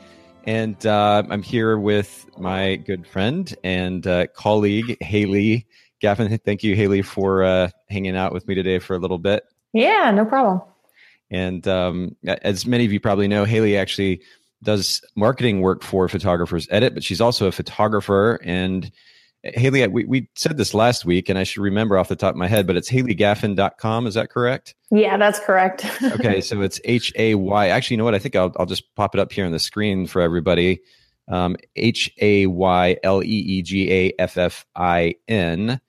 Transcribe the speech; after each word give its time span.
And 0.43 0.85
uh, 0.85 1.23
I'm 1.27 1.41
here 1.41 1.79
with 1.79 2.29
my 2.37 2.75
good 2.75 3.07
friend 3.07 3.51
and 3.63 4.05
uh, 4.05 4.27
colleague, 4.27 4.97
Haylee 5.01 5.65
Gaffin. 6.05 6.39
Thank 6.43 6.63
you, 6.63 6.75
Haylee, 6.75 7.03
for 7.03 7.43
uh, 7.43 7.69
hanging 7.89 8.15
out 8.15 8.33
with 8.33 8.47
me 8.47 8.55
today 8.55 8.79
for 8.79 8.95
a 8.95 8.99
little 8.99 9.19
bit. 9.19 9.43
Yeah, 9.73 10.11
no 10.11 10.25
problem. 10.25 10.61
And 11.31 11.67
um, 11.67 12.15
as 12.25 12.65
many 12.65 12.85
of 12.85 12.91
you 12.91 12.99
probably 12.99 13.27
know, 13.27 13.45
Haylee 13.45 13.79
actually 13.79 14.21
does 14.63 15.01
marketing 15.15 15.61
work 15.61 15.83
for 15.83 16.07
Photographers 16.07 16.67
Edit, 16.71 16.93
but 16.93 17.03
she's 17.03 17.21
also 17.21 17.47
a 17.47 17.51
photographer 17.51 18.39
and 18.43 18.91
Haylee, 19.45 19.91
we, 19.91 20.05
we 20.05 20.29
said 20.35 20.57
this 20.57 20.73
last 20.73 21.05
week, 21.05 21.29
and 21.29 21.37
I 21.37 21.43
should 21.43 21.61
remember 21.61 21.97
off 21.97 22.07
the 22.07 22.15
top 22.15 22.31
of 22.31 22.37
my 22.37 22.47
head, 22.47 22.65
but 22.65 22.75
it's 22.75 22.89
hayleegaffin.com. 22.89 24.07
Is 24.07 24.15
that 24.15 24.29
correct? 24.31 24.73
Yeah, 24.89 25.17
that's 25.17 25.39
correct. 25.39 25.85
okay, 26.03 26.41
so 26.41 26.61
it's 26.61 26.81
H 26.83 27.13
A 27.15 27.35
Y. 27.35 27.67
Actually, 27.67 27.95
you 27.95 27.97
know 27.99 28.05
what? 28.05 28.15
I 28.15 28.19
think 28.19 28.35
I'll, 28.35 28.53
I'll 28.57 28.65
just 28.65 28.95
pop 28.95 29.13
it 29.13 29.19
up 29.19 29.31
here 29.31 29.45
on 29.45 29.51
the 29.51 29.59
screen 29.59 30.07
for 30.07 30.21
everybody. 30.21 30.79
Um, 31.27 31.57
H 31.75 32.11
A 32.19 32.47
Y 32.47 32.97
L 33.03 33.23
E 33.23 33.27
E 33.27 33.61
G 33.61 33.91
A 33.91 34.13
F 34.17 34.37
F 34.37 34.65
I 34.75 35.15
N. 35.27 35.79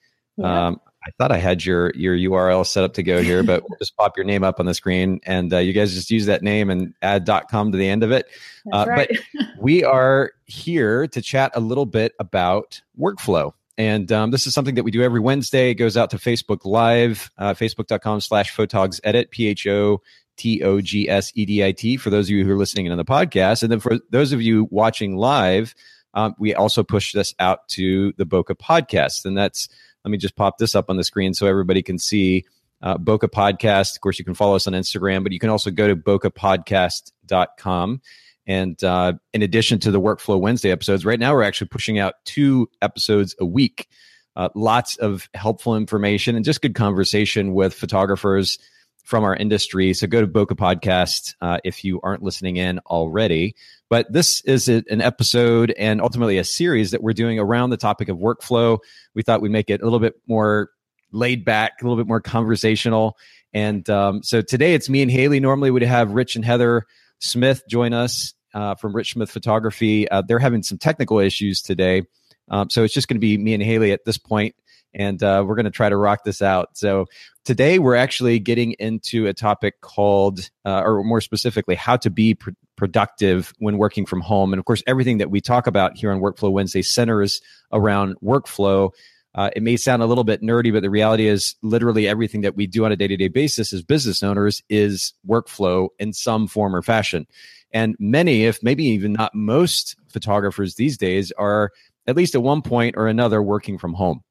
Um, 0.44 0.80
I 1.06 1.10
thought 1.18 1.30
I 1.30 1.38
had 1.38 1.64
your 1.64 1.92
your 1.94 2.16
URL 2.16 2.66
set 2.66 2.82
up 2.82 2.94
to 2.94 3.02
go 3.02 3.22
here, 3.22 3.44
but 3.44 3.62
we'll 3.62 3.78
just 3.78 3.96
pop 3.96 4.16
your 4.16 4.26
name 4.26 4.42
up 4.42 4.58
on 4.58 4.66
the 4.66 4.74
screen, 4.74 5.20
and 5.24 5.52
uh, 5.52 5.58
you 5.58 5.72
guys 5.72 5.94
just 5.94 6.10
use 6.10 6.26
that 6.26 6.42
name 6.42 6.68
and 6.68 6.94
add 7.00 7.28
.com 7.48 7.70
to 7.70 7.78
the 7.78 7.88
end 7.88 8.02
of 8.02 8.10
it. 8.10 8.26
Uh, 8.72 8.86
right. 8.88 9.08
But 9.32 9.46
we 9.60 9.84
are 9.84 10.32
here 10.46 11.06
to 11.08 11.22
chat 11.22 11.52
a 11.54 11.60
little 11.60 11.86
bit 11.86 12.12
about 12.18 12.80
workflow. 12.98 13.52
And 13.78 14.10
um, 14.10 14.30
this 14.30 14.46
is 14.46 14.54
something 14.54 14.74
that 14.76 14.84
we 14.84 14.90
do 14.90 15.02
every 15.02 15.20
Wednesday. 15.20 15.70
It 15.70 15.74
goes 15.74 15.96
out 15.96 16.10
to 16.10 16.16
Facebook 16.16 16.64
Live, 16.64 17.30
uh, 17.38 17.52
facebook.com 17.52 18.22
slash 18.22 18.54
photogs 18.54 19.00
edit, 19.04 19.30
P 19.30 19.48
H 19.48 19.66
O 19.66 20.00
T 20.36 20.62
O 20.62 20.80
G 20.80 21.08
S 21.08 21.30
E 21.34 21.44
D 21.44 21.64
I 21.64 21.72
T, 21.72 21.96
for 21.98 22.10
those 22.10 22.26
of 22.26 22.30
you 22.30 22.44
who 22.44 22.52
are 22.52 22.58
listening 22.58 22.86
in 22.86 22.92
on 22.92 22.98
the 22.98 23.04
podcast. 23.04 23.62
And 23.62 23.70
then 23.70 23.80
for 23.80 23.98
those 24.10 24.32
of 24.32 24.40
you 24.40 24.66
watching 24.70 25.16
live, 25.16 25.74
um, 26.14 26.34
we 26.38 26.54
also 26.54 26.82
push 26.82 27.12
this 27.12 27.34
out 27.38 27.68
to 27.68 28.12
the 28.16 28.24
Bokeh 28.24 28.56
podcast. 28.56 29.26
And 29.26 29.36
that's 29.36 29.68
let 30.06 30.12
me 30.12 30.18
just 30.18 30.36
pop 30.36 30.58
this 30.58 30.76
up 30.76 30.88
on 30.88 30.96
the 30.96 31.02
screen 31.02 31.34
so 31.34 31.48
everybody 31.48 31.82
can 31.82 31.98
see 31.98 32.44
uh, 32.80 32.96
Bokeh 32.96 33.28
Podcast. 33.28 33.96
Of 33.96 34.02
course, 34.02 34.20
you 34.20 34.24
can 34.24 34.34
follow 34.34 34.54
us 34.54 34.68
on 34.68 34.72
Instagram, 34.72 35.24
but 35.24 35.32
you 35.32 35.40
can 35.40 35.50
also 35.50 35.72
go 35.72 35.88
to 35.88 35.96
bokehpodcast.com. 35.96 38.00
And 38.46 38.84
uh, 38.84 39.14
in 39.34 39.42
addition 39.42 39.80
to 39.80 39.90
the 39.90 40.00
Workflow 40.00 40.38
Wednesday 40.38 40.70
episodes, 40.70 41.04
right 41.04 41.18
now 41.18 41.34
we're 41.34 41.42
actually 41.42 41.66
pushing 41.66 41.98
out 41.98 42.14
two 42.24 42.70
episodes 42.80 43.34
a 43.40 43.44
week. 43.44 43.88
Uh, 44.36 44.48
lots 44.54 44.96
of 44.98 45.28
helpful 45.34 45.74
information 45.74 46.36
and 46.36 46.44
just 46.44 46.62
good 46.62 46.76
conversation 46.76 47.52
with 47.52 47.74
photographers 47.74 48.60
from 49.06 49.22
our 49.22 49.36
industry. 49.36 49.94
So 49.94 50.08
go 50.08 50.20
to 50.20 50.26
Bokeh 50.26 50.56
Podcast 50.56 51.36
uh, 51.40 51.58
if 51.62 51.84
you 51.84 52.00
aren't 52.02 52.24
listening 52.24 52.56
in 52.56 52.80
already. 52.80 53.54
But 53.88 54.12
this 54.12 54.40
is 54.40 54.68
a, 54.68 54.82
an 54.90 55.00
episode 55.00 55.72
and 55.78 56.02
ultimately 56.02 56.38
a 56.38 56.44
series 56.44 56.90
that 56.90 57.04
we're 57.04 57.12
doing 57.12 57.38
around 57.38 57.70
the 57.70 57.76
topic 57.76 58.08
of 58.08 58.18
workflow. 58.18 58.78
We 59.14 59.22
thought 59.22 59.40
we'd 59.40 59.52
make 59.52 59.70
it 59.70 59.80
a 59.80 59.84
little 59.84 60.00
bit 60.00 60.14
more 60.26 60.70
laid 61.12 61.44
back, 61.44 61.74
a 61.80 61.84
little 61.84 61.96
bit 61.96 62.08
more 62.08 62.20
conversational. 62.20 63.16
And 63.54 63.88
um, 63.88 64.24
so 64.24 64.42
today 64.42 64.74
it's 64.74 64.88
me 64.88 65.02
and 65.02 65.10
Haylee. 65.10 65.40
Normally 65.40 65.70
we'd 65.70 65.84
have 65.84 66.10
Rich 66.10 66.34
and 66.34 66.44
Heather 66.44 66.84
Smith 67.20 67.62
join 67.68 67.92
us 67.92 68.34
uh, 68.54 68.74
from 68.74 68.92
Rich 68.92 69.12
Smith 69.12 69.30
Photography. 69.30 70.08
Uh, 70.10 70.22
they're 70.26 70.40
having 70.40 70.64
some 70.64 70.78
technical 70.78 71.20
issues 71.20 71.62
today. 71.62 72.02
Um, 72.48 72.70
so 72.70 72.82
it's 72.82 72.92
just 72.92 73.06
going 73.06 73.16
to 73.16 73.20
be 73.20 73.38
me 73.38 73.54
and 73.54 73.62
Haylee 73.62 73.92
at 73.92 74.04
this 74.04 74.18
point, 74.18 74.56
and 74.94 75.22
uh, 75.22 75.44
we're 75.46 75.54
going 75.54 75.64
to 75.64 75.70
try 75.70 75.88
to 75.88 75.96
rock 75.96 76.24
this 76.24 76.40
out. 76.40 76.76
So 76.76 77.06
today 77.44 77.78
we're 77.78 77.96
actually 77.96 78.38
getting 78.38 78.72
into 78.72 79.26
a 79.26 79.34
topic 79.34 79.80
called, 79.80 80.50
uh, 80.64 80.82
or 80.84 81.04
more 81.04 81.20
specifically, 81.20 81.74
how 81.74 81.96
to 81.98 82.10
be 82.10 82.34
pr- 82.34 82.50
productive 82.76 83.52
when 83.58 83.78
working 83.78 84.06
from 84.06 84.20
home. 84.20 84.52
And 84.52 84.58
of 84.58 84.64
course, 84.64 84.82
everything 84.86 85.18
that 85.18 85.30
we 85.30 85.40
talk 85.40 85.66
about 85.66 85.96
here 85.96 86.10
on 86.10 86.20
Workflow 86.20 86.50
Wednesday 86.50 86.82
centers 86.82 87.40
around 87.72 88.16
workflow. 88.22 88.90
Uh, 89.34 89.50
it 89.54 89.62
may 89.62 89.76
sound 89.76 90.02
a 90.02 90.06
little 90.06 90.24
bit 90.24 90.40
nerdy, 90.40 90.72
but 90.72 90.80
the 90.80 90.88
reality 90.88 91.26
is 91.26 91.56
literally 91.62 92.08
everything 92.08 92.40
that 92.40 92.56
we 92.56 92.66
do 92.66 92.86
on 92.86 92.92
a 92.92 92.96
day 92.96 93.06
to 93.06 93.18
day 93.18 93.28
basis 93.28 93.72
as 93.72 93.82
business 93.82 94.22
owners 94.22 94.62
is 94.70 95.12
workflow 95.28 95.88
in 95.98 96.14
some 96.14 96.46
form 96.46 96.74
or 96.74 96.80
fashion. 96.80 97.26
And 97.70 97.96
many, 97.98 98.44
if 98.44 98.62
maybe 98.62 98.84
even 98.84 99.12
not 99.12 99.34
most 99.34 99.96
photographers 100.08 100.76
these 100.76 100.96
days, 100.96 101.32
are 101.32 101.70
at 102.06 102.16
least 102.16 102.34
at 102.34 102.42
one 102.42 102.62
point 102.62 102.96
or 102.96 103.08
another 103.08 103.42
working 103.42 103.76
from 103.76 103.92
home. 103.92 104.22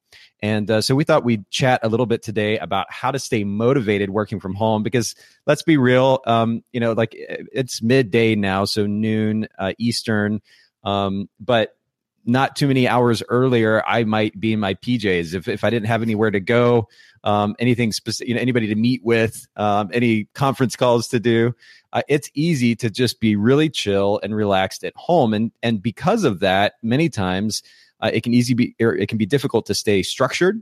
And 0.41 0.69
uh, 0.69 0.81
so 0.81 0.95
we 0.95 1.03
thought 1.03 1.23
we'd 1.23 1.49
chat 1.49 1.79
a 1.83 1.89
little 1.89 2.05
bit 2.05 2.21
today 2.21 2.57
about 2.57 2.91
how 2.91 3.11
to 3.11 3.19
stay 3.19 3.43
motivated 3.43 4.09
working 4.09 4.39
from 4.39 4.53
home 4.53 4.83
because 4.83 5.15
let's 5.47 5.63
be 5.63 5.77
real, 5.77 6.21
um, 6.25 6.63
you 6.71 6.79
know, 6.79 6.93
like 6.93 7.11
it's 7.15 7.81
midday 7.81 8.35
now, 8.35 8.65
so 8.65 8.85
noon 8.85 9.47
uh, 9.57 9.73
Eastern. 9.77 10.41
Um, 10.83 11.29
but 11.39 11.75
not 12.25 12.55
too 12.55 12.67
many 12.67 12.87
hours 12.87 13.21
earlier, 13.29 13.83
I 13.85 14.03
might 14.03 14.39
be 14.39 14.53
in 14.53 14.59
my 14.59 14.73
PJs 14.73 15.35
if, 15.35 15.47
if 15.47 15.63
I 15.63 15.69
didn't 15.69 15.87
have 15.87 16.01
anywhere 16.01 16.31
to 16.31 16.39
go, 16.39 16.89
um, 17.23 17.55
anything 17.59 17.91
specific, 17.91 18.27
you 18.27 18.35
know, 18.35 18.41
anybody 18.41 18.67
to 18.67 18.75
meet 18.75 19.03
with, 19.03 19.47
um, 19.55 19.89
any 19.93 20.25
conference 20.33 20.75
calls 20.75 21.07
to 21.09 21.19
do. 21.19 21.55
Uh, 21.93 22.01
it's 22.09 22.29
easy 22.33 22.75
to 22.75 22.89
just 22.89 23.19
be 23.19 23.35
really 23.35 23.69
chill 23.69 24.19
and 24.23 24.35
relaxed 24.35 24.83
at 24.83 24.93
home, 24.97 25.33
and 25.33 25.51
and 25.63 25.81
because 25.81 26.23
of 26.25 26.41
that, 26.41 26.73
many 26.81 27.07
times 27.07 27.63
uh, 28.05 28.11
it 28.13 28.21
can 28.23 28.33
easy 28.33 28.53
be 28.53 28.75
it 28.79 29.09
can 29.09 29.17
be 29.17 29.25
difficult 29.25 29.65
to 29.65 29.73
stay 29.73 30.03
structured 30.03 30.61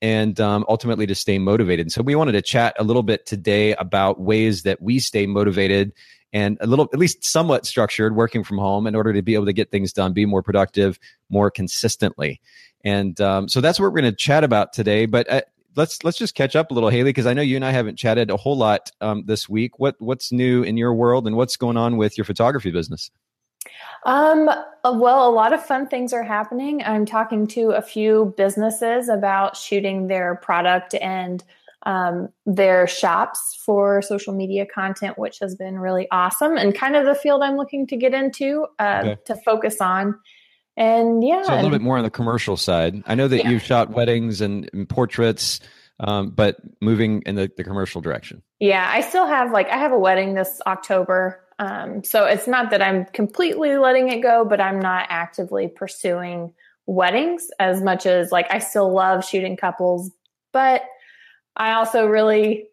and 0.00 0.40
um, 0.40 0.64
ultimately 0.68 1.06
to 1.06 1.14
stay 1.14 1.38
motivated. 1.38 1.92
So 1.92 2.02
we 2.02 2.14
wanted 2.14 2.32
to 2.32 2.42
chat 2.42 2.74
a 2.78 2.84
little 2.84 3.02
bit 3.02 3.26
today 3.26 3.74
about 3.74 4.20
ways 4.20 4.62
that 4.62 4.80
we 4.80 4.98
stay 4.98 5.26
motivated 5.26 5.92
and 6.32 6.58
a 6.60 6.66
little, 6.66 6.88
at 6.92 6.98
least 6.98 7.24
somewhat 7.24 7.66
structured, 7.66 8.14
working 8.14 8.44
from 8.44 8.58
home 8.58 8.86
in 8.86 8.94
order 8.94 9.12
to 9.12 9.22
be 9.22 9.34
able 9.34 9.46
to 9.46 9.52
get 9.52 9.70
things 9.70 9.92
done, 9.92 10.12
be 10.12 10.26
more 10.26 10.42
productive, 10.42 10.98
more 11.30 11.50
consistently. 11.50 12.40
And 12.84 13.20
um, 13.20 13.48
so 13.48 13.60
that's 13.60 13.80
what 13.80 13.86
we're 13.86 14.00
going 14.00 14.12
to 14.12 14.16
chat 14.16 14.44
about 14.44 14.72
today. 14.72 15.06
But 15.06 15.28
uh, 15.30 15.42
let's 15.74 16.04
let's 16.04 16.18
just 16.18 16.34
catch 16.34 16.54
up 16.54 16.70
a 16.70 16.74
little, 16.74 16.90
Haylee, 16.90 17.04
because 17.04 17.26
I 17.26 17.34
know 17.34 17.42
you 17.42 17.56
and 17.56 17.64
I 17.64 17.72
haven't 17.72 17.96
chatted 17.96 18.30
a 18.30 18.36
whole 18.36 18.56
lot 18.56 18.92
um, 19.00 19.24
this 19.26 19.48
week. 19.48 19.78
What 19.78 19.96
what's 19.98 20.30
new 20.30 20.62
in 20.62 20.76
your 20.76 20.94
world, 20.94 21.26
and 21.26 21.34
what's 21.36 21.56
going 21.56 21.76
on 21.76 21.96
with 21.96 22.16
your 22.16 22.24
photography 22.24 22.70
business? 22.70 23.10
Um, 24.04 24.48
uh, 24.48 24.92
well, 24.94 25.28
a 25.28 25.32
lot 25.32 25.52
of 25.52 25.64
fun 25.64 25.88
things 25.88 26.12
are 26.12 26.22
happening. 26.22 26.82
I'm 26.84 27.04
talking 27.04 27.46
to 27.48 27.70
a 27.70 27.82
few 27.82 28.34
businesses 28.36 29.08
about 29.08 29.56
shooting 29.56 30.06
their 30.06 30.36
product 30.36 30.94
and 30.94 31.42
um, 31.84 32.28
their 32.46 32.86
shops 32.86 33.60
for 33.64 34.02
social 34.02 34.34
media 34.34 34.66
content, 34.66 35.18
which 35.18 35.38
has 35.40 35.54
been 35.54 35.78
really 35.78 36.08
awesome 36.10 36.56
and 36.56 36.74
kind 36.74 36.96
of 36.96 37.06
the 37.06 37.14
field 37.14 37.42
I'm 37.42 37.56
looking 37.56 37.86
to 37.88 37.96
get 37.96 38.14
into 38.14 38.66
uh, 38.78 39.02
okay. 39.04 39.16
to 39.26 39.36
focus 39.36 39.80
on. 39.80 40.18
And 40.76 41.26
yeah, 41.26 41.42
so 41.42 41.54
a 41.54 41.56
little 41.56 41.70
bit 41.70 41.80
more 41.80 41.98
on 41.98 42.04
the 42.04 42.10
commercial 42.10 42.56
side. 42.56 43.02
I 43.06 43.16
know 43.16 43.26
that 43.26 43.38
yeah. 43.38 43.50
you've 43.50 43.62
shot 43.62 43.90
weddings 43.90 44.40
and, 44.40 44.70
and 44.72 44.88
portraits, 44.88 45.58
um, 45.98 46.30
but 46.30 46.56
moving 46.80 47.22
in 47.26 47.34
the, 47.34 47.50
the 47.56 47.64
commercial 47.64 48.00
direction. 48.00 48.42
Yeah, 48.60 48.88
I 48.88 49.00
still 49.00 49.26
have 49.26 49.50
like 49.50 49.68
I 49.70 49.76
have 49.76 49.90
a 49.90 49.98
wedding 49.98 50.34
this 50.34 50.60
October 50.66 51.42
um, 51.58 52.04
so 52.04 52.24
it's 52.24 52.46
not 52.46 52.70
that 52.70 52.82
I'm 52.82 53.04
completely 53.06 53.76
letting 53.76 54.08
it 54.10 54.20
go, 54.20 54.44
but 54.44 54.60
I'm 54.60 54.78
not 54.78 55.06
actively 55.08 55.68
pursuing 55.68 56.52
weddings 56.86 57.50
as 57.58 57.82
much 57.82 58.06
as 58.06 58.32
like 58.32 58.46
I 58.50 58.60
still 58.60 58.92
love 58.92 59.24
shooting 59.24 59.56
couples, 59.56 60.10
but 60.52 60.82
I 61.56 61.72
also 61.72 62.06
really 62.06 62.68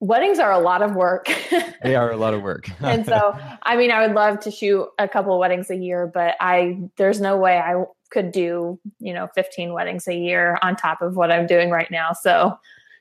weddings 0.00 0.38
are 0.38 0.52
a 0.52 0.58
lot 0.58 0.82
of 0.82 0.94
work. 0.94 1.32
they 1.82 1.94
are 1.94 2.10
a 2.10 2.16
lot 2.16 2.34
of 2.34 2.42
work. 2.42 2.68
and 2.80 3.06
so, 3.06 3.36
I 3.62 3.76
mean, 3.76 3.90
I 3.90 4.06
would 4.06 4.14
love 4.14 4.40
to 4.40 4.50
shoot 4.50 4.88
a 4.98 5.08
couple 5.08 5.32
of 5.32 5.38
weddings 5.38 5.70
a 5.70 5.76
year, 5.76 6.10
but 6.12 6.34
I 6.40 6.78
there's 6.96 7.20
no 7.20 7.36
way 7.36 7.58
I 7.58 7.84
could 8.10 8.32
do, 8.32 8.80
you 8.98 9.12
know, 9.12 9.28
15 9.34 9.72
weddings 9.72 10.08
a 10.08 10.14
year 10.14 10.58
on 10.62 10.76
top 10.76 11.02
of 11.02 11.16
what 11.16 11.30
I'm 11.30 11.46
doing 11.46 11.70
right 11.70 11.90
now. 11.90 12.12
So 12.12 12.58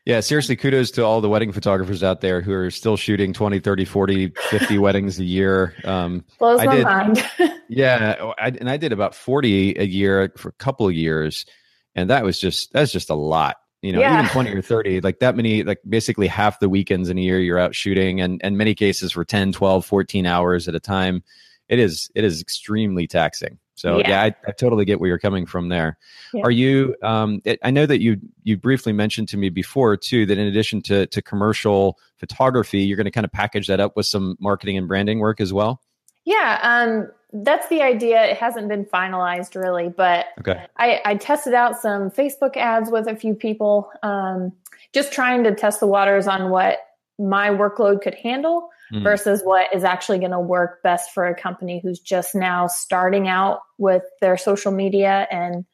yeah, 0.08 0.22
seriously, 0.22 0.56
kudos 0.56 0.90
to 0.92 1.04
all 1.04 1.20
the 1.20 1.28
wedding 1.28 1.52
photographers 1.52 2.02
out 2.02 2.22
there 2.22 2.40
who 2.40 2.54
are 2.54 2.72
still 2.72 2.96
shooting 2.96 3.34
20, 3.34 3.60
30, 3.60 3.84
40, 3.84 4.30
50 4.30 4.78
weddings 4.78 5.20
a 5.20 5.26
year. 5.26 5.76
Um, 5.84 6.24
Blows 6.40 6.62
I 6.62 6.66
my 6.66 6.76
did, 6.76 6.86
mind. 6.86 7.30
yeah, 7.68 8.32
I, 8.40 8.48
and 8.48 8.70
I 8.70 8.78
did 8.78 8.94
about 8.94 9.14
40 9.14 9.78
a 9.78 9.84
year 9.84 10.32
for 10.38 10.48
a 10.48 10.54
couple 10.54 10.88
of 10.88 10.94
years. 10.94 11.46
And 11.94 12.10
that 12.10 12.24
was 12.24 12.40
just, 12.40 12.72
that's 12.72 12.94
just 12.94 13.10
a 13.10 13.16
lot. 13.16 13.58
You 13.82 13.92
know, 13.92 14.00
yeah. 14.00 14.20
even 14.20 14.32
20 14.32 14.52
or 14.52 14.62
30, 14.62 15.02
like 15.02 15.20
that 15.20 15.36
many, 15.36 15.64
like 15.64 15.80
basically 15.86 16.28
half 16.28 16.62
the 16.62 16.70
weekends 16.70 17.10
in 17.10 17.18
a 17.18 17.22
year 17.22 17.42
you're 17.42 17.60
out 17.60 17.76
shooting 17.76 18.22
and, 18.22 18.40
and 18.46 18.58
many 18.58 18.76
cases 18.76 19.12
for 19.12 19.26
10, 19.26 19.52
12, 19.52 19.86
14 19.86 20.26
hours 20.26 20.70
at 20.70 20.76
a 20.76 20.80
time. 20.80 21.22
It 21.68 21.80
is, 21.80 22.10
it 22.16 22.24
is 22.24 22.40
extremely 22.40 23.08
taxing. 23.08 23.60
So 23.78 24.00
yeah, 24.00 24.10
yeah 24.10 24.24
I, 24.24 24.36
I, 24.48 24.52
totally 24.52 24.86
get 24.86 25.00
where 25.00 25.08
you're 25.08 25.20
coming 25.20 25.46
from 25.46 25.70
there. 25.70 25.98
Yeah. 26.34 26.42
Are 26.44 26.52
you? 26.52 26.96
Um, 27.04 27.42
it, 27.46 27.60
I 27.64 27.70
know 27.70 27.86
that 27.86 28.02
you 28.02 28.20
you 28.44 28.58
briefly 28.58 28.92
mentioned 28.92 29.30
to 29.30 29.38
me 29.38 29.50
before 29.50 29.96
too 29.96 30.26
that 30.26 30.38
in 30.38 30.48
addition 30.48 30.82
to 30.84 31.06
to 31.08 31.22
commercial 31.22 31.98
photography, 32.18 32.80
you're 32.80 32.98
going 32.98 33.06
to 33.06 33.12
kind 33.12 33.26
of 33.26 33.32
package 33.32 33.68
that 33.68 33.80
up 33.80 33.96
with 33.96 34.08
some 34.08 34.36
marketing 34.40 34.78
and 34.78 34.88
branding 34.88 35.20
work 35.20 35.40
as 35.40 35.54
well. 35.54 35.82
Yeah, 36.26 36.60
um, 36.64 37.12
that's 37.32 37.70
the 37.70 37.82
idea. 37.82 38.24
It 38.26 38.38
hasn't 38.38 38.68
been 38.68 38.86
finalized 38.86 39.56
really, 39.56 39.90
but 39.90 40.26
okay. 40.40 40.66
I, 40.78 41.02
I 41.06 41.16
tested 41.16 41.54
out 41.54 41.80
some 41.80 42.10
Facebook 42.10 42.58
ads 42.58 42.90
with 42.90 43.08
a 43.08 43.16
few 43.16 43.34
people, 43.34 43.92
um, 44.02 44.54
just 44.94 45.12
trying 45.12 45.44
to 45.44 45.54
test 45.54 45.80
the 45.80 45.88
waters 45.88 46.28
on 46.28 46.50
what 46.50 46.80
my 47.20 47.50
workload 47.50 48.02
could 48.02 48.16
handle 48.16 48.70
mm. 48.94 49.04
versus 49.04 49.42
what 49.44 49.74
is 49.74 49.84
actually 49.84 50.20
going 50.20 50.32
to 50.32 50.40
work 50.40 50.82
best 50.84 51.12
for 51.14 51.26
a 51.26 51.36
company 51.36 51.80
who's 51.84 52.00
just 52.00 52.36
now 52.36 52.68
starting 52.68 53.28
out 53.28 53.62
with 53.78 54.04
their 54.22 54.38
social 54.38 54.72
media 54.72 55.28
and 55.32 55.66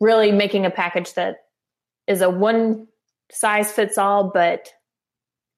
really 0.00 0.32
making 0.32 0.66
a 0.66 0.70
package 0.70 1.14
that 1.14 1.38
is 2.06 2.20
a 2.20 2.30
one 2.30 2.86
size 3.30 3.72
fits 3.72 3.98
all, 3.98 4.30
but 4.32 4.72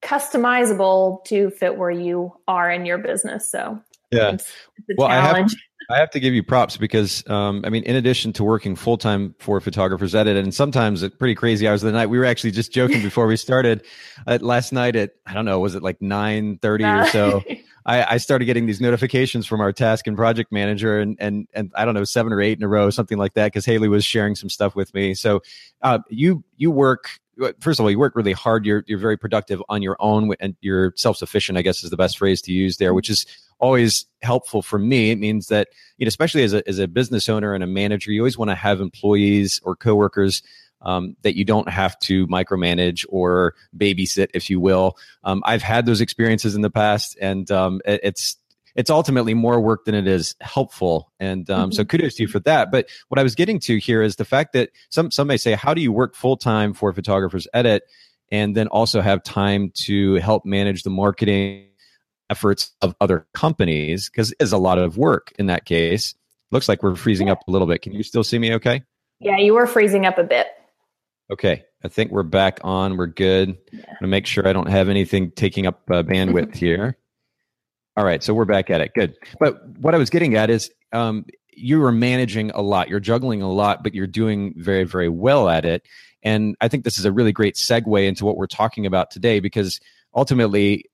customizable 0.03 1.25
to 1.25 1.51
fit 1.51 1.77
where 1.77 1.91
you 1.91 2.33
are 2.47 2.71
in 2.71 2.87
your 2.87 2.99
business. 2.99 3.51
So 3.51 3.81
yeah, 4.11 4.33
it's, 4.33 4.53
it's 4.87 4.99
well, 4.99 5.09
challenge. 5.09 5.57
I 5.91 5.99
have, 5.99 6.11
to 6.11 6.21
give 6.21 6.35
you 6.35 6.43
props 6.43 6.77
because, 6.77 7.27
um, 7.31 7.63
I 7.65 7.71
mean, 7.71 7.83
in 7.85 7.97
addition 7.97 8.35
to 8.35 8.45
working 8.45 8.77
full 8.77 8.99
time 8.99 9.35
for 9.39 9.59
Photographers 9.61 10.15
Edit, 10.15 10.37
and 10.37 10.53
sometimes 10.55 11.03
at 11.03 11.19
pretty 11.19 11.35
crazy 11.35 11.67
hours 11.67 11.83
of 11.83 11.87
the 11.87 11.93
night, 11.93 12.07
we 12.07 12.19
were 12.19 12.27
actually 12.27 12.51
just 12.51 12.73
joking 12.73 13.03
before 13.03 13.27
we 13.27 13.37
started. 13.37 13.85
Uh, 14.27 14.39
last 14.41 14.73
night 14.73 14.97
at 14.97 15.13
I 15.27 15.33
don't 15.33 15.47
know, 15.47 15.61
was 15.61 15.75
it 15.75 15.83
like 15.83 16.03
nine 16.03 16.59
thirty 16.59 16.85
or 16.85 17.07
so? 17.07 17.43
I, 17.89 18.15
I, 18.15 18.17
started 18.19 18.45
getting 18.45 18.67
these 18.67 18.83
notifications 18.83 19.47
from 19.47 19.63
our 19.63 19.73
task 19.73 20.07
and 20.07 20.15
project 20.17 20.53
manager, 20.53 21.01
and 21.01 21.17
and 21.19 21.49
and 21.55 21.73
I 21.75 21.87
don't 21.87 21.95
know, 21.95 22.05
seven 22.05 22.33
or 22.33 22.41
eight 22.41 22.59
in 22.59 22.63
a 22.63 22.69
row, 22.69 22.91
something 22.91 23.17
like 23.17 23.33
that, 23.35 23.47
because 23.47 23.65
Haylee 23.65 23.89
was 23.89 24.05
sharing 24.05 24.35
some 24.35 24.51
stuff 24.51 24.77
with 24.77 24.93
me. 24.93 25.15
So, 25.15 25.41
uh, 25.83 26.01
you 26.11 26.45
you 26.59 26.71
work 26.71 27.09
first 27.61 27.79
of 27.79 27.85
all, 27.85 27.91
you 27.91 27.99
work 27.99 28.15
really 28.15 28.33
hard. 28.33 28.67
You're 28.67 28.85
you're 28.87 28.99
very 28.99 29.17
productive 29.17 29.63
on 29.69 29.83
your 29.83 29.97
own, 30.01 30.33
and 30.41 30.55
you're 30.61 30.93
self 30.97 31.17
sufficient. 31.17 31.59
I 31.59 31.63
guess 31.63 31.83
is 31.83 31.91
the 31.91 31.97
best 31.97 32.19
phrase 32.19 32.43
to 32.43 32.53
use 32.53 32.77
there, 32.77 32.95
which 32.95 33.09
is 33.09 33.27
always 33.59 34.07
helpful 34.23 34.63
for 34.63 34.79
me. 34.79 35.11
It 35.11 35.19
means 35.19 35.49
that, 35.49 35.69
you 35.97 36.05
know, 36.05 36.09
especially 36.09 36.45
as 36.45 36.53
a, 36.55 36.69
as 36.69 36.79
a 36.79 36.87
business 36.87 37.29
owner 37.29 37.55
and 37.55 37.65
a 37.65 37.67
manager, 37.67 38.13
you 38.13 38.21
always 38.21 38.39
want 38.39 38.51
to 38.51 38.55
have 38.55 38.81
employees 38.81 39.61
or 39.65 39.75
coworkers 39.75 40.43
um, 40.83 41.17
that 41.23 41.37
you 41.37 41.45
don't 41.45 41.69
have 41.69 41.99
to 42.01 42.27
micromanage 42.29 43.05
or 43.09 43.55
babysit, 43.77 44.29
if 44.35 44.51
you 44.51 44.61
will. 44.61 44.97
Um, 45.25 45.43
I've 45.45 45.63
had 45.63 45.87
those 45.87 46.01
experiences 46.01 46.55
in 46.55 46.63
the 46.63 46.71
past, 46.71 47.17
and 47.21 47.51
um, 47.51 47.81
it, 47.85 48.01
it's 48.03 48.37
it's 48.75 48.91
ultimately 48.91 49.35
more 49.35 49.61
work 49.61 49.85
than 49.87 49.95
it 49.97 50.07
is 50.07 50.37
helpful. 50.41 51.11
And 51.19 51.51
um, 51.51 51.71
mm-hmm. 51.71 51.77
so 51.77 51.85
kudos 51.85 52.15
to 52.15 52.23
you 52.23 52.29
for 52.29 52.39
that. 52.41 52.71
But 52.71 52.89
what 53.09 53.19
I 53.19 53.25
was 53.25 53.35
getting 53.35 53.59
to 53.61 53.77
here 53.79 54.03
is 54.03 54.17
the 54.17 54.25
fact 54.25 54.53
that 54.53 54.71
some 54.91 55.11
some 55.11 55.27
may 55.27 55.37
say, 55.37 55.55
how 55.55 55.75
do 55.75 55.81
you 55.81 55.93
work 55.93 56.15
full 56.15 56.37
time 56.37 56.75
for 56.75 56.93
Photographers 56.93 57.49
Edit, 57.53 57.83
and 58.31 58.57
then 58.57 58.69
also 58.69 59.01
have 59.01 59.23
time 59.23 59.73
to 59.75 60.15
help 60.17 60.45
manage 60.45 60.83
the 60.83 60.91
marketing 60.91 61.65
efforts 62.31 62.73
of 62.83 62.95
other 63.01 63.27
companies 63.33 64.09
because 64.09 64.33
it 64.33 64.37
is 64.41 64.53
a 64.53 64.59
lot 64.59 64.79
of 64.79 64.97
work 64.97 65.33
in 65.39 65.47
that 65.47 65.65
case. 65.65 66.15
Looks 66.51 66.69
like 66.69 66.83
we're 66.83 66.95
freezing 66.95 67.31
up 67.31 67.41
a 67.49 67.51
little 67.51 67.67
bit. 67.67 67.83
Can 67.83 67.93
you 67.95 68.03
still 68.03 68.25
see 68.25 68.39
me 68.39 68.55
okay? 68.55 68.83
Yeah, 69.21 69.39
you 69.39 69.55
were 69.55 69.67
freezing 69.67 70.07
up 70.07 70.19
a 70.19 70.25
bit. 70.25 70.47
Okay. 71.31 71.65
I 71.85 71.89
think 71.89 72.11
we're 72.11 72.23
back 72.23 72.59
on. 72.63 72.97
We're 72.97 73.07
good. 73.07 73.57
Yeah. 73.73 73.85
I'm 73.89 73.97
to 74.03 74.07
make 74.07 74.27
sure 74.27 74.47
I 74.47 74.53
don't 74.53 74.69
have 74.69 74.89
anything 74.89 75.31
taking 75.33 75.67
up 75.67 75.83
uh, 75.91 76.03
bandwidth 76.03 76.55
here. 76.57 76.97
All 77.97 78.05
right. 78.05 78.23
So 78.23 78.33
we're 78.35 78.45
back 78.45 78.71
at 78.71 78.81
it. 78.81 78.93
Good. 78.95 79.17
But 79.39 79.67
what 79.79 79.95
I 79.95 79.99
was 79.99 80.11
getting 80.11 80.37
at 80.37 80.51
is 80.51 80.71
um, 80.93 81.27
you 81.53 81.83
are 81.85 81.93
managing 81.93 82.51
a 82.53 82.63
lot. 82.63 82.89
You're 82.89 83.01
juggling 83.01 83.43
a 83.43 83.51
lot, 83.51 83.83
but 83.83 83.95
you're 83.95 84.07
doing 84.07 84.55
very, 84.57 84.85
very 84.85 85.09
well 85.09 85.49
at 85.49 85.65
it. 85.65 85.87
And 86.23 86.57
I 86.61 86.69
think 86.69 86.85
this 86.85 86.99
is 86.99 87.05
a 87.05 87.13
really 87.13 87.33
great 87.33 87.57
segue 87.57 88.07
into 88.07 88.25
what 88.25 88.37
we're 88.37 88.47
talking 88.47 88.87
about 88.87 89.11
today 89.11 89.41
because 89.41 89.81
ultimately 90.15 90.85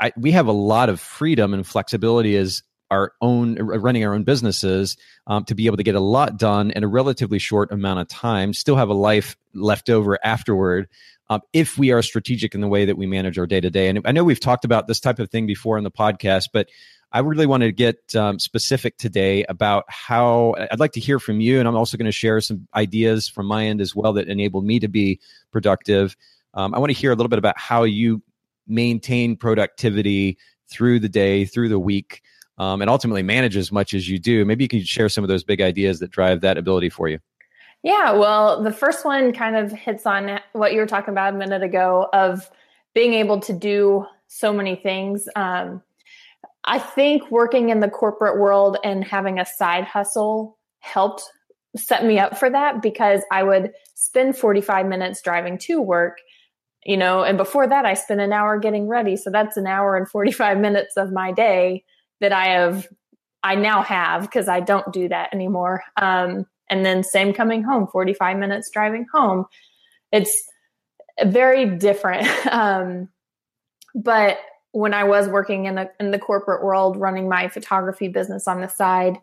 I, 0.00 0.12
we 0.16 0.32
have 0.32 0.46
a 0.46 0.52
lot 0.52 0.88
of 0.88 1.00
freedom 1.00 1.54
and 1.54 1.66
flexibility 1.66 2.36
as 2.36 2.62
our 2.92 3.14
own 3.22 3.56
running 3.56 4.04
our 4.04 4.14
own 4.14 4.22
businesses 4.22 4.98
um, 5.26 5.44
to 5.44 5.54
be 5.54 5.66
able 5.66 5.78
to 5.78 5.82
get 5.82 5.94
a 5.94 6.00
lot 6.00 6.36
done 6.36 6.70
in 6.72 6.84
a 6.84 6.88
relatively 6.88 7.38
short 7.38 7.72
amount 7.72 7.98
of 7.98 8.06
time 8.06 8.52
still 8.52 8.76
have 8.76 8.90
a 8.90 8.94
life 8.94 9.34
left 9.54 9.88
over 9.88 10.18
afterward 10.24 10.88
um, 11.30 11.40
if 11.54 11.78
we 11.78 11.90
are 11.90 12.02
strategic 12.02 12.54
in 12.54 12.60
the 12.60 12.68
way 12.68 12.84
that 12.84 12.98
we 12.98 13.06
manage 13.06 13.38
our 13.38 13.46
day 13.46 13.60
to 13.60 13.70
day 13.70 13.88
and 13.88 14.00
i 14.04 14.12
know 14.12 14.22
we've 14.22 14.38
talked 14.38 14.64
about 14.64 14.86
this 14.86 15.00
type 15.00 15.18
of 15.18 15.30
thing 15.30 15.46
before 15.46 15.78
in 15.78 15.84
the 15.84 15.90
podcast 15.90 16.48
but 16.52 16.68
i 17.12 17.18
really 17.18 17.46
wanted 17.46 17.66
to 17.66 17.72
get 17.72 18.14
um, 18.14 18.38
specific 18.38 18.98
today 18.98 19.42
about 19.44 19.84
how 19.88 20.54
i'd 20.70 20.78
like 20.80 20.92
to 20.92 21.00
hear 21.00 21.18
from 21.18 21.40
you 21.40 21.58
and 21.58 21.66
i'm 21.66 21.76
also 21.76 21.96
going 21.96 22.04
to 22.04 22.12
share 22.12 22.42
some 22.42 22.68
ideas 22.74 23.26
from 23.26 23.46
my 23.46 23.64
end 23.64 23.80
as 23.80 23.96
well 23.96 24.12
that 24.12 24.28
enable 24.28 24.60
me 24.60 24.78
to 24.78 24.88
be 24.88 25.18
productive. 25.50 26.14
Um, 26.52 26.74
i 26.74 26.78
want 26.78 26.90
to 26.90 26.98
hear 26.98 27.10
a 27.10 27.14
little 27.14 27.30
bit 27.30 27.38
about 27.38 27.58
how 27.58 27.84
you 27.84 28.22
maintain 28.68 29.36
productivity 29.36 30.38
through 30.68 30.98
the 31.00 31.08
day, 31.08 31.44
through 31.44 31.68
the 31.68 31.78
week, 31.78 32.22
um, 32.58 32.80
and 32.80 32.90
ultimately 32.90 33.22
manage 33.22 33.56
as 33.56 33.72
much 33.72 33.94
as 33.94 34.08
you 34.08 34.18
do. 34.18 34.44
Maybe 34.44 34.64
you 34.64 34.68
can 34.68 34.82
share 34.82 35.08
some 35.08 35.24
of 35.24 35.28
those 35.28 35.44
big 35.44 35.60
ideas 35.60 36.00
that 36.00 36.10
drive 36.10 36.40
that 36.42 36.58
ability 36.58 36.90
for 36.90 37.08
you. 37.08 37.18
Yeah, 37.82 38.12
well, 38.12 38.62
the 38.62 38.72
first 38.72 39.04
one 39.04 39.32
kind 39.32 39.56
of 39.56 39.72
hits 39.72 40.06
on 40.06 40.40
what 40.52 40.72
you 40.72 40.78
were 40.78 40.86
talking 40.86 41.12
about 41.12 41.34
a 41.34 41.36
minute 41.36 41.62
ago 41.62 42.08
of 42.12 42.48
being 42.94 43.14
able 43.14 43.40
to 43.40 43.52
do 43.52 44.06
so 44.28 44.52
many 44.52 44.76
things. 44.76 45.28
Um, 45.34 45.82
I 46.64 46.78
think 46.78 47.28
working 47.30 47.70
in 47.70 47.80
the 47.80 47.88
corporate 47.88 48.38
world 48.38 48.76
and 48.84 49.02
having 49.02 49.40
a 49.40 49.46
side 49.46 49.84
hustle 49.84 50.58
helped 50.78 51.24
set 51.74 52.04
me 52.04 52.18
up 52.18 52.38
for 52.38 52.48
that 52.50 52.82
because 52.82 53.22
I 53.32 53.42
would 53.42 53.72
spend 53.94 54.36
45 54.36 54.86
minutes 54.86 55.22
driving 55.22 55.58
to 55.58 55.80
work 55.80 56.18
you 56.84 56.96
know 56.96 57.22
and 57.22 57.38
before 57.38 57.66
that 57.66 57.86
i 57.86 57.94
spent 57.94 58.20
an 58.20 58.32
hour 58.32 58.58
getting 58.58 58.88
ready 58.88 59.16
so 59.16 59.30
that's 59.30 59.56
an 59.56 59.66
hour 59.66 59.96
and 59.96 60.08
45 60.08 60.58
minutes 60.58 60.96
of 60.96 61.12
my 61.12 61.32
day 61.32 61.84
that 62.22 62.32
i 62.32 62.46
have 62.46 62.88
i 63.42 63.54
now 63.54 63.82
have 63.82 64.22
because 64.22 64.48
i 64.48 64.60
don't 64.60 64.92
do 64.92 65.08
that 65.08 65.32
anymore. 65.34 65.82
Um, 66.00 66.46
and 66.70 66.86
then 66.86 67.02
same 67.02 67.34
coming 67.34 67.62
home 67.62 67.86
45 67.86 68.38
minutes 68.38 68.70
driving 68.72 69.06
home. 69.12 69.44
It's 70.10 70.34
very 71.24 71.66
different. 71.76 72.26
Um, 72.50 73.08
but 73.94 74.38
when 74.70 74.94
i 74.94 75.04
was 75.04 75.28
working 75.28 75.66
in 75.66 75.74
the 75.74 75.90
in 76.00 76.12
the 76.12 76.18
corporate 76.18 76.64
world 76.64 76.96
running 76.96 77.28
my 77.28 77.48
photography 77.48 78.08
business 78.08 78.48
on 78.48 78.62
the 78.62 78.68
side 78.68 79.18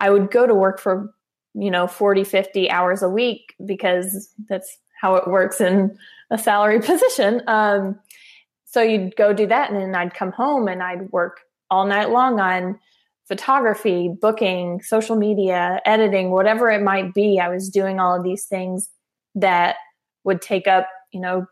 i 0.00 0.10
would 0.10 0.30
go 0.30 0.46
to 0.46 0.54
work 0.54 0.78
for 0.78 1.14
you 1.54 1.70
know 1.70 1.86
40 1.86 2.24
50 2.24 2.70
hours 2.70 3.02
a 3.02 3.08
week 3.08 3.54
because 3.64 4.28
that's 4.50 4.76
how 5.00 5.16
it 5.16 5.26
works 5.26 5.60
in 5.60 5.98
a 6.30 6.38
salary 6.38 6.80
position. 6.82 7.42
Um, 7.46 8.00
so 8.64 8.80
you'd 8.80 9.16
go 9.16 9.34
do 9.34 9.46
that, 9.48 9.70
and 9.70 9.78
then 9.78 9.94
I'd 9.94 10.14
come 10.14 10.32
home 10.32 10.66
and 10.66 10.82
I'd 10.82 11.12
work 11.12 11.40
all 11.72 11.86
night 11.86 12.10
long 12.10 12.38
on 12.38 12.78
photography, 13.26 14.14
booking, 14.20 14.82
social 14.82 15.16
media, 15.16 15.80
editing, 15.86 16.30
whatever 16.30 16.70
it 16.70 16.82
might 16.82 17.14
be. 17.14 17.40
I 17.40 17.48
was 17.48 17.70
doing 17.70 17.98
all 17.98 18.14
of 18.14 18.22
these 18.22 18.44
things 18.44 18.90
that 19.34 19.76
would 20.24 20.42
take 20.42 20.66
up, 20.68 20.86
you 21.12 21.20
know, 21.20 21.46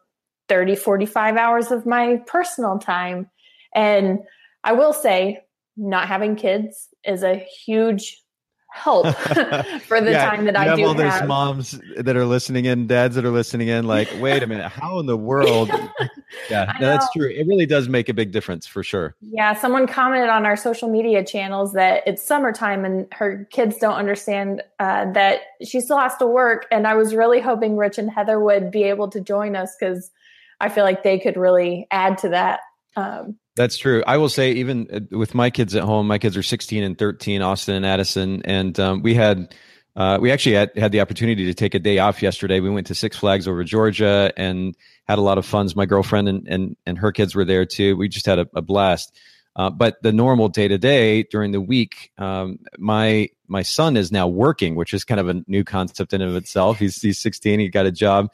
30, 0.50 0.76
45 0.76 1.36
hours 1.36 1.70
of 1.70 1.86
my 1.86 2.20
personal 2.26 2.78
time. 2.78 3.30
And 3.74 4.18
I 4.62 4.74
will 4.74 4.92
say, 4.92 5.40
not 5.74 6.06
having 6.06 6.36
kids 6.36 6.88
is 7.02 7.22
a 7.22 7.36
huge 7.64 8.20
help 8.72 9.06
for 9.16 10.00
the 10.00 10.12
yeah, 10.12 10.30
time 10.30 10.44
that 10.44 10.56
I 10.56 10.64
have 10.64 10.78
do 10.78 10.84
all 10.84 10.94
have. 10.94 11.20
those 11.20 11.28
moms 11.28 11.80
that 11.96 12.16
are 12.16 12.24
listening 12.24 12.64
in, 12.64 12.86
dads 12.86 13.16
that 13.16 13.24
are 13.24 13.30
listening 13.30 13.68
in, 13.68 13.86
like, 13.86 14.08
wait 14.20 14.42
a 14.42 14.46
minute, 14.46 14.70
how 14.70 14.98
in 14.98 15.06
the 15.06 15.16
world? 15.16 15.68
yeah, 16.50 16.72
no, 16.80 16.86
that's 16.86 17.10
true. 17.12 17.28
It 17.28 17.46
really 17.46 17.66
does 17.66 17.88
make 17.88 18.08
a 18.08 18.14
big 18.14 18.32
difference 18.32 18.66
for 18.66 18.82
sure. 18.82 19.16
Yeah, 19.20 19.54
someone 19.54 19.86
commented 19.86 20.30
on 20.30 20.46
our 20.46 20.56
social 20.56 20.88
media 20.88 21.24
channels 21.24 21.72
that 21.72 22.02
it's 22.06 22.22
summertime 22.22 22.84
and 22.84 23.06
her 23.12 23.46
kids 23.50 23.76
don't 23.78 23.96
understand 23.96 24.62
uh, 24.78 25.10
that 25.12 25.40
she 25.62 25.80
still 25.80 25.98
has 25.98 26.16
to 26.18 26.26
work. 26.26 26.66
And 26.70 26.86
I 26.86 26.94
was 26.94 27.14
really 27.14 27.40
hoping 27.40 27.76
Rich 27.76 27.98
and 27.98 28.10
Heather 28.10 28.38
would 28.40 28.70
be 28.70 28.84
able 28.84 29.08
to 29.08 29.20
join 29.20 29.56
us 29.56 29.76
because 29.78 30.10
I 30.60 30.68
feel 30.68 30.84
like 30.84 31.02
they 31.02 31.18
could 31.18 31.36
really 31.36 31.86
add 31.90 32.18
to 32.18 32.28
that. 32.28 32.60
Um, 32.96 33.36
that's 33.56 33.76
true. 33.76 34.02
I 34.06 34.16
will 34.16 34.28
say, 34.28 34.52
even 34.52 34.88
uh, 34.92 35.16
with 35.16 35.34
my 35.34 35.50
kids 35.50 35.74
at 35.74 35.82
home, 35.82 36.06
my 36.06 36.18
kids 36.18 36.36
are 36.36 36.42
16 36.42 36.82
and 36.82 36.98
13, 36.98 37.42
Austin 37.42 37.74
and 37.74 37.86
Addison, 37.86 38.42
and 38.44 38.78
um, 38.78 39.02
we 39.02 39.14
had 39.14 39.54
uh, 39.96 40.18
we 40.20 40.30
actually 40.30 40.54
had, 40.54 40.70
had 40.76 40.92
the 40.92 41.00
opportunity 41.00 41.46
to 41.46 41.54
take 41.54 41.74
a 41.74 41.78
day 41.78 41.98
off 41.98 42.22
yesterday. 42.22 42.60
We 42.60 42.70
went 42.70 42.86
to 42.86 42.94
Six 42.94 43.16
Flags 43.16 43.48
over 43.48 43.64
Georgia 43.64 44.32
and 44.36 44.76
had 45.08 45.18
a 45.18 45.22
lot 45.22 45.36
of 45.36 45.44
fun. 45.44 45.68
My 45.74 45.84
girlfriend 45.84 46.28
and, 46.28 46.48
and, 46.48 46.76
and 46.86 46.96
her 46.98 47.10
kids 47.10 47.34
were 47.34 47.44
there 47.44 47.66
too. 47.66 47.96
We 47.96 48.08
just 48.08 48.26
had 48.26 48.38
a, 48.38 48.48
a 48.54 48.62
blast. 48.62 49.18
Uh, 49.56 49.68
but 49.68 50.00
the 50.02 50.12
normal 50.12 50.48
day 50.48 50.68
to 50.68 50.78
day 50.78 51.24
during 51.24 51.50
the 51.50 51.60
week, 51.60 52.12
um, 52.18 52.60
my 52.78 53.28
my 53.48 53.62
son 53.62 53.96
is 53.96 54.12
now 54.12 54.28
working, 54.28 54.76
which 54.76 54.94
is 54.94 55.04
kind 55.04 55.20
of 55.20 55.28
a 55.28 55.42
new 55.48 55.64
concept 55.64 56.12
in 56.12 56.22
of 56.22 56.36
itself. 56.36 56.78
He's 56.78 57.02
he's 57.02 57.18
16. 57.18 57.58
He 57.58 57.68
got 57.68 57.84
a 57.84 57.90
job, 57.90 58.30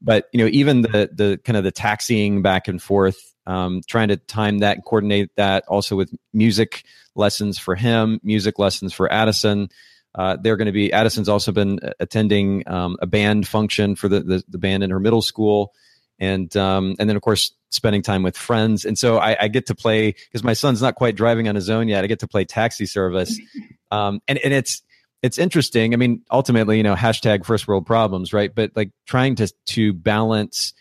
but 0.00 0.28
you 0.32 0.38
know 0.38 0.48
even 0.52 0.82
the 0.82 1.10
the 1.12 1.40
kind 1.44 1.56
of 1.56 1.64
the 1.64 1.72
taxiing 1.72 2.40
back 2.40 2.68
and 2.68 2.80
forth, 2.80 3.29
um, 3.46 3.80
trying 3.86 4.08
to 4.08 4.16
time 4.16 4.58
that 4.58 4.76
and 4.76 4.84
coordinate 4.84 5.30
that 5.36 5.64
also 5.68 5.96
with 5.96 6.12
music 6.32 6.84
lessons 7.14 7.58
for 7.58 7.74
him, 7.74 8.20
music 8.22 8.58
lessons 8.58 8.92
for 8.92 9.10
Addison. 9.12 9.68
Uh, 10.14 10.36
they're 10.40 10.56
going 10.56 10.66
to 10.66 10.72
be 10.72 10.92
Addison's 10.92 11.28
also 11.28 11.52
been 11.52 11.78
attending 12.00 12.64
um, 12.66 12.96
a 13.00 13.06
band 13.06 13.46
function 13.46 13.94
for 13.94 14.08
the, 14.08 14.20
the, 14.20 14.44
the 14.48 14.58
band 14.58 14.82
in 14.82 14.90
her 14.90 14.98
middle 14.98 15.22
school, 15.22 15.72
and 16.18 16.54
um, 16.56 16.96
and 16.98 17.08
then 17.08 17.16
of 17.16 17.22
course 17.22 17.52
spending 17.70 18.02
time 18.02 18.24
with 18.24 18.36
friends. 18.36 18.84
And 18.84 18.98
so 18.98 19.18
I, 19.18 19.36
I 19.42 19.48
get 19.48 19.66
to 19.66 19.74
play 19.74 20.12
because 20.12 20.42
my 20.42 20.54
son's 20.54 20.82
not 20.82 20.96
quite 20.96 21.14
driving 21.14 21.48
on 21.48 21.54
his 21.54 21.70
own 21.70 21.86
yet. 21.86 22.02
I 22.02 22.08
get 22.08 22.20
to 22.20 22.28
play 22.28 22.44
taxi 22.44 22.86
service, 22.86 23.38
um, 23.92 24.20
and 24.26 24.38
and 24.38 24.52
it's 24.52 24.82
it's 25.22 25.38
interesting. 25.38 25.92
I 25.94 25.96
mean, 25.96 26.22
ultimately, 26.30 26.76
you 26.76 26.82
know, 26.82 26.94
hashtag 26.94 27.44
first 27.44 27.68
world 27.68 27.86
problems, 27.86 28.32
right? 28.32 28.52
But 28.52 28.72
like 28.74 28.90
trying 29.06 29.36
to 29.36 29.52
to 29.66 29.92
balance 29.92 30.72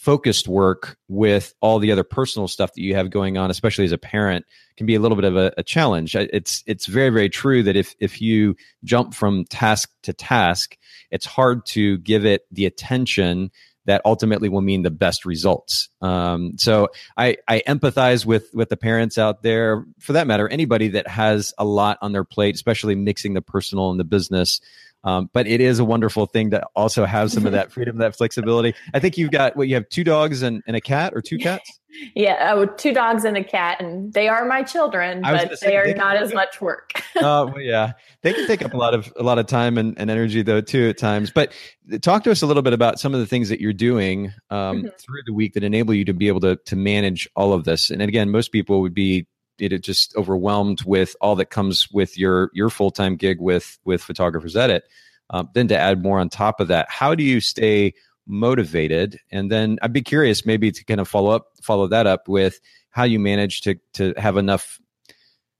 focused 0.00 0.48
work 0.48 0.96
with 1.08 1.52
all 1.60 1.78
the 1.78 1.92
other 1.92 2.02
personal 2.02 2.48
stuff 2.48 2.72
that 2.72 2.80
you 2.80 2.94
have 2.94 3.10
going 3.10 3.36
on, 3.36 3.50
especially 3.50 3.84
as 3.84 3.92
a 3.92 3.98
parent, 3.98 4.46
can 4.78 4.86
be 4.86 4.94
a 4.94 5.00
little 5.00 5.14
bit 5.14 5.26
of 5.26 5.36
a, 5.36 5.52
a, 5.58 5.62
challenge. 5.62 6.16
It's 6.16 6.64
it's 6.66 6.86
very 6.86 7.10
very 7.10 7.28
true 7.28 7.62
that 7.64 7.76
if 7.76 7.94
if 8.00 8.22
you 8.22 8.56
jump 8.82 9.12
from 9.12 9.44
task 9.44 9.90
to 10.04 10.14
task, 10.14 10.78
it's 11.10 11.26
hard 11.26 11.66
to 11.66 11.98
give 11.98 12.24
it 12.24 12.46
the 12.50 12.64
attention 12.64 13.50
that 13.84 14.00
ultimately 14.04 14.48
will 14.48 14.62
mean 14.62 14.82
the 14.82 14.90
best 14.90 15.26
results. 15.26 15.88
Um, 16.00 16.52
so 16.56 16.88
I, 17.16 17.36
I 17.46 17.62
empathize 17.66 18.24
with 18.24 18.48
with 18.54 18.70
the 18.70 18.78
parents 18.78 19.18
out 19.18 19.42
there, 19.42 19.84
for 19.98 20.14
that 20.14 20.26
matter, 20.26 20.48
anybody 20.48 20.88
that 20.88 21.08
has 21.08 21.52
a 21.58 21.64
lot 21.64 21.98
on 22.00 22.12
their 22.12 22.24
plate, 22.24 22.54
especially 22.54 22.94
mixing 22.94 23.34
the 23.34 23.42
personal 23.42 23.90
and 23.90 24.00
the 24.00 24.04
business. 24.04 24.60
Um, 25.04 25.30
but 25.32 25.46
it 25.46 25.60
is 25.60 25.78
a 25.78 25.84
wonderful 25.84 26.26
thing 26.26 26.50
to 26.50 26.62
also 26.76 27.04
have 27.04 27.30
some 27.30 27.46
of 27.46 27.52
that 27.60 27.72
freedom, 27.72 27.98
that 27.98 28.16
flexibility. 28.16 28.74
I 28.92 29.00
think 29.00 29.16
you've 29.16 29.30
got 29.30 29.56
what 29.56 29.68
you 29.68 29.74
have 29.74 29.88
two 29.88 30.04
dogs 30.04 30.42
and, 30.42 30.62
and 30.66 30.76
a 30.76 30.80
cat 30.80 31.12
or 31.14 31.22
two 31.22 31.38
cats. 31.38 31.78
Yeah, 32.14 32.54
uh, 32.54 32.66
two 32.66 32.94
dogs 32.94 33.24
and 33.24 33.36
a 33.36 33.42
cat, 33.42 33.80
and 33.80 34.12
they 34.12 34.28
are 34.28 34.44
my 34.44 34.62
children, 34.62 35.22
but 35.22 35.58
say, 35.58 35.70
they 35.70 35.76
are 35.76 35.86
they 35.86 35.94
not 35.94 36.16
as 36.16 36.32
much 36.32 36.60
work. 36.60 36.92
Oh 37.16 37.26
uh, 37.26 37.46
well, 37.46 37.60
yeah, 37.60 37.92
they 38.22 38.32
can 38.32 38.46
take 38.46 38.64
up 38.64 38.72
a 38.72 38.76
lot 38.76 38.94
of 38.94 39.12
a 39.16 39.24
lot 39.24 39.40
of 39.40 39.46
time 39.46 39.76
and, 39.76 39.98
and, 39.98 40.08
energy 40.08 40.42
though 40.42 40.60
too 40.60 40.88
at 40.88 40.98
times. 40.98 41.32
But 41.32 41.52
talk 42.00 42.22
to 42.24 42.30
us 42.30 42.40
a 42.40 42.46
little 42.46 42.62
bit 42.62 42.72
about 42.72 43.00
some 43.00 43.12
of 43.12 43.18
the 43.18 43.26
things 43.26 43.48
that 43.48 43.60
you're 43.60 43.72
doing 43.72 44.32
um, 44.50 44.78
mm-hmm. 44.78 44.86
through 44.98 45.22
the 45.26 45.34
week 45.34 45.54
that 45.54 45.64
enable 45.64 45.92
you 45.92 46.04
to 46.04 46.14
be 46.14 46.28
able 46.28 46.40
to 46.40 46.54
to 46.54 46.76
manage 46.76 47.28
all 47.34 47.52
of 47.52 47.64
this. 47.64 47.90
And 47.90 48.00
again, 48.00 48.30
most 48.30 48.52
people 48.52 48.80
would 48.80 48.94
be 48.94 49.26
it 49.60 49.82
just 49.82 50.14
overwhelmed 50.16 50.82
with 50.84 51.14
all 51.20 51.36
that 51.36 51.50
comes 51.50 51.90
with 51.90 52.18
your 52.18 52.50
your 52.54 52.70
full 52.70 52.90
time 52.90 53.16
gig 53.16 53.40
with 53.40 53.78
with 53.84 54.02
Photographers 54.02 54.56
Edit. 54.56 54.84
Um, 55.30 55.48
then 55.54 55.68
to 55.68 55.78
add 55.78 56.02
more 56.02 56.18
on 56.18 56.28
top 56.28 56.60
of 56.60 56.68
that, 56.68 56.86
how 56.90 57.14
do 57.14 57.22
you 57.22 57.40
stay 57.40 57.94
motivated? 58.26 59.18
And 59.30 59.50
then 59.50 59.78
I'd 59.82 59.92
be 59.92 60.02
curious 60.02 60.44
maybe 60.44 60.72
to 60.72 60.84
kind 60.84 61.00
of 61.00 61.08
follow 61.08 61.30
up 61.30 61.48
follow 61.62 61.86
that 61.88 62.06
up 62.06 62.28
with 62.28 62.60
how 62.90 63.04
you 63.04 63.18
manage 63.18 63.62
to 63.62 63.76
to 63.94 64.14
have 64.16 64.36
enough 64.36 64.80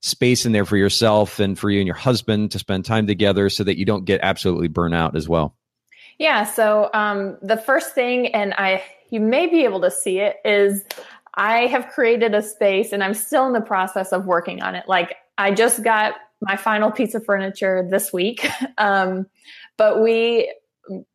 space 0.01 0.45
in 0.45 0.51
there 0.51 0.65
for 0.65 0.77
yourself 0.77 1.39
and 1.39 1.57
for 1.57 1.69
you 1.69 1.79
and 1.79 1.87
your 1.87 1.95
husband 1.95 2.51
to 2.51 2.59
spend 2.59 2.85
time 2.85 3.07
together 3.07 3.49
so 3.49 3.63
that 3.63 3.77
you 3.77 3.85
don't 3.85 4.05
get 4.05 4.19
absolutely 4.23 4.67
burnt 4.67 4.95
out 4.95 5.15
as 5.15 5.29
well. 5.29 5.55
Yeah. 6.17 6.43
So 6.43 6.89
um, 6.93 7.37
the 7.41 7.57
first 7.57 7.93
thing, 7.93 8.27
and 8.27 8.53
I 8.55 8.83
you 9.09 9.19
may 9.19 9.47
be 9.47 9.63
able 9.63 9.81
to 9.81 9.91
see 9.91 10.19
it, 10.19 10.37
is 10.45 10.83
I 11.35 11.67
have 11.67 11.87
created 11.89 12.33
a 12.33 12.41
space 12.41 12.91
and 12.91 13.03
I'm 13.03 13.13
still 13.13 13.47
in 13.47 13.53
the 13.53 13.61
process 13.61 14.11
of 14.11 14.25
working 14.25 14.61
on 14.61 14.75
it. 14.75 14.87
Like 14.87 15.15
I 15.37 15.51
just 15.51 15.83
got 15.83 16.15
my 16.41 16.55
final 16.55 16.91
piece 16.91 17.13
of 17.15 17.25
furniture 17.25 17.87
this 17.89 18.11
week. 18.11 18.47
Um, 18.77 19.27
but 19.77 20.01
we 20.01 20.51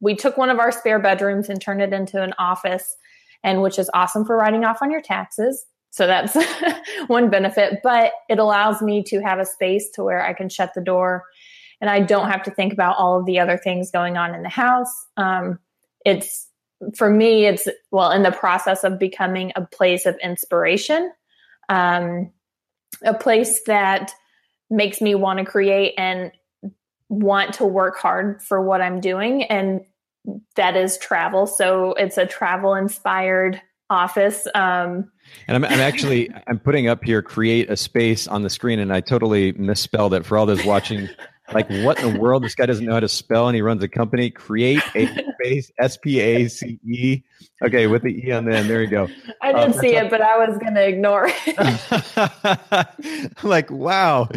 we 0.01 0.15
took 0.15 0.37
one 0.37 0.51
of 0.51 0.59
our 0.59 0.71
spare 0.71 1.01
bedrooms 1.01 1.49
and 1.49 1.61
turned 1.61 1.83
it 1.83 1.93
into 1.93 2.23
an 2.23 2.33
office 2.39 2.97
and 3.43 3.61
which 3.61 3.79
is 3.79 3.91
awesome 3.93 4.25
for 4.25 4.37
writing 4.37 4.65
off 4.65 4.83
on 4.83 4.91
your 4.91 5.01
taxes. 5.01 5.67
So 5.91 6.07
that's 6.07 6.37
one 7.09 7.29
benefit, 7.29 7.81
but 7.83 8.13
it 8.29 8.39
allows 8.39 8.83
me 8.83 9.03
to 9.05 9.21
have 9.21 9.39
a 9.39 9.45
space 9.47 9.91
to 9.95 10.05
where 10.05 10.25
I 10.25 10.33
can 10.33 10.49
shut 10.49 10.75
the 10.75 10.81
door 10.81 11.25
and 11.81 11.91
I 11.91 12.01
don't 12.01 12.31
have 12.31 12.43
to 12.45 12.51
think 12.51 12.73
about 12.73 12.97
all 12.97 13.19
of 13.19 13.27
the 13.27 13.39
other 13.39 13.57
things 13.57 13.91
going 13.91 14.17
on 14.17 14.35
in 14.35 14.43
the 14.43 14.49
house. 14.49 14.93
Um, 15.17 15.59
it's 16.05 16.49
for 16.95 17.11
me, 17.11 17.47
it's 17.47 17.69
well, 17.91 18.11
in 18.11 18.23
the 18.23 18.33
process 18.33 18.85
of 18.85 18.99
becoming 18.99 19.53
a 19.57 19.63
place 19.67 20.07
of 20.07 20.17
inspiration, 20.23 21.13
um, 21.69 22.31
a 23.05 23.15
place 23.15 23.63
that 23.67 24.13
makes 24.71 25.01
me 25.01 25.15
want 25.15 25.39
to 25.39 25.45
create 25.45 25.95
and 25.97 26.33
want 27.09 27.55
to 27.55 27.65
work 27.65 27.97
hard 27.99 28.43
for 28.43 28.61
what 28.61 28.81
I'm 28.81 29.01
doing. 29.01 29.45
And 29.45 29.83
that 30.57 30.77
is 30.77 30.99
travel. 30.99 31.47
So 31.47 31.93
it's 31.95 32.19
a 32.19 32.27
travel 32.27 32.75
inspired 32.75 33.61
office. 33.89 34.47
Um, 34.55 35.11
and 35.47 35.57
I'm, 35.57 35.65
I'm, 35.65 35.81
actually 35.81 36.31
I'm 36.47 36.59
putting 36.59 36.89
up 36.89 37.05
here 37.05 37.23
create 37.23 37.71
a 37.71 37.77
space 37.77 38.27
on 38.27 38.43
the 38.43 38.51
screen, 38.51 38.81
and 38.81 38.93
I 38.93 39.01
totally 39.01 39.53
misspelled 39.53 40.15
it 40.15 40.27
for 40.27 40.37
all 40.37 40.47
those 40.47 40.65
watching 40.65 41.09
like, 41.53 41.69
what 41.69 42.03
in 42.03 42.15
the 42.15 42.21
world? 42.21 42.43
This 42.43 42.55
guy 42.55 42.67
doesn't 42.67 42.85
know 42.85 42.95
how 42.95 43.01
to 43.01 43.09
spell, 43.09 43.49
and 43.49 43.55
he 43.55 43.63
runs 43.63 43.83
a 43.83 43.89
company. 43.89 44.31
Create 44.31 44.83
a 44.95 45.07
space, 45.41 45.71
S 45.79 45.97
P 45.97 46.21
A 46.21 46.49
C 46.49 46.79
E. 46.85 47.23
Okay, 47.63 47.87
with 47.87 48.03
the 48.03 48.27
E 48.27 48.33
on 48.33 48.45
the 48.45 48.57
end. 48.57 48.69
There 48.69 48.83
you 48.83 48.89
go. 48.89 49.09
I 49.41 49.53
didn't 49.53 49.77
uh, 49.77 49.81
see 49.81 49.97
it, 49.97 50.11
but 50.11 50.21
I 50.21 50.47
was 50.47 50.59
going 50.59 50.75
to 50.75 50.87
ignore 50.87 51.29
it. 51.29 52.87
Like, 53.43 53.71
wow. 53.71 54.29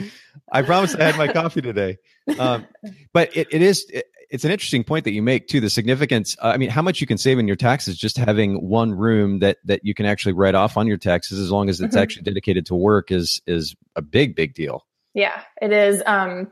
I 0.51 0.61
promised 0.61 0.99
I 0.99 1.03
had 1.03 1.17
my 1.17 1.31
coffee 1.31 1.61
today. 1.61 1.97
Um, 2.37 2.67
but 3.13 3.35
it, 3.35 3.47
it 3.51 3.61
is. 3.61 3.85
It, 3.89 4.05
it's 4.29 4.45
an 4.45 4.51
interesting 4.51 4.83
point 4.83 5.05
that 5.05 5.11
you 5.11 5.23
make 5.23 5.47
too. 5.47 5.59
The 5.59 5.69
significance. 5.69 6.35
Uh, 6.41 6.49
I 6.49 6.57
mean, 6.57 6.69
how 6.69 6.81
much 6.81 7.01
you 7.01 7.07
can 7.07 7.17
save 7.17 7.39
in 7.39 7.47
your 7.47 7.55
taxes 7.55 7.97
just 7.97 8.17
having 8.17 8.69
one 8.69 8.91
room 8.91 9.39
that 9.39 9.57
that 9.65 9.83
you 9.83 9.93
can 9.93 10.05
actually 10.05 10.33
write 10.33 10.55
off 10.55 10.77
on 10.77 10.85
your 10.85 10.97
taxes, 10.97 11.39
as 11.39 11.51
long 11.51 11.69
as 11.69 11.81
it's 11.81 11.95
mm-hmm. 11.95 12.03
actually 12.03 12.23
dedicated 12.23 12.65
to 12.67 12.75
work, 12.75 13.11
is 13.11 13.41
is 13.47 13.75
a 13.95 14.01
big 14.01 14.35
big 14.35 14.53
deal. 14.53 14.85
Yeah, 15.15 15.41
it 15.61 15.71
is. 15.71 16.03
Um, 16.05 16.51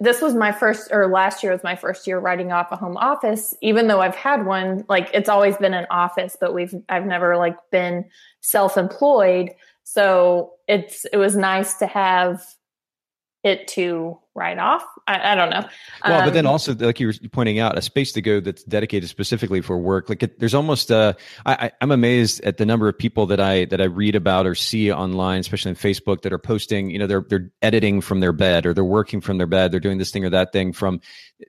this 0.00 0.22
was 0.22 0.34
my 0.34 0.50
first, 0.50 0.88
or 0.90 1.08
last 1.08 1.42
year 1.42 1.52
was 1.52 1.62
my 1.62 1.76
first 1.76 2.06
year 2.06 2.18
writing 2.18 2.52
off 2.52 2.72
a 2.72 2.76
home 2.76 2.96
office. 2.96 3.54
Even 3.60 3.86
though 3.86 4.00
I've 4.00 4.16
had 4.16 4.46
one, 4.46 4.84
like 4.88 5.10
it's 5.12 5.28
always 5.28 5.56
been 5.58 5.74
an 5.74 5.86
office, 5.90 6.36
but 6.40 6.54
we've 6.54 6.74
I've 6.88 7.04
never 7.04 7.36
like 7.36 7.56
been 7.70 8.06
self-employed. 8.40 9.50
So 9.84 10.54
it's 10.66 11.04
it 11.06 11.18
was 11.18 11.36
nice 11.36 11.74
to 11.74 11.86
have 11.86 12.42
it 13.44 13.68
to 13.68 14.18
write 14.34 14.58
off. 14.58 14.82
I, 15.06 15.32
I 15.32 15.34
don't 15.34 15.50
know. 15.50 15.64
Well, 16.04 16.18
um, 16.18 16.24
but 16.24 16.34
then 16.34 16.46
um, 16.46 16.52
also, 16.52 16.74
like 16.74 16.98
you 16.98 17.06
were 17.06 17.14
pointing 17.30 17.58
out, 17.58 17.78
a 17.78 17.82
space 17.82 18.12
to 18.12 18.22
go 18.22 18.40
that's 18.40 18.64
dedicated 18.64 19.08
specifically 19.08 19.60
for 19.60 19.78
work. 19.78 20.08
Like 20.08 20.22
it, 20.22 20.38
there's 20.38 20.54
almost, 20.54 20.90
uh, 20.90 21.14
I, 21.46 21.70
I'm 21.80 21.90
amazed 21.90 22.40
at 22.42 22.56
the 22.56 22.66
number 22.66 22.88
of 22.88 22.98
people 22.98 23.26
that 23.26 23.40
I 23.40 23.64
that 23.66 23.80
I 23.80 23.84
read 23.84 24.16
about 24.16 24.46
or 24.46 24.54
see 24.54 24.92
online, 24.92 25.40
especially 25.40 25.70
on 25.70 25.76
Facebook, 25.76 26.22
that 26.22 26.32
are 26.32 26.38
posting. 26.38 26.90
You 26.90 26.98
know, 26.98 27.06
they're 27.06 27.24
they're 27.28 27.50
editing 27.62 28.00
from 28.00 28.20
their 28.20 28.32
bed 28.32 28.66
or 28.66 28.74
they're 28.74 28.84
working 28.84 29.20
from 29.20 29.38
their 29.38 29.46
bed. 29.46 29.72
They're 29.72 29.80
doing 29.80 29.98
this 29.98 30.10
thing 30.10 30.24
or 30.24 30.30
that 30.30 30.52
thing. 30.52 30.72
From 30.72 31.00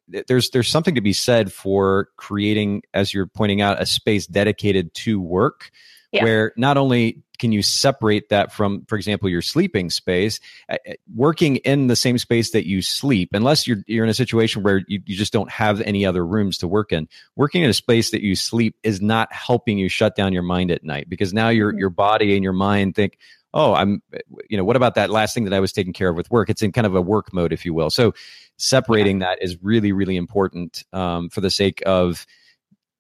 there's 0.08 0.52
there's 0.52 0.70
something 0.70 0.96
to 0.96 1.02
be 1.02 1.14
said 1.14 1.52
for 1.52 2.10
creating, 2.18 2.84
as 2.94 3.14
you're 3.14 3.28
pointing 3.28 3.62
out, 3.62 3.82
a 3.82 3.86
space 3.86 4.28
dedicated 4.28 4.94
to 4.96 5.20
work. 5.20 5.72
Yeah. 6.12 6.24
Where 6.24 6.54
not 6.58 6.78
only 6.78 7.24
can 7.40 7.52
you 7.52 7.64
separate 7.64 8.30
that 8.30 8.52
from 8.52 8.86
for 8.86 8.96
example 8.96 9.30
your 9.30 9.42
sleeping 9.42 9.90
space 9.90 10.40
uh, 10.70 10.78
uh, 10.88 10.94
working 11.16 11.56
in 11.58 11.88
the 11.88 11.96
same 11.96 12.18
space 12.18 12.52
that 12.52 12.68
you 12.68 12.82
sleep 12.82 13.30
unless 13.34 13.66
you're 13.66 13.84
you're 13.88 14.04
in 14.04 14.10
a 14.10 14.14
situation 14.14 14.62
where 14.62 14.84
you, 14.88 15.02
you 15.06 15.16
just 15.16 15.34
don't 15.34 15.50
have 15.50 15.82
any 15.82 16.06
other 16.06 16.24
rooms 16.24 16.58
to 16.58 16.68
work 16.68 16.92
in 16.92 17.08
working 17.36 17.64
in 17.64 17.70
a 17.70 17.74
space 17.74 18.12
that 18.12 18.22
you 18.22 18.36
sleep 18.36 18.76
is 18.84 19.02
not 19.02 19.32
helping 19.34 19.80
you 19.80 19.90
shut 19.90 20.16
down 20.16 20.34
your 20.34 20.44
mind 20.44 20.70
at 20.70 20.84
night 20.84 21.10
because 21.10 21.34
now 21.34 21.50
your 21.50 21.72
mm-hmm. 21.72 21.80
your 21.80 21.90
body 21.90 22.36
and 22.36 22.44
your 22.44 22.54
mind 22.54 22.94
think 22.94 23.18
oh 23.54 23.74
i'm 23.74 24.04
you 24.50 24.58
know 24.58 24.64
what 24.64 24.76
about 24.76 24.96
that 24.96 25.10
last 25.10 25.34
thing 25.34 25.46
that 25.46 25.54
i 25.54 25.60
was 25.60 25.72
taking 25.72 25.94
care 25.94 26.10
of 26.10 26.16
with 26.16 26.30
work 26.30 26.50
it's 26.50 26.62
in 26.62 26.72
kind 26.72 26.86
of 26.86 26.94
a 26.94 27.02
work 27.02 27.34
mode 27.34 27.54
if 27.54 27.66
you 27.66 27.74
will 27.74 27.90
so 27.90 28.14
separating 28.58 29.22
yeah. 29.22 29.28
that 29.28 29.42
is 29.42 29.58
really 29.64 29.92
really 29.92 30.18
important 30.18 30.84
um, 30.94 31.30
for 31.30 31.42
the 31.42 31.50
sake 31.50 31.82
of 31.86 32.28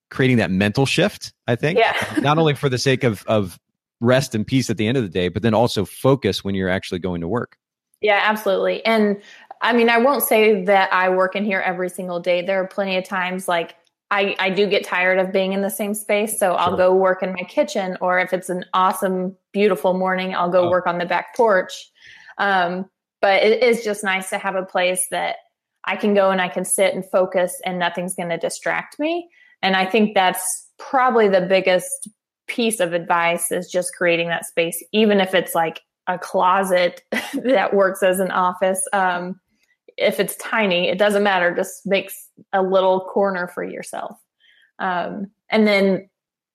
creating 0.09 0.37
that 0.37 0.51
mental 0.51 0.85
shift 0.85 1.33
i 1.47 1.55
think 1.55 1.77
yeah. 1.77 1.93
not 2.21 2.37
only 2.37 2.55
for 2.55 2.69
the 2.69 2.77
sake 2.77 3.03
of 3.03 3.23
of 3.27 3.59
rest 4.01 4.35
and 4.35 4.45
peace 4.45 4.69
at 4.69 4.77
the 4.77 4.87
end 4.87 4.97
of 4.97 5.03
the 5.03 5.09
day, 5.09 5.27
but 5.27 5.43
then 5.43 5.53
also 5.53 5.85
focus 5.85 6.43
when 6.43 6.55
you're 6.55 6.69
actually 6.69 6.99
going 6.99 7.21
to 7.21 7.27
work. 7.27 7.57
Yeah, 8.01 8.19
absolutely. 8.23 8.85
And 8.85 9.21
I 9.61 9.73
mean, 9.73 9.89
I 9.89 9.97
won't 9.97 10.23
say 10.23 10.63
that 10.65 10.91
I 10.93 11.09
work 11.09 11.35
in 11.35 11.43
here 11.43 11.59
every 11.59 11.89
single 11.89 12.19
day. 12.19 12.41
There 12.41 12.61
are 12.61 12.67
plenty 12.67 12.95
of 12.97 13.03
times 13.03 13.47
like 13.47 13.75
I, 14.09 14.35
I 14.39 14.49
do 14.49 14.67
get 14.67 14.85
tired 14.85 15.19
of 15.19 15.33
being 15.33 15.53
in 15.53 15.61
the 15.61 15.69
same 15.69 15.93
space. 15.93 16.39
So 16.39 16.53
I'll 16.53 16.77
go 16.77 16.95
work 16.95 17.21
in 17.21 17.33
my 17.33 17.43
kitchen, 17.43 17.97
or 18.01 18.19
if 18.19 18.33
it's 18.33 18.49
an 18.49 18.65
awesome, 18.73 19.35
beautiful 19.51 19.93
morning, 19.93 20.33
I'll 20.33 20.49
go 20.49 20.67
oh. 20.67 20.69
work 20.69 20.87
on 20.87 20.97
the 20.97 21.05
back 21.05 21.35
porch. 21.35 21.91
Um, 22.37 22.89
but 23.21 23.43
it 23.43 23.61
is 23.61 23.83
just 23.83 24.03
nice 24.03 24.29
to 24.29 24.37
have 24.37 24.55
a 24.55 24.65
place 24.65 25.05
that 25.11 25.35
I 25.83 25.97
can 25.97 26.13
go 26.13 26.31
and 26.31 26.41
I 26.41 26.47
can 26.47 26.63
sit 26.63 26.95
and 26.95 27.05
focus 27.05 27.61
and 27.65 27.77
nothing's 27.77 28.15
going 28.15 28.29
to 28.29 28.37
distract 28.37 28.97
me. 28.97 29.29
And 29.61 29.75
I 29.75 29.85
think 29.85 30.13
that's 30.15 30.67
probably 30.77 31.27
the 31.27 31.41
biggest 31.41 32.09
piece 32.47 32.79
of 32.79 32.93
advice 32.93 33.51
is 33.51 33.69
just 33.69 33.95
creating 33.95 34.27
that 34.29 34.45
space, 34.45 34.83
even 34.91 35.19
if 35.19 35.33
it's 35.33 35.53
like 35.53 35.81
a 36.07 36.17
closet 36.17 37.01
that 37.33 37.73
works 37.73 38.03
as 38.03 38.19
an 38.19 38.31
office. 38.31 38.85
Um, 38.93 39.39
if 39.97 40.19
it's 40.19 40.35
tiny, 40.37 40.89
it 40.89 40.97
doesn't 40.97 41.23
matter. 41.23 41.53
Just 41.53 41.85
makes 41.85 42.27
a 42.53 42.61
little 42.61 43.01
corner 43.01 43.47
for 43.47 43.63
yourself. 43.63 44.17
Um, 44.79 45.29
and 45.49 45.67
then 45.67 46.09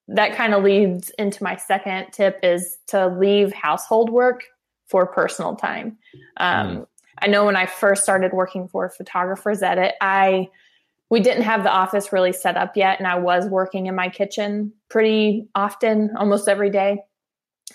that 0.09 0.35
kind 0.35 0.55
of 0.55 0.65
leads 0.65 1.11
into 1.19 1.43
my 1.43 1.57
second 1.57 2.11
tip 2.13 2.39
is 2.43 2.79
to 2.89 3.09
leave 3.09 3.53
household 3.53 4.11
work 4.11 4.45
for 4.89 5.07
personal 5.07 5.57
time. 5.57 5.99
Um, 6.37 6.69
mm. 6.69 6.87
I 7.21 7.27
know 7.29 7.45
when 7.45 7.57
I 7.57 7.67
first 7.67 8.03
started 8.03 8.33
working 8.33 8.69
for 8.69 8.89
Photographers 8.91 9.63
Edit, 9.63 9.95
I 10.01 10.49
we 11.11 11.21
didn't 11.21 11.43
have 11.43 11.63
the 11.63 11.71
office 11.71 12.13
really 12.13 12.33
set 12.33 12.57
up 12.57 12.77
yet, 12.77 12.99
and 12.99 13.07
I 13.07 13.19
was 13.19 13.47
working 13.47 13.87
in 13.87 13.95
my 13.95 14.09
kitchen 14.09 14.73
pretty 14.89 15.49
often, 15.55 16.11
almost 16.17 16.49
every 16.49 16.71
day. 16.71 16.99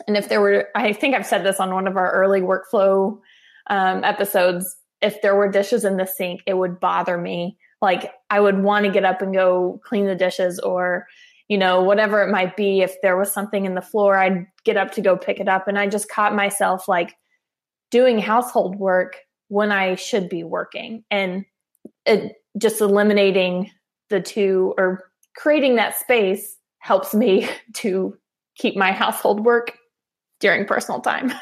And 0.07 0.17
if 0.17 0.29
there 0.29 0.41
were, 0.41 0.67
I 0.75 0.93
think 0.93 1.15
I've 1.15 1.25
said 1.25 1.43
this 1.43 1.59
on 1.59 1.73
one 1.73 1.87
of 1.87 1.97
our 1.97 2.11
early 2.11 2.41
workflow 2.41 3.19
um, 3.69 4.03
episodes. 4.03 4.75
If 5.01 5.21
there 5.21 5.35
were 5.35 5.49
dishes 5.49 5.85
in 5.85 5.97
the 5.97 6.05
sink, 6.05 6.41
it 6.45 6.55
would 6.55 6.79
bother 6.79 7.17
me. 7.17 7.57
Like 7.81 8.11
I 8.29 8.39
would 8.39 8.61
want 8.61 8.85
to 8.85 8.91
get 8.91 9.05
up 9.05 9.21
and 9.21 9.33
go 9.33 9.79
clean 9.85 10.05
the 10.05 10.15
dishes, 10.15 10.59
or 10.59 11.07
you 11.47 11.57
know, 11.57 11.81
whatever 11.81 12.21
it 12.21 12.31
might 12.31 12.55
be. 12.55 12.81
If 12.81 12.95
there 13.01 13.17
was 13.17 13.31
something 13.31 13.65
in 13.65 13.75
the 13.75 13.81
floor, 13.81 14.17
I'd 14.17 14.45
get 14.65 14.77
up 14.77 14.91
to 14.91 15.01
go 15.01 15.17
pick 15.17 15.39
it 15.39 15.47
up. 15.47 15.67
And 15.67 15.79
I 15.79 15.87
just 15.87 16.09
caught 16.09 16.35
myself 16.35 16.87
like 16.87 17.15
doing 17.89 18.19
household 18.19 18.75
work 18.75 19.17
when 19.47 19.71
I 19.71 19.95
should 19.95 20.29
be 20.29 20.43
working. 20.43 21.03
And 21.09 21.45
it 22.05 22.35
just 22.57 22.81
eliminating 22.81 23.71
the 24.09 24.21
two 24.21 24.73
or 24.77 25.09
creating 25.35 25.75
that 25.75 25.97
space 25.97 26.57
helps 26.79 27.13
me 27.13 27.47
to 27.73 28.17
keep 28.55 28.75
my 28.75 28.91
household 28.91 29.45
work 29.45 29.77
during 30.39 30.65
personal 30.65 31.01
time. 31.01 31.31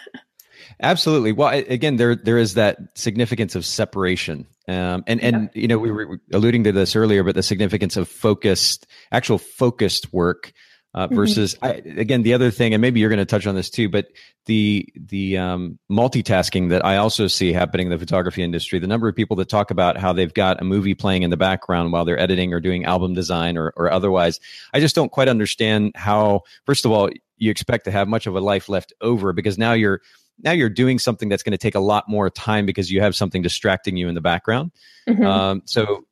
Absolutely. 0.81 1.31
Well, 1.31 1.49
again, 1.49 1.95
there 1.95 2.15
there 2.15 2.37
is 2.37 2.55
that 2.55 2.77
significance 2.95 3.55
of 3.55 3.65
separation, 3.65 4.45
um, 4.67 5.03
and 5.07 5.21
and 5.21 5.49
yeah. 5.53 5.61
you 5.61 5.67
know 5.67 5.77
we 5.79 5.91
were 5.91 6.19
alluding 6.33 6.65
to 6.65 6.71
this 6.71 6.95
earlier, 6.95 7.23
but 7.23 7.35
the 7.35 7.41
significance 7.41 7.97
of 7.97 8.07
focused, 8.07 8.85
actual 9.11 9.37
focused 9.37 10.13
work 10.13 10.51
uh, 10.97 11.05
mm-hmm. 11.05 11.15
versus 11.15 11.53
mm-hmm. 11.55 11.65
I, 11.65 11.99
again 11.99 12.23
the 12.23 12.33
other 12.33 12.49
thing 12.49 12.73
and 12.73 12.81
maybe 12.81 12.99
you're 12.99 13.09
going 13.09 13.19
to 13.19 13.25
touch 13.25 13.45
on 13.45 13.53
this 13.53 13.69
too 13.69 13.87
but 13.87 14.07
the 14.45 14.87
the 14.95 15.37
um, 15.37 15.77
multitasking 15.91 16.69
that 16.69 16.83
i 16.83 16.97
also 16.97 17.27
see 17.27 17.53
happening 17.53 17.87
in 17.87 17.91
the 17.91 17.99
photography 17.99 18.41
industry 18.41 18.79
the 18.79 18.87
number 18.87 19.07
of 19.07 19.15
people 19.15 19.35
that 19.35 19.47
talk 19.47 19.69
about 19.69 19.97
how 19.97 20.11
they've 20.11 20.33
got 20.33 20.59
a 20.59 20.63
movie 20.65 20.95
playing 20.95 21.21
in 21.21 21.29
the 21.29 21.37
background 21.37 21.91
while 21.91 22.03
they're 22.03 22.19
editing 22.19 22.51
or 22.51 22.59
doing 22.59 22.83
album 22.85 23.13
design 23.13 23.57
or, 23.57 23.71
or 23.77 23.91
otherwise 23.91 24.39
i 24.73 24.79
just 24.79 24.95
don't 24.95 25.11
quite 25.11 25.29
understand 25.29 25.91
how 25.93 26.41
first 26.65 26.83
of 26.83 26.91
all 26.91 27.09
you 27.37 27.51
expect 27.51 27.85
to 27.85 27.91
have 27.91 28.07
much 28.07 28.25
of 28.25 28.35
a 28.35 28.41
life 28.41 28.67
left 28.67 28.91
over 29.01 29.33
because 29.33 29.59
now 29.59 29.73
you're 29.73 30.01
now 30.41 30.51
you're 30.51 30.69
doing 30.69 30.97
something 30.97 31.29
that's 31.29 31.43
going 31.43 31.51
to 31.51 31.57
take 31.59 31.75
a 31.75 31.79
lot 31.79 32.09
more 32.09 32.29
time 32.29 32.65
because 32.65 32.91
you 32.91 33.01
have 33.01 33.15
something 33.15 33.43
distracting 33.43 33.97
you 33.97 34.09
in 34.09 34.15
the 34.15 34.21
background 34.21 34.71
mm-hmm. 35.07 35.23
um, 35.23 35.61
so 35.65 36.05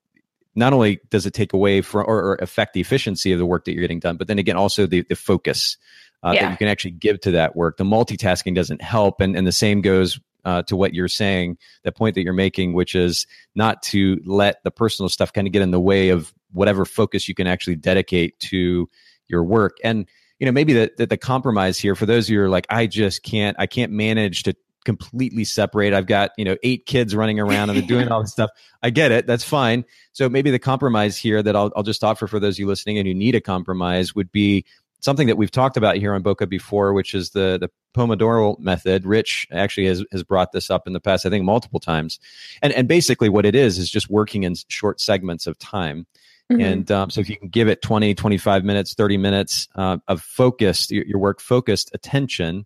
not 0.56 0.74
only 0.74 1.00
does 1.10 1.26
it 1.26 1.34
take 1.34 1.54
away 1.54 1.82
for 1.82 2.04
or, 2.04 2.24
or, 2.24 2.36
affect 2.36 2.74
the 2.74 2.82
efficiency 2.82 3.32
of 3.32 3.40
the 3.40 3.46
work 3.46 3.66
that 3.66 3.74
you're 3.74 3.82
getting 3.82 4.00
done, 4.00 4.18
but 4.18 4.28
then 4.28 4.40
again, 4.40 4.56
also 4.56 4.88
the, 4.88 5.02
the 5.02 5.16
focus 5.16 5.78
uh, 6.24 6.32
yeah. 6.34 6.44
that 6.44 6.52
you 6.52 6.58
can 6.58 6.68
actually 6.68 6.92
give 6.92 7.20
to 7.22 7.32
that 7.32 7.56
work. 7.56 7.78
The 7.78 7.84
multitasking 7.84 8.56
doesn't 8.56 8.82
help. 8.82 9.22
And, 9.22 9.36
and 9.36 9.46
the 9.46 9.52
same 9.52 9.82
goes 9.82 10.20
uh, 10.46 10.62
to 10.64 10.76
what 10.76 10.94
you're 10.94 11.08
saying, 11.08 11.58
the 11.84 11.92
point 11.92 12.16
that 12.16 12.24
you're 12.24 12.34
making, 12.34 12.74
which 12.74 12.96
is 12.96 13.28
not 13.56 13.82
to 13.84 14.22
let 14.26 14.64
the 14.64 14.72
personal 14.72 15.10
stuff 15.10 15.34
kind 15.34 15.48
of 15.48 15.54
get 15.54 15.62
in 15.62 15.72
the 15.72 15.80
way 15.80 16.10
of 16.10 16.34
whatever 16.54 16.86
focus 16.86 17.28
you 17.28 17.36
can 17.36 17.48
actually 17.48 17.76
dedicate 17.76 18.40
to 18.40 18.90
your 19.28 19.44
work. 19.44 19.78
And, 19.84 20.08
you 20.40 20.46
know, 20.46 20.52
maybe 20.52 20.74
the, 20.74 20.92
the, 20.98 21.08
the 21.08 21.18
compromise 21.18 21.78
here 21.78 21.96
for 21.96 22.06
those 22.06 22.28
of 22.28 22.30
you 22.30 22.40
who 22.40 22.46
are 22.46 22.50
like, 22.50 22.68
I 22.70 22.88
just 22.88 23.24
can't, 23.24 23.56
I 23.60 23.68
can't 23.68 23.92
manage 23.92 24.44
to 24.44 24.56
completely 24.86 25.44
separate. 25.44 25.94
I've 25.94 26.06
got, 26.06 26.32
you 26.38 26.46
know, 26.46 26.56
eight 26.64 26.86
kids 26.86 27.16
running 27.16 27.40
around 27.40 27.70
and 27.70 27.78
they're 27.78 27.88
doing 27.88 28.08
all 28.10 28.22
this 28.22 28.32
stuff. 28.32 28.52
I 28.82 28.92
get 28.92 29.12
it. 29.12 29.28
That's 29.28 29.44
fine. 29.44 29.84
So 30.14 30.30
maybe 30.30 30.52
the 30.52 30.60
compromise 30.60 31.18
here 31.18 31.44
that 31.44 31.56
I'll, 31.56 31.72
I'll 31.76 31.84
just 31.84 32.04
offer 32.04 32.28
for 32.28 32.40
those 32.40 32.56
of 32.56 32.60
you 32.60 32.68
listening 32.68 32.98
and 32.98 33.08
who 33.08 33.14
need 33.14 33.36
a 33.36 33.42
compromise 33.42 34.16
would 34.16 34.32
be 34.32 34.66
something 35.02 35.28
that 35.28 35.38
we've 35.38 35.52
talked 35.52 35.78
about 35.78 35.98
here 35.98 36.14
on 36.14 36.24
Bokeh 36.24 36.50
before, 36.50 36.94
which 36.94 37.14
is 37.14 37.32
the, 37.32 37.58
the 37.60 37.70
Pomodoro 37.94 38.58
method. 38.60 39.06
Rich 39.06 39.48
actually 39.52 39.88
has, 39.88 40.04
has 40.12 40.24
brought 40.24 40.52
this 40.52 40.70
up 40.70 40.88
in 40.88 40.94
the 40.94 41.00
past, 41.00 41.26
I 41.26 41.30
think 41.30 41.46
multiple 41.46 41.80
times. 41.80 42.20
And, 42.62 42.74
and 42.74 42.88
basically 42.88 43.30
what 43.30 43.46
it 43.46 43.56
is, 43.56 43.78
is 43.78 43.90
just 43.90 44.10
working 44.10 44.44
in 44.44 44.56
short 44.70 45.00
segments 45.02 45.48
of 45.48 45.58
time. 45.60 46.08
Mm-hmm. 46.52 46.62
And 46.62 46.92
um, 46.92 47.10
so 47.10 47.22
if 47.22 47.30
you 47.30 47.38
can 47.38 47.50
give 47.50 47.68
it 47.68 47.82
20, 47.82 48.14
25 48.14 48.64
minutes, 48.64 48.94
30 48.94 49.18
minutes 49.18 49.68
uh, 49.76 49.98
of 50.08 50.22
focused, 50.22 50.92
your, 50.92 51.06
your 51.06 51.20
work 51.20 51.40
focused 51.40 51.92
attention, 51.94 52.66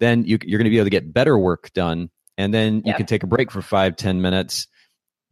then 0.00 0.24
you, 0.24 0.36
are 0.36 0.38
going 0.38 0.64
to 0.64 0.70
be 0.70 0.78
able 0.78 0.86
to 0.86 0.90
get 0.90 1.12
better 1.12 1.38
work 1.38 1.72
done. 1.72 2.10
And 2.36 2.52
then 2.52 2.76
you 2.76 2.82
yep. 2.86 2.96
can 2.96 3.06
take 3.06 3.22
a 3.22 3.26
break 3.26 3.50
for 3.50 3.62
five, 3.62 3.96
ten 3.96 4.20
minutes, 4.22 4.66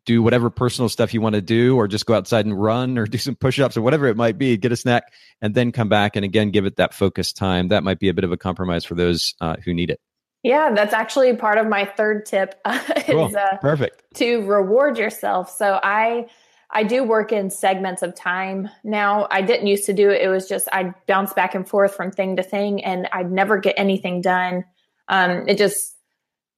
do 0.05 0.23
whatever 0.23 0.51
personal 0.51 0.89
stuff 0.89 1.13
you 1.13 1.21
want 1.21 1.35
to 1.35 1.41
do, 1.41 1.77
or 1.77 1.89
just 1.89 2.07
go 2.07 2.15
outside 2.15 2.47
and 2.47 2.61
run 2.61 2.99
or 2.99 3.07
do 3.07 3.19
some 3.19 3.35
push 3.35 3.59
ups 3.59 3.77
or 3.77 3.83
whatever 3.83 4.07
it 4.07 4.17
might 4.17 4.39
be, 4.39 4.57
get 4.57 4.73
a 4.73 4.77
snack, 4.77 5.13
and 5.41 5.55
then 5.55 5.73
come 5.73 5.89
back 5.89 6.17
and 6.17 6.25
again 6.25 6.51
give 6.51 6.67
it 6.67 6.77
that 6.77 6.95
focus 6.95 7.33
time. 7.33 7.69
That 7.69 7.83
might 7.83 7.99
be 7.99 8.09
a 8.09 8.15
bit 8.15 8.25
of 8.25 8.33
a 8.33 8.37
compromise 8.37 8.85
for 8.85 8.95
those 8.95 9.35
uh, 9.41 9.57
who 9.65 9.75
need 9.75 9.91
it. 9.91 10.01
Yeah, 10.43 10.73
that's 10.73 10.95
actually 10.95 11.35
part 11.35 11.59
of 11.59 11.67
my 11.67 11.85
third 11.85 12.25
tip. 12.27 12.55
cool. 13.07 13.29
is, 13.29 13.35
uh, 13.35 13.57
Perfect. 13.61 14.03
To 14.17 14.43
reward 14.43 14.97
yourself. 14.97 15.51
So 15.51 15.81
I 15.83 16.29
I 16.71 16.83
do 16.83 17.03
work 17.03 17.33
in 17.33 17.51
segments 17.51 18.03
of 18.03 18.15
time 18.15 18.69
now. 18.85 19.27
I 19.31 19.41
didn't 19.41 19.69
used 19.69 19.87
to 19.87 19.95
do 19.95 20.11
it. 20.11 20.21
It 20.21 20.29
was 20.29 20.49
just 20.49 20.69
I'd 20.71 20.95
bounce 21.07 21.33
back 21.33 21.55
and 21.55 21.67
forth 21.67 21.95
from 21.95 22.11
thing 22.11 22.37
to 22.37 22.43
thing 22.43 22.85
and 22.85 23.09
I'd 23.13 23.33
never 23.33 23.59
get 23.59 23.75
anything 23.79 24.21
done. 24.21 24.65
Um, 25.09 25.49
it 25.49 25.57
just 25.57 25.97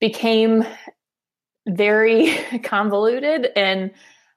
became 0.01 0.64
very 1.68 2.37
convoluted 2.64 3.49
and 3.55 3.92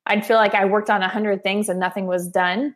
I'd 0.05 0.25
feel 0.25 0.37
like 0.37 0.53
I 0.53 0.65
worked 0.65 0.89
on 0.89 1.01
a 1.01 1.07
hundred 1.07 1.41
things 1.41 1.69
and 1.69 1.79
nothing 1.79 2.05
was 2.05 2.27
done. 2.27 2.75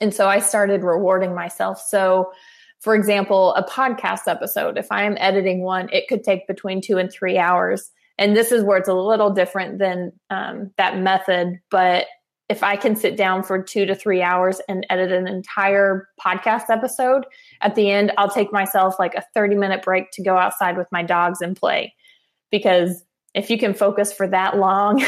And 0.00 0.12
so 0.12 0.28
I 0.28 0.40
started 0.40 0.82
rewarding 0.82 1.34
myself. 1.34 1.80
So, 1.80 2.32
for 2.80 2.94
example, 2.94 3.54
a 3.54 3.64
podcast 3.64 4.22
episode, 4.26 4.78
if 4.78 4.90
I 4.90 5.02
am 5.02 5.16
editing 5.18 5.62
one, 5.62 5.88
it 5.92 6.08
could 6.08 6.24
take 6.24 6.46
between 6.46 6.80
two 6.80 6.96
and 6.98 7.12
three 7.12 7.38
hours 7.38 7.90
and 8.20 8.36
this 8.36 8.52
is 8.52 8.62
where 8.62 8.76
it's 8.76 8.88
a 8.88 8.94
little 8.94 9.30
different 9.30 9.78
than 9.78 10.12
um, 10.28 10.70
that 10.76 10.98
method 10.98 11.58
but 11.70 12.06
if 12.48 12.62
i 12.62 12.76
can 12.76 12.94
sit 12.94 13.16
down 13.16 13.42
for 13.42 13.60
two 13.60 13.86
to 13.86 13.94
three 13.94 14.22
hours 14.22 14.60
and 14.68 14.86
edit 14.90 15.10
an 15.10 15.26
entire 15.26 16.06
podcast 16.24 16.70
episode 16.70 17.24
at 17.62 17.74
the 17.74 17.90
end 17.90 18.12
i'll 18.18 18.30
take 18.30 18.52
myself 18.52 18.94
like 18.98 19.14
a 19.14 19.24
30 19.34 19.56
minute 19.56 19.82
break 19.82 20.10
to 20.12 20.22
go 20.22 20.36
outside 20.36 20.76
with 20.76 20.86
my 20.92 21.02
dogs 21.02 21.40
and 21.40 21.56
play. 21.56 21.94
Because 22.50 23.04
if 23.34 23.48
you 23.48 23.58
can 23.58 23.74
focus 23.74 24.12
for 24.12 24.26
that 24.26 24.56
long 24.56 25.04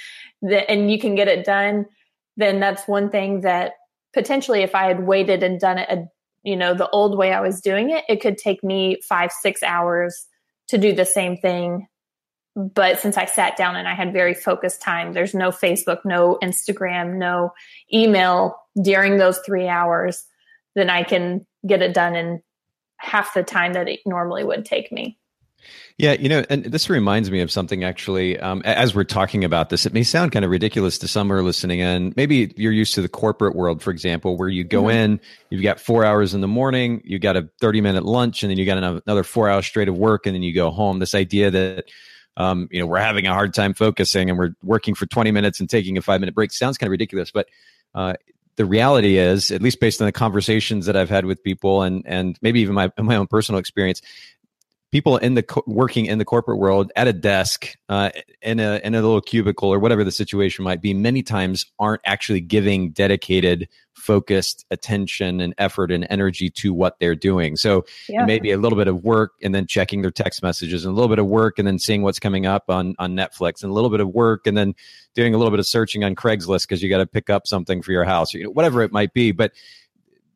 and 0.42 0.90
you 0.90 0.98
can 0.98 1.14
get 1.14 1.28
it 1.28 1.44
done 1.44 1.86
then 2.36 2.60
that's 2.60 2.86
one 2.86 3.10
thing 3.10 3.40
that 3.42 3.72
potentially 4.14 4.62
if 4.62 4.74
i 4.74 4.86
had 4.86 5.06
waited 5.06 5.42
and 5.42 5.60
done 5.60 5.78
it 5.78 5.88
a, 5.90 6.04
you 6.44 6.56
know 6.56 6.74
the 6.74 6.88
old 6.90 7.18
way 7.18 7.32
i 7.32 7.40
was 7.40 7.60
doing 7.60 7.90
it 7.90 8.04
it 8.08 8.20
could 8.20 8.38
take 8.38 8.62
me 8.64 8.98
five 9.06 9.30
six 9.32 9.62
hours 9.62 10.26
to 10.68 10.78
do 10.78 10.92
the 10.92 11.04
same 11.04 11.36
thing 11.36 11.86
but 12.56 12.98
since 12.98 13.16
I 13.16 13.24
sat 13.26 13.56
down 13.56 13.76
and 13.76 13.86
I 13.86 13.94
had 13.94 14.12
very 14.12 14.34
focused 14.34 14.82
time, 14.82 15.12
there's 15.12 15.34
no 15.34 15.50
Facebook, 15.50 16.04
no 16.04 16.38
Instagram, 16.42 17.18
no 17.18 17.52
email 17.92 18.56
during 18.82 19.16
those 19.16 19.38
three 19.46 19.68
hours, 19.68 20.24
then 20.74 20.90
I 20.90 21.02
can 21.02 21.46
get 21.66 21.82
it 21.82 21.94
done 21.94 22.16
in 22.16 22.42
half 22.96 23.34
the 23.34 23.42
time 23.42 23.74
that 23.74 23.88
it 23.88 24.00
normally 24.04 24.44
would 24.44 24.64
take 24.64 24.90
me. 24.90 25.18
Yeah, 25.98 26.12
you 26.12 26.28
know, 26.28 26.44
and 26.48 26.64
this 26.64 26.88
reminds 26.88 27.30
me 27.30 27.40
of 27.40 27.50
something 27.50 27.82
actually. 27.82 28.38
Um, 28.38 28.62
as 28.64 28.94
we're 28.94 29.02
talking 29.02 29.42
about 29.42 29.70
this, 29.70 29.84
it 29.84 29.92
may 29.92 30.04
sound 30.04 30.30
kind 30.30 30.44
of 30.44 30.50
ridiculous 30.50 30.98
to 30.98 31.08
some 31.08 31.28
who 31.28 31.34
are 31.34 31.42
listening 31.42 31.80
in. 31.80 32.14
Maybe 32.16 32.54
you're 32.56 32.72
used 32.72 32.94
to 32.94 33.02
the 33.02 33.08
corporate 33.08 33.56
world, 33.56 33.82
for 33.82 33.90
example, 33.90 34.36
where 34.36 34.48
you 34.48 34.62
go 34.62 34.82
mm-hmm. 34.82 34.96
in, 34.96 35.20
you've 35.50 35.64
got 35.64 35.80
four 35.80 36.04
hours 36.04 36.34
in 36.34 36.40
the 36.40 36.48
morning, 36.48 37.02
you 37.04 37.18
got 37.18 37.36
a 37.36 37.48
30 37.60 37.80
minute 37.80 38.04
lunch, 38.04 38.44
and 38.44 38.50
then 38.50 38.58
you 38.58 38.64
got 38.64 38.78
another 38.78 39.24
four 39.24 39.48
hours 39.48 39.66
straight 39.66 39.88
of 39.88 39.96
work, 39.96 40.26
and 40.26 40.34
then 40.36 40.42
you 40.44 40.54
go 40.54 40.70
home. 40.70 41.00
This 41.00 41.14
idea 41.14 41.50
that 41.50 41.86
um, 42.38 42.68
you 42.70 42.80
know, 42.80 42.86
we're 42.86 42.98
having 42.98 43.26
a 43.26 43.34
hard 43.34 43.52
time 43.52 43.74
focusing 43.74 44.30
and 44.30 44.38
we're 44.38 44.54
working 44.62 44.94
for 44.94 45.04
20 45.06 45.32
minutes 45.32 45.60
and 45.60 45.68
taking 45.68 45.98
a 45.98 46.02
five 46.02 46.20
minute 46.20 46.34
break. 46.34 46.52
Sounds 46.52 46.78
kind 46.78 46.88
of 46.88 46.92
ridiculous, 46.92 47.30
but 47.32 47.48
uh, 47.94 48.14
the 48.56 48.64
reality 48.64 49.18
is, 49.18 49.50
at 49.50 49.60
least 49.60 49.80
based 49.80 50.00
on 50.00 50.06
the 50.06 50.12
conversations 50.12 50.86
that 50.86 50.96
I've 50.96 51.10
had 51.10 51.26
with 51.26 51.42
people 51.42 51.82
and 51.82 52.02
and 52.06 52.38
maybe 52.40 52.60
even 52.60 52.74
my 52.74 52.90
my 52.98 53.16
own 53.16 53.26
personal 53.26 53.58
experience, 53.58 54.00
people 54.92 55.16
in 55.16 55.34
the 55.34 55.42
co- 55.42 55.64
working 55.66 56.06
in 56.06 56.18
the 56.18 56.24
corporate 56.24 56.58
world 56.58 56.92
at 56.94 57.08
a 57.08 57.12
desk 57.12 57.76
uh, 57.88 58.10
in 58.40 58.60
a 58.60 58.80
in 58.84 58.94
a 58.94 59.02
little 59.02 59.20
cubicle 59.20 59.72
or 59.72 59.78
whatever 59.80 60.04
the 60.04 60.12
situation 60.12 60.64
might 60.64 60.80
be, 60.80 60.94
many 60.94 61.22
times 61.22 61.66
aren't 61.78 62.02
actually 62.04 62.40
giving 62.40 62.90
dedicated 62.90 63.68
focused 64.08 64.64
attention 64.70 65.38
and 65.38 65.52
effort 65.58 65.92
and 65.92 66.06
energy 66.08 66.48
to 66.48 66.72
what 66.72 66.98
they're 66.98 67.14
doing. 67.14 67.56
So 67.56 67.84
yeah. 68.08 68.24
maybe 68.24 68.52
a 68.52 68.56
little 68.56 68.78
bit 68.78 68.88
of 68.88 69.04
work 69.04 69.32
and 69.42 69.54
then 69.54 69.66
checking 69.66 70.00
their 70.00 70.10
text 70.10 70.42
messages 70.42 70.86
and 70.86 70.92
a 70.92 70.94
little 70.94 71.10
bit 71.10 71.18
of 71.18 71.26
work 71.26 71.58
and 71.58 71.68
then 71.68 71.78
seeing 71.78 72.00
what's 72.00 72.18
coming 72.18 72.46
up 72.46 72.70
on, 72.70 72.94
on 72.98 73.14
Netflix 73.14 73.62
and 73.62 73.70
a 73.70 73.74
little 73.74 73.90
bit 73.90 74.00
of 74.00 74.08
work 74.08 74.46
and 74.46 74.56
then 74.56 74.74
doing 75.14 75.34
a 75.34 75.36
little 75.36 75.50
bit 75.50 75.60
of 75.60 75.66
searching 75.66 76.04
on 76.04 76.14
Craigslist 76.14 76.66
because 76.66 76.82
you 76.82 76.88
got 76.88 76.98
to 76.98 77.06
pick 77.06 77.28
up 77.28 77.46
something 77.46 77.82
for 77.82 77.92
your 77.92 78.04
house, 78.04 78.32
you 78.32 78.44
know, 78.44 78.50
whatever 78.50 78.80
it 78.80 78.92
might 78.92 79.12
be. 79.12 79.30
But 79.30 79.52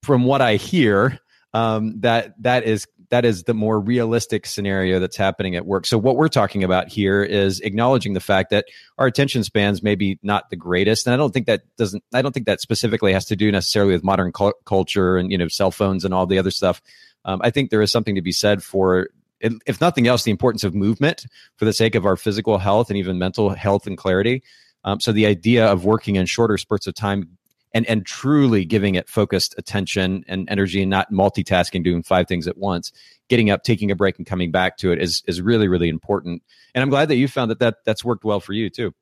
from 0.03 0.25
what 0.25 0.43
I 0.43 0.57
hear, 0.57 1.19
um, 1.55 1.99
that 2.01 2.35
that 2.43 2.65
is 2.65 2.87
that 3.13 3.27
is 3.27 3.43
the 3.43 3.53
more 3.53 3.79
realistic 3.79 4.47
scenario 4.47 4.99
that's 4.99 5.19
happening 5.19 5.55
at 5.55 5.67
work. 5.67 5.85
So 5.85 5.99
what 5.99 6.17
we're 6.17 6.29
talking 6.29 6.65
about 6.65 6.89
here 6.89 7.23
is 7.23 7.61
acknowledging 7.61 8.15
the 8.15 8.21
fact 8.21 8.49
that 8.51 8.65
our 8.97 9.07
attention 9.07 9.45
spans 9.45 9.83
may 9.83 9.97
be 9.97 10.19
not 10.23 10.49
the 10.49 10.57
greatest, 10.57 11.07
and 11.07 11.13
I 11.13 11.19
don't 11.19 11.31
think 11.31 11.45
that 11.45 11.61
doesn't. 11.77 12.03
I 12.15 12.23
don't 12.23 12.33
think 12.33 12.47
that 12.47 12.63
specifically 12.63 13.13
has 13.13 13.27
to 13.27 13.37
do 13.37 13.53
necessarily 13.53 13.93
with 13.93 14.03
modern 14.03 14.33
cu- 14.33 14.55
culture 14.65 15.19
and 15.19 15.31
you 15.31 15.37
know 15.37 15.49
cell 15.49 15.71
phones 15.71 16.07
and 16.07 16.15
all 16.15 16.25
the 16.25 16.39
other 16.39 16.51
stuff. 16.51 16.81
Um, 17.27 17.43
I 17.45 17.51
think 17.51 17.69
there 17.69 17.83
is 17.83 17.93
something 17.93 18.15
to 18.15 18.23
be 18.23 18.33
said 18.33 18.63
for 18.63 19.11
if 19.43 19.81
nothing 19.81 20.07
else, 20.07 20.23
the 20.23 20.31
importance 20.31 20.65
of 20.65 20.75
movement 20.75 21.27
for 21.57 21.67
the 21.67 21.73
sake 21.75 21.95
of 21.95 22.07
our 22.07 22.17
physical 22.17 22.57
health 22.57 22.89
and 22.89 22.97
even 22.97 23.19
mental 23.19 23.51
health 23.51 23.87
and 23.87 23.99
clarity. 23.99 24.43
Um, 24.85 25.01
so 25.01 25.13
the 25.13 25.27
idea 25.27 25.67
of 25.67 25.85
working 25.85 26.17
in 26.17 26.25
shorter 26.25 26.57
spurts 26.57 26.87
of 26.87 26.95
time 26.95 27.37
and 27.75 27.87
and 27.87 28.07
truly 28.07 28.65
giving 28.65 28.95
it 28.95 29.09
focused 29.09 29.55
attention 29.59 30.25
and 30.29 30.49
energy 30.51 30.83
and 30.83 30.91
not 30.91 31.11
multitasking 31.13 31.83
doing 31.83 32.03
five 32.03 32.29
things 32.29 32.47
at 32.47 32.59
once 32.59 32.93
getting 33.29 33.51
up 33.51 33.63
taking 33.63 33.91
a 33.91 33.97
break 33.97 34.19
and 34.19 34.27
coming 34.27 34.51
back 34.51 34.77
to 34.77 34.93
it 34.93 35.01
is 35.01 35.23
is 35.27 35.41
really 35.41 35.69
really 35.69 35.89
important. 35.89 36.43
And 36.75 36.83
i'm 36.83 36.91
glad 36.91 37.09
that 37.09 37.17
you 37.17 37.29
found 37.29 37.51
that, 37.51 37.59
that 37.61 37.77
that's 37.85 38.05
worked 38.05 38.25
well 38.25 38.41
for 38.41 38.53
you 38.53 38.71
too. 38.71 38.93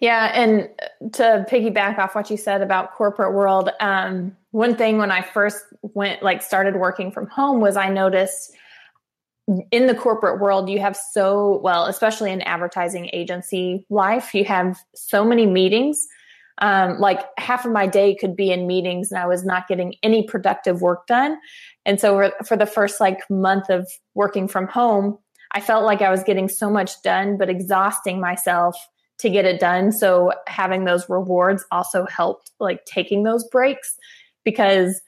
Yeah 0.00 0.30
and 0.34 0.68
to 1.14 1.44
piggyback 1.50 1.98
off 1.98 2.14
what 2.14 2.30
you 2.30 2.36
said 2.36 2.62
about 2.62 2.94
corporate 2.94 3.34
world 3.34 3.70
um, 3.80 4.36
one 4.52 4.76
thing 4.76 4.98
when 4.98 5.10
i 5.10 5.20
first 5.20 5.64
went 5.82 6.22
like 6.22 6.42
started 6.42 6.76
working 6.76 7.10
from 7.10 7.26
home 7.26 7.60
was 7.60 7.76
i 7.76 7.88
noticed 7.88 8.52
in 9.72 9.86
the 9.88 9.94
corporate 9.94 10.40
world 10.40 10.70
you 10.70 10.78
have 10.78 10.96
so 10.96 11.58
well 11.62 11.86
especially 11.86 12.30
in 12.30 12.40
advertising 12.42 13.10
agency 13.12 13.84
life 13.90 14.32
you 14.32 14.44
have 14.44 14.78
so 14.94 15.24
many 15.24 15.44
meetings 15.44 16.06
um, 16.58 16.98
like 16.98 17.20
half 17.38 17.64
of 17.64 17.72
my 17.72 17.86
day 17.86 18.14
could 18.14 18.36
be 18.36 18.52
in 18.52 18.66
meetings 18.66 19.10
and 19.10 19.18
I 19.18 19.26
was 19.26 19.44
not 19.44 19.66
getting 19.66 19.94
any 20.02 20.22
productive 20.22 20.82
work 20.82 21.06
done. 21.06 21.36
And 21.84 22.00
so 22.00 22.30
for 22.46 22.56
the 22.56 22.66
first 22.66 23.00
like 23.00 23.28
month 23.28 23.70
of 23.70 23.88
working 24.14 24.46
from 24.46 24.68
home, 24.68 25.18
I 25.50 25.60
felt 25.60 25.84
like 25.84 26.00
I 26.02 26.10
was 26.10 26.22
getting 26.22 26.48
so 26.48 26.70
much 26.70 27.02
done, 27.02 27.36
but 27.36 27.50
exhausting 27.50 28.20
myself 28.20 28.76
to 29.18 29.30
get 29.30 29.44
it 29.44 29.60
done. 29.60 29.92
So 29.92 30.32
having 30.46 30.84
those 30.84 31.08
rewards 31.08 31.64
also 31.70 32.06
helped 32.06 32.50
like 32.60 32.84
taking 32.84 33.22
those 33.22 33.46
breaks 33.48 33.96
because 34.44 35.00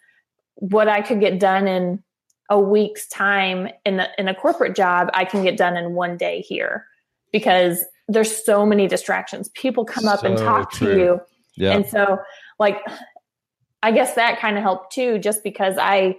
what 0.57 0.89
I 0.89 1.03
could 1.03 1.21
get 1.21 1.39
done 1.39 1.67
in 1.69 2.03
a 2.49 2.59
week's 2.59 3.09
time 3.09 3.69
in 3.85 3.97
the, 3.97 4.09
in 4.19 4.29
a 4.29 4.35
corporate 4.35 4.77
job, 4.77 5.11
I 5.15 5.25
can 5.25 5.43
get 5.43 5.57
done 5.57 5.77
in 5.77 5.95
one 5.95 6.17
day 6.17 6.41
here 6.41 6.87
because 7.33 7.85
there's 8.09 8.45
so 8.45 8.65
many 8.65 8.87
distractions. 8.87 9.49
People 9.51 9.85
come 9.85 10.07
up 10.07 10.21
so 10.21 10.29
and 10.29 10.39
talk 10.39 10.71
true. 10.73 10.95
to 10.95 10.99
you 10.99 11.21
yeah. 11.57 11.73
And 11.73 11.87
so 11.87 12.19
like 12.59 12.79
I 13.83 13.93
guess 13.93 14.15
that 14.15 14.41
kind 14.41 14.57
of 14.57 14.63
helped 14.63 14.93
too, 14.93 15.19
just 15.19 15.43
because 15.43 15.77
I 15.79 16.19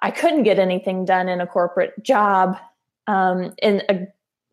I 0.00 0.10
couldn't 0.10 0.44
get 0.44 0.58
anything 0.58 1.04
done 1.04 1.28
in 1.28 1.40
a 1.40 1.46
corporate 1.46 1.92
job 2.02 2.56
um, 3.06 3.54
in 3.60 3.82
a, 3.88 4.06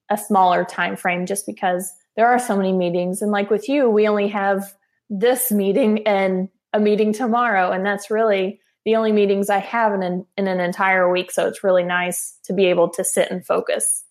a 0.09 0.17
smaller 0.17 0.65
time 0.65 0.95
frame, 0.95 1.25
just 1.25 1.45
because 1.45 1.93
there 2.15 2.27
are 2.27 2.39
so 2.39 2.55
many 2.55 2.71
meetings. 2.71 3.21
And 3.21 3.31
like 3.31 3.49
with 3.49 3.69
you, 3.69 3.89
we 3.89 4.07
only 4.07 4.27
have 4.29 4.73
this 5.09 5.51
meeting 5.51 6.07
and 6.07 6.49
a 6.73 6.79
meeting 6.79 7.13
tomorrow, 7.13 7.71
and 7.71 7.85
that's 7.85 8.09
really 8.09 8.59
the 8.85 8.95
only 8.95 9.11
meetings 9.11 9.49
I 9.49 9.59
have 9.59 9.93
in 9.93 10.03
an, 10.03 10.25
in 10.37 10.47
an 10.47 10.59
entire 10.59 11.11
week. 11.11 11.31
So 11.31 11.47
it's 11.47 11.63
really 11.63 11.83
nice 11.83 12.37
to 12.45 12.53
be 12.53 12.65
able 12.65 12.89
to 12.89 13.03
sit 13.03 13.29
and 13.31 13.45
focus. 13.45 14.03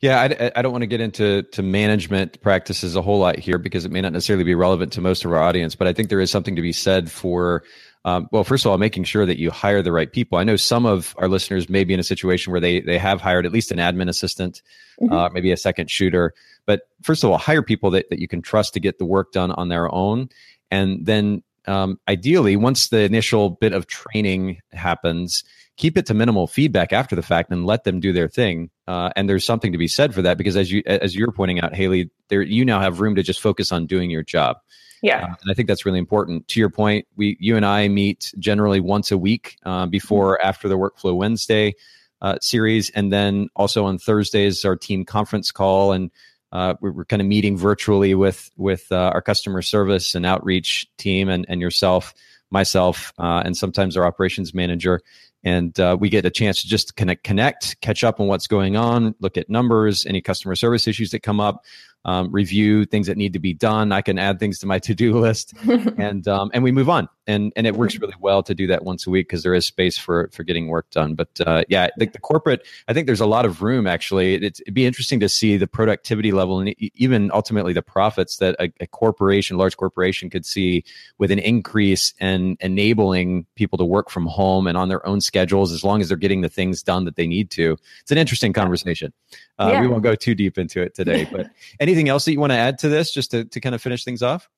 Yeah, 0.00 0.20
I, 0.20 0.52
I, 0.56 0.62
don't 0.62 0.72
want 0.72 0.82
to 0.82 0.86
get 0.86 1.00
into 1.00 1.42
to 1.52 1.62
management 1.62 2.40
practices 2.42 2.96
a 2.96 3.02
whole 3.02 3.18
lot 3.18 3.38
here 3.38 3.58
because 3.58 3.84
it 3.84 3.90
may 3.90 4.00
not 4.00 4.12
necessarily 4.12 4.44
be 4.44 4.54
relevant 4.54 4.92
to 4.92 5.00
most 5.00 5.24
of 5.24 5.32
our 5.32 5.38
audience. 5.42 5.74
But 5.74 5.88
I 5.88 5.92
think 5.92 6.10
there 6.10 6.20
is 6.20 6.30
something 6.30 6.54
to 6.56 6.62
be 6.62 6.72
said 6.72 7.10
for, 7.10 7.64
um, 8.04 8.28
well, 8.30 8.44
first 8.44 8.66
of 8.66 8.70
all, 8.70 8.78
making 8.78 9.04
sure 9.04 9.24
that 9.24 9.38
you 9.38 9.50
hire 9.50 9.80
the 9.80 9.90
right 9.90 10.12
people. 10.12 10.36
I 10.36 10.44
know 10.44 10.56
some 10.56 10.84
of 10.84 11.14
our 11.18 11.28
listeners 11.28 11.70
may 11.70 11.84
be 11.84 11.94
in 11.94 12.00
a 12.00 12.04
situation 12.04 12.50
where 12.50 12.60
they 12.60 12.80
they 12.80 12.98
have 12.98 13.22
hired 13.22 13.46
at 13.46 13.52
least 13.52 13.72
an 13.72 13.78
admin 13.78 14.08
assistant, 14.08 14.60
mm-hmm. 15.00 15.12
uh, 15.12 15.30
maybe 15.30 15.50
a 15.50 15.56
second 15.56 15.90
shooter. 15.90 16.34
But 16.66 16.82
first 17.02 17.24
of 17.24 17.30
all, 17.30 17.38
hire 17.38 17.62
people 17.62 17.90
that, 17.92 18.10
that 18.10 18.18
you 18.18 18.28
can 18.28 18.42
trust 18.42 18.74
to 18.74 18.80
get 18.80 18.98
the 18.98 19.06
work 19.06 19.32
done 19.32 19.50
on 19.52 19.70
their 19.70 19.92
own, 19.92 20.28
and 20.70 21.06
then 21.06 21.42
um, 21.66 21.98
ideally, 22.08 22.56
once 22.56 22.88
the 22.88 23.00
initial 23.00 23.50
bit 23.50 23.72
of 23.72 23.86
training 23.86 24.60
happens, 24.72 25.44
keep 25.76 25.98
it 25.98 26.06
to 26.06 26.14
minimal 26.14 26.46
feedback 26.46 26.92
after 26.92 27.16
the 27.16 27.22
fact 27.22 27.50
and 27.50 27.66
let 27.66 27.84
them 27.84 28.00
do 28.00 28.12
their 28.12 28.28
thing. 28.28 28.70
Uh, 28.86 29.10
and 29.16 29.28
there's 29.28 29.44
something 29.44 29.72
to 29.72 29.78
be 29.78 29.88
said 29.88 30.14
for 30.14 30.22
that 30.22 30.38
because 30.38 30.56
as 30.56 30.70
you 30.70 30.82
as 30.86 31.16
you're 31.16 31.32
pointing 31.32 31.60
out, 31.60 31.72
Haylee, 31.72 32.10
there 32.28 32.42
you 32.42 32.64
now 32.64 32.80
have 32.80 33.00
room 33.00 33.14
to 33.16 33.22
just 33.22 33.40
focus 33.40 33.72
on 33.72 33.86
doing 33.86 34.10
your 34.10 34.22
job. 34.22 34.58
Yeah, 35.02 35.22
uh, 35.22 35.34
and 35.42 35.50
I 35.50 35.54
think 35.54 35.68
that's 35.68 35.84
really 35.84 35.98
important. 35.98 36.48
To 36.48 36.60
your 36.60 36.70
point, 36.70 37.06
we 37.16 37.36
you 37.40 37.56
and 37.56 37.66
I 37.66 37.88
meet 37.88 38.32
generally 38.38 38.80
once 38.80 39.10
a 39.10 39.18
week 39.18 39.56
uh, 39.64 39.86
before 39.86 40.38
mm-hmm. 40.38 40.48
after 40.48 40.68
the 40.68 40.78
Workflow 40.78 41.16
Wednesday 41.16 41.74
uh, 42.22 42.38
series, 42.40 42.90
and 42.90 43.12
then 43.12 43.48
also 43.56 43.84
on 43.86 43.98
Thursdays 43.98 44.64
our 44.64 44.76
team 44.76 45.04
conference 45.04 45.50
call 45.50 45.92
and. 45.92 46.10
Uh, 46.52 46.76
we're, 46.80 46.92
we're 46.92 47.04
kind 47.04 47.20
of 47.20 47.26
meeting 47.26 47.56
virtually 47.56 48.14
with 48.14 48.48
with 48.56 48.86
uh, 48.92 49.10
our 49.12 49.20
customer 49.20 49.60
service 49.60 50.14
and 50.14 50.24
outreach 50.24 50.86
team 50.98 51.28
and, 51.28 51.44
and 51.48 51.60
yourself 51.60 52.14
myself 52.48 53.12
and 53.18 53.56
sometimes 53.56 53.96
our 53.96 54.06
operations 54.06 54.54
manager 54.54 55.00
and 55.44 55.78
uh, 55.78 55.96
we 55.98 56.08
get 56.08 56.24
a 56.24 56.30
chance 56.30 56.62
to 56.62 56.68
just 56.68 56.96
connect, 56.96 57.22
connect, 57.22 57.80
catch 57.80 58.02
up 58.02 58.18
on 58.18 58.26
what's 58.26 58.46
going 58.46 58.76
on, 58.76 59.14
look 59.20 59.36
at 59.36 59.50
numbers, 59.50 60.06
any 60.06 60.20
customer 60.20 60.54
service 60.54 60.88
issues 60.88 61.10
that 61.10 61.20
come 61.20 61.38
up, 61.38 61.64
um, 62.04 62.30
review 62.30 62.84
things 62.84 63.06
that 63.06 63.16
need 63.16 63.32
to 63.32 63.38
be 63.38 63.54
done. 63.54 63.90
I 63.90 64.02
can 64.02 64.18
add 64.18 64.38
things 64.38 64.58
to 64.60 64.66
my 64.66 64.78
to 64.84 64.94
do 64.94 65.18
list, 65.18 65.54
and 65.66 66.26
um, 66.28 66.50
and 66.54 66.62
we 66.62 66.72
move 66.72 66.88
on. 66.90 67.08
And 67.26 67.54
and 67.56 67.66
it 67.66 67.74
works 67.74 67.98
really 67.98 68.14
well 68.20 68.42
to 68.42 68.54
do 68.54 68.66
that 68.66 68.84
once 68.84 69.06
a 69.06 69.10
week 69.10 69.28
because 69.28 69.42
there 69.42 69.54
is 69.54 69.64
space 69.64 69.96
for 69.96 70.28
for 70.32 70.42
getting 70.44 70.68
work 70.68 70.90
done. 70.90 71.14
But 71.14 71.30
uh, 71.46 71.64
yeah, 71.68 71.88
the, 71.96 72.06
the, 72.06 72.18
corporate, 72.18 72.66
I 72.86 72.92
think 72.92 73.06
there's 73.06 73.22
a 73.22 73.26
lot 73.26 73.46
of 73.46 73.62
room 73.62 73.86
actually. 73.86 74.34
It's, 74.34 74.60
it'd 74.60 74.74
be 74.74 74.84
interesting 74.84 75.20
to 75.20 75.28
see 75.30 75.56
the 75.56 75.66
productivity 75.66 76.32
level 76.32 76.60
and 76.60 76.74
even 76.78 77.30
ultimately 77.32 77.72
the 77.72 77.80
profits 77.80 78.36
that 78.38 78.56
a, 78.58 78.70
a 78.78 78.86
corporation, 78.86 79.56
large 79.56 79.78
corporation, 79.78 80.28
could 80.28 80.44
see 80.44 80.84
with 81.16 81.30
an 81.30 81.38
increase 81.38 82.12
and 82.20 82.58
in 82.60 82.74
enabling 82.74 83.46
people 83.54 83.78
to 83.78 83.84
work 83.84 84.10
from 84.10 84.26
home 84.26 84.66
and 84.66 84.76
on 84.76 84.88
their 84.88 85.04
own 85.06 85.20
schedules 85.20 85.72
as 85.72 85.84
long 85.84 86.00
as 86.00 86.08
they're 86.08 86.16
getting 86.16 86.42
the 86.42 86.48
things 86.48 86.82
done 86.82 87.04
that 87.04 87.16
they 87.16 87.26
need 87.26 87.50
to. 87.50 87.76
It's 88.00 88.10
an 88.10 88.18
interesting 88.18 88.52
conversation. 88.52 89.12
Uh, 89.58 89.70
yeah. 89.72 89.80
We 89.80 89.86
won't 89.86 90.02
go 90.02 90.14
too 90.14 90.34
deep 90.34 90.58
into 90.58 90.82
it 90.82 90.94
today, 90.94 91.26
but 91.30 91.46
anything 91.94 92.08
else 92.08 92.24
that 92.24 92.32
you 92.32 92.40
want 92.40 92.52
to 92.52 92.58
add 92.58 92.78
to 92.78 92.88
this 92.88 93.12
just 93.12 93.30
to, 93.30 93.44
to 93.44 93.60
kind 93.60 93.74
of 93.74 93.80
finish 93.80 94.04
things 94.04 94.22
off? 94.22 94.48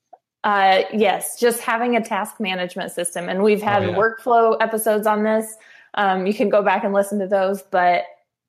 Uh, 0.43 0.83
yes, 0.93 1.39
just 1.39 1.61
having 1.61 1.97
a 1.97 2.05
task 2.05 2.41
management 2.41 2.93
system. 2.93 3.29
And 3.29 3.43
we've 3.43 3.63
had 3.63 3.83
oh, 3.83 3.91
yeah. 3.91 3.97
workflow 3.97 4.57
episodes 4.61 5.07
on 5.07 5.25
this. 5.25 5.57
Um, 5.95 6.27
you 6.27 6.35
can 6.35 6.49
go 6.49 6.63
back 6.63 6.85
and 6.85 6.95
listen 6.95 7.19
to 7.19 7.27
those, 7.27 7.63
but 7.63 8.05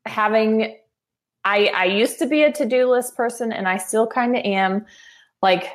having, 0.06 0.78
I, 1.43 1.67
I 1.67 1.86
used 1.86 2.19
to 2.19 2.28
be 2.28 2.43
a 2.43 2.52
to 2.54 2.65
do 2.65 2.89
list 2.89 3.15
person 3.15 3.52
and 3.52 3.67
I 3.67 3.78
still 3.78 4.06
kind 4.06 4.36
of 4.36 4.43
am 4.45 4.86
like 5.41 5.65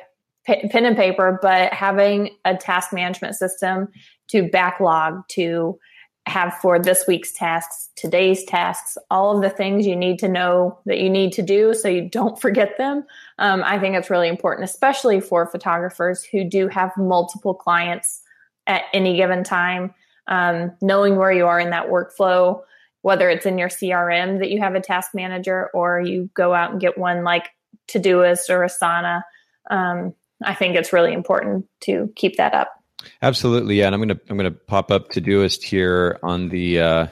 p- 0.45 0.67
pen 0.69 0.85
and 0.85 0.95
paper, 0.95 1.39
but 1.41 1.73
having 1.73 2.37
a 2.45 2.55
task 2.55 2.93
management 2.93 3.35
system 3.35 3.89
to 4.29 4.47
backlog, 4.49 5.27
to 5.29 5.77
have 6.25 6.53
for 6.61 6.79
this 6.79 7.05
week's 7.07 7.31
tasks, 7.31 7.89
today's 7.95 8.43
tasks, 8.45 8.97
all 9.11 9.35
of 9.35 9.41
the 9.41 9.49
things 9.49 9.85
you 9.85 9.95
need 9.95 10.17
to 10.19 10.29
know 10.29 10.79
that 10.85 10.99
you 10.99 11.09
need 11.09 11.33
to 11.33 11.41
do 11.41 11.73
so 11.73 11.87
you 11.87 12.07
don't 12.07 12.39
forget 12.41 12.77
them. 12.77 13.03
Um, 13.39 13.63
I 13.63 13.79
think 13.79 13.95
it's 13.95 14.09
really 14.09 14.29
important, 14.29 14.69
especially 14.69 15.19
for 15.19 15.45
photographers 15.45 16.23
who 16.23 16.43
do 16.43 16.67
have 16.69 16.91
multiple 16.97 17.53
clients 17.53 18.21
at 18.67 18.83
any 18.93 19.17
given 19.17 19.43
time. 19.43 19.93
Um, 20.27 20.71
knowing 20.81 21.17
where 21.17 21.33
you 21.33 21.47
are 21.47 21.59
in 21.59 21.71
that 21.71 21.89
workflow, 21.89 22.61
whether 23.01 23.29
it's 23.29 23.45
in 23.45 23.57
your 23.57 23.67
CRM 23.67 24.39
that 24.39 24.49
you 24.49 24.59
have 24.59 24.73
a 24.73 24.79
task 24.79 25.11
manager 25.13 25.69
or 25.73 25.99
you 25.99 26.29
go 26.33 26.53
out 26.53 26.71
and 26.71 26.79
get 26.79 26.97
one 26.97 27.25
like 27.25 27.49
Todoist 27.89 28.49
or 28.49 28.61
Asana. 28.61 29.23
Um, 29.69 30.13
I 30.41 30.55
think 30.55 30.75
it's 30.75 30.93
really 30.93 31.11
important 31.11 31.65
to 31.81 32.11
keep 32.15 32.37
that 32.37 32.53
up. 32.53 32.82
Absolutely, 33.21 33.79
yeah. 33.79 33.87
And 33.87 33.95
I'm 33.95 34.01
gonna 34.01 34.19
I'm 34.29 34.37
gonna 34.37 34.51
pop 34.51 34.91
up 34.91 35.09
Todoist 35.09 35.63
here 35.63 36.19
on 36.23 36.49
the 36.49 36.79
uh, 36.79 37.07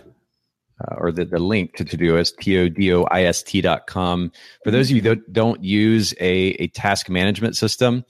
uh, 0.81 0.95
or 0.97 1.11
the, 1.11 1.25
the 1.25 1.39
link 1.39 1.75
to 1.75 1.85
Todoist, 1.85 2.37
T 2.37 2.57
O 2.57 2.69
D 2.69 2.93
O 2.93 3.03
I 3.03 3.23
S 3.23 3.43
T 3.43 3.61
dot 3.61 3.87
com. 3.87 4.31
For 4.63 4.71
those 4.71 4.89
of 4.89 4.95
you 4.95 5.01
that 5.03 5.31
don't 5.31 5.63
use 5.63 6.13
a, 6.19 6.55
a 6.59 6.67
task 6.69 7.09
management 7.09 7.55
system 7.55 8.05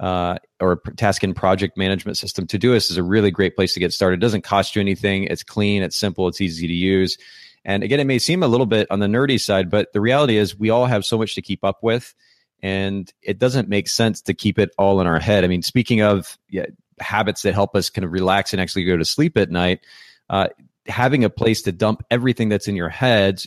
uh, 0.00 0.38
or 0.60 0.80
task 0.96 1.22
and 1.22 1.36
project 1.36 1.76
management 1.76 2.18
system, 2.18 2.46
Todoist 2.46 2.90
is 2.90 2.96
a 2.96 3.02
really 3.02 3.30
great 3.30 3.56
place 3.56 3.74
to 3.74 3.80
get 3.80 3.92
started. 3.92 4.20
It 4.20 4.20
doesn't 4.20 4.42
cost 4.42 4.74
you 4.74 4.80
anything. 4.80 5.24
It's 5.24 5.42
clean, 5.42 5.82
it's 5.82 5.96
simple, 5.96 6.28
it's 6.28 6.40
easy 6.40 6.66
to 6.66 6.74
use. 6.74 7.16
And 7.64 7.82
again, 7.82 7.98
it 7.98 8.06
may 8.06 8.18
seem 8.18 8.42
a 8.42 8.48
little 8.48 8.66
bit 8.66 8.86
on 8.90 9.00
the 9.00 9.06
nerdy 9.06 9.40
side, 9.40 9.70
but 9.70 9.92
the 9.92 10.00
reality 10.00 10.36
is 10.36 10.56
we 10.56 10.70
all 10.70 10.86
have 10.86 11.04
so 11.04 11.18
much 11.18 11.34
to 11.34 11.42
keep 11.42 11.64
up 11.64 11.82
with 11.82 12.14
and 12.62 13.12
it 13.22 13.38
doesn't 13.38 13.68
make 13.68 13.88
sense 13.88 14.22
to 14.22 14.34
keep 14.34 14.58
it 14.58 14.70
all 14.78 15.00
in 15.00 15.06
our 15.06 15.18
head. 15.18 15.44
I 15.44 15.48
mean, 15.48 15.62
speaking 15.62 16.00
of 16.00 16.38
yeah, 16.48 16.66
habits 17.00 17.42
that 17.42 17.54
help 17.54 17.76
us 17.76 17.90
kind 17.90 18.04
of 18.04 18.12
relax 18.12 18.52
and 18.52 18.60
actually 18.60 18.84
go 18.84 18.96
to 18.96 19.04
sleep 19.04 19.36
at 19.36 19.50
night. 19.50 19.80
Uh, 20.28 20.48
having 20.86 21.24
a 21.24 21.30
place 21.30 21.62
to 21.62 21.72
dump 21.72 22.04
everything 22.10 22.48
that's 22.48 22.68
in 22.68 22.76
your 22.76 22.88
head 22.88 23.42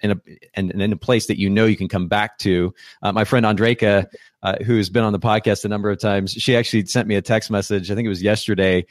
in 0.00 0.12
a 0.12 0.20
and, 0.54 0.70
and 0.70 0.82
in 0.82 0.92
a 0.92 0.96
place 0.96 1.26
that 1.26 1.38
you 1.38 1.48
know 1.48 1.64
you 1.66 1.76
can 1.76 1.88
come 1.88 2.08
back 2.08 2.38
to. 2.38 2.74
Uh, 3.02 3.12
my 3.12 3.24
friend 3.24 3.46
Andreka, 3.46 4.06
uh, 4.42 4.56
who's 4.64 4.90
been 4.90 5.04
on 5.04 5.12
the 5.12 5.18
podcast 5.18 5.64
a 5.64 5.68
number 5.68 5.90
of 5.90 5.98
times, 5.98 6.32
she 6.32 6.56
actually 6.56 6.84
sent 6.86 7.08
me 7.08 7.14
a 7.14 7.22
text 7.22 7.50
message. 7.50 7.90
I 7.90 7.94
think 7.94 8.06
it 8.06 8.10
was 8.10 8.22
yesterday. 8.22 8.86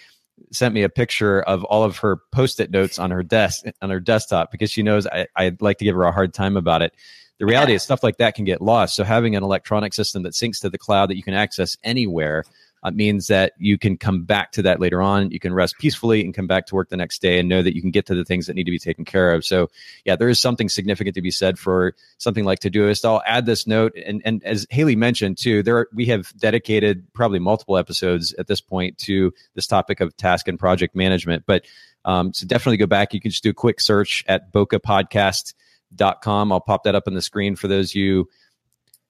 Sent 0.51 0.73
me 0.73 0.83
a 0.83 0.89
picture 0.89 1.41
of 1.41 1.63
all 1.63 1.83
of 1.83 1.99
her 1.99 2.17
post-it 2.33 2.69
notes 2.69 2.99
on 2.99 3.09
her 3.11 3.23
desk 3.23 3.63
on 3.81 3.89
her 3.89 4.01
desktop 4.01 4.51
because 4.51 4.69
she 4.69 4.83
knows 4.83 5.07
I, 5.07 5.27
I'd 5.35 5.61
like 5.61 5.77
to 5.77 5.85
give 5.85 5.95
her 5.95 6.03
a 6.03 6.11
hard 6.11 6.33
time 6.33 6.57
about 6.57 6.81
it. 6.81 6.93
The 7.39 7.45
reality 7.45 7.73
is 7.73 7.83
stuff 7.83 8.03
like 8.03 8.17
that 8.17 8.35
can 8.35 8.45
get 8.45 8.61
lost. 8.61 8.95
So 8.95 9.03
having 9.03 9.35
an 9.35 9.43
electronic 9.43 9.93
system 9.93 10.23
that 10.23 10.33
syncs 10.33 10.61
to 10.61 10.69
the 10.69 10.77
cloud 10.77 11.09
that 11.09 11.17
you 11.17 11.23
can 11.23 11.33
access 11.33 11.77
anywhere 11.83 12.43
uh, 12.85 12.91
means 12.91 13.25
that 13.27 13.53
you 13.57 13.79
can 13.79 13.97
come 13.97 14.23
back 14.25 14.51
to 14.51 14.61
that 14.61 14.79
later 14.79 15.01
on. 15.01 15.31
You 15.31 15.39
can 15.39 15.55
rest 15.55 15.79
peacefully 15.79 16.23
and 16.23 16.35
come 16.35 16.45
back 16.45 16.67
to 16.67 16.75
work 16.75 16.89
the 16.89 16.97
next 16.97 17.19
day 17.19 17.39
and 17.39 17.49
know 17.49 17.63
that 17.63 17.75
you 17.75 17.81
can 17.81 17.89
get 17.89 18.05
to 18.05 18.13
the 18.13 18.23
things 18.23 18.45
that 18.45 18.53
need 18.53 18.65
to 18.65 18.71
be 18.71 18.77
taken 18.77 19.03
care 19.03 19.33
of. 19.33 19.43
So, 19.43 19.71
yeah, 20.05 20.15
there 20.15 20.29
is 20.29 20.39
something 20.39 20.69
significant 20.69 21.15
to 21.15 21.21
be 21.23 21.31
said 21.31 21.57
for 21.57 21.95
something 22.19 22.45
like 22.45 22.59
Todoist. 22.59 23.03
I'll 23.03 23.23
add 23.25 23.47
this 23.47 23.65
note, 23.65 23.93
and 24.05 24.21
and 24.23 24.43
as 24.43 24.67
Haylee 24.67 24.95
mentioned 24.95 25.39
too, 25.39 25.63
there 25.63 25.77
are, 25.77 25.89
we 25.95 26.05
have 26.05 26.31
dedicated 26.37 27.11
probably 27.13 27.39
multiple 27.39 27.75
episodes 27.75 28.33
at 28.33 28.45
this 28.45 28.61
point 28.61 28.99
to 28.99 29.33
this 29.55 29.65
topic 29.65 29.99
of 29.99 30.15
task 30.15 30.47
and 30.47 30.59
project 30.59 30.95
management. 30.95 31.45
But 31.47 31.65
um, 32.05 32.33
so 32.33 32.45
definitely 32.45 32.77
go 32.77 32.85
back. 32.85 33.15
You 33.15 33.19
can 33.19 33.31
just 33.31 33.41
do 33.41 33.49
a 33.49 33.53
quick 33.53 33.81
search 33.81 34.23
at 34.27 34.53
bokehpodcast.com. 34.53 36.51
I'll 36.51 36.59
pop 36.59 36.83
that 36.83 36.93
up 36.93 37.07
on 37.07 37.15
the 37.15 37.21
screen 37.23 37.55
for 37.55 37.67
those 37.67 37.95
you 37.95 38.29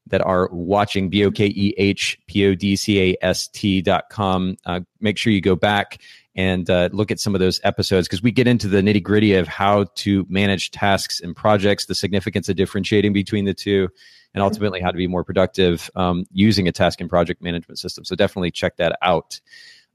that 0.07 0.21
are 0.21 0.49
watching 0.51 1.09
B 1.09 1.25
O 1.25 1.31
K 1.31 1.47
E 1.47 1.73
H 1.77 2.19
P 2.27 2.45
O 2.47 2.55
D 2.55 2.75
C 2.75 3.11
A 3.11 3.17
S 3.21 3.47
T 3.47 3.81
dot 3.81 4.09
com. 4.09 4.57
Uh, 4.65 4.81
make 4.99 5.17
sure 5.17 5.33
you 5.33 5.41
go 5.41 5.55
back 5.55 6.01
and 6.35 6.69
uh, 6.69 6.89
look 6.91 7.11
at 7.11 7.19
some 7.19 7.33
of 7.33 7.39
those 7.39 7.59
episodes 7.63 8.07
because 8.07 8.21
we 8.21 8.31
get 8.31 8.47
into 8.47 8.67
the 8.67 8.81
nitty 8.81 9.01
gritty 9.01 9.33
of 9.33 9.47
how 9.47 9.85
to 9.95 10.25
manage 10.29 10.71
tasks 10.71 11.21
and 11.21 11.35
projects, 11.35 11.85
the 11.85 11.95
significance 11.95 12.49
of 12.49 12.55
differentiating 12.55 13.13
between 13.13 13.45
the 13.45 13.53
two, 13.53 13.87
and 14.33 14.43
ultimately 14.43 14.81
how 14.81 14.91
to 14.91 14.97
be 14.97 15.07
more 15.07 15.23
productive 15.23 15.89
um, 15.95 16.25
using 16.31 16.67
a 16.67 16.71
task 16.71 16.99
and 16.99 17.09
project 17.09 17.41
management 17.41 17.79
system. 17.79 18.03
So 18.03 18.15
definitely 18.15 18.51
check 18.51 18.75
that 18.77 18.97
out. 19.01 19.39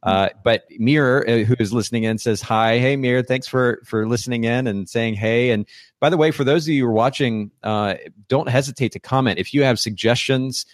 Uh, 0.02 0.30
but 0.42 0.64
Mir, 0.78 1.24
uh, 1.28 1.44
who 1.44 1.54
is 1.58 1.72
listening 1.72 2.04
in, 2.04 2.16
says 2.16 2.40
hi. 2.40 2.78
Hey, 2.78 2.96
Mir, 2.96 3.22
thanks 3.22 3.46
for 3.46 3.82
for 3.84 4.08
listening 4.08 4.44
in 4.44 4.66
and 4.66 4.88
saying 4.88 5.14
hey. 5.14 5.50
And 5.50 5.66
by 6.00 6.08
the 6.08 6.16
way, 6.16 6.30
for 6.30 6.42
those 6.42 6.64
of 6.64 6.68
you 6.68 6.84
who 6.84 6.88
are 6.88 6.94
watching, 6.94 7.50
uh, 7.62 7.94
don't 8.28 8.48
hesitate 8.48 8.92
to 8.92 9.00
comment 9.00 9.38
if 9.38 9.52
you 9.52 9.62
have 9.62 9.78
suggestions 9.78 10.64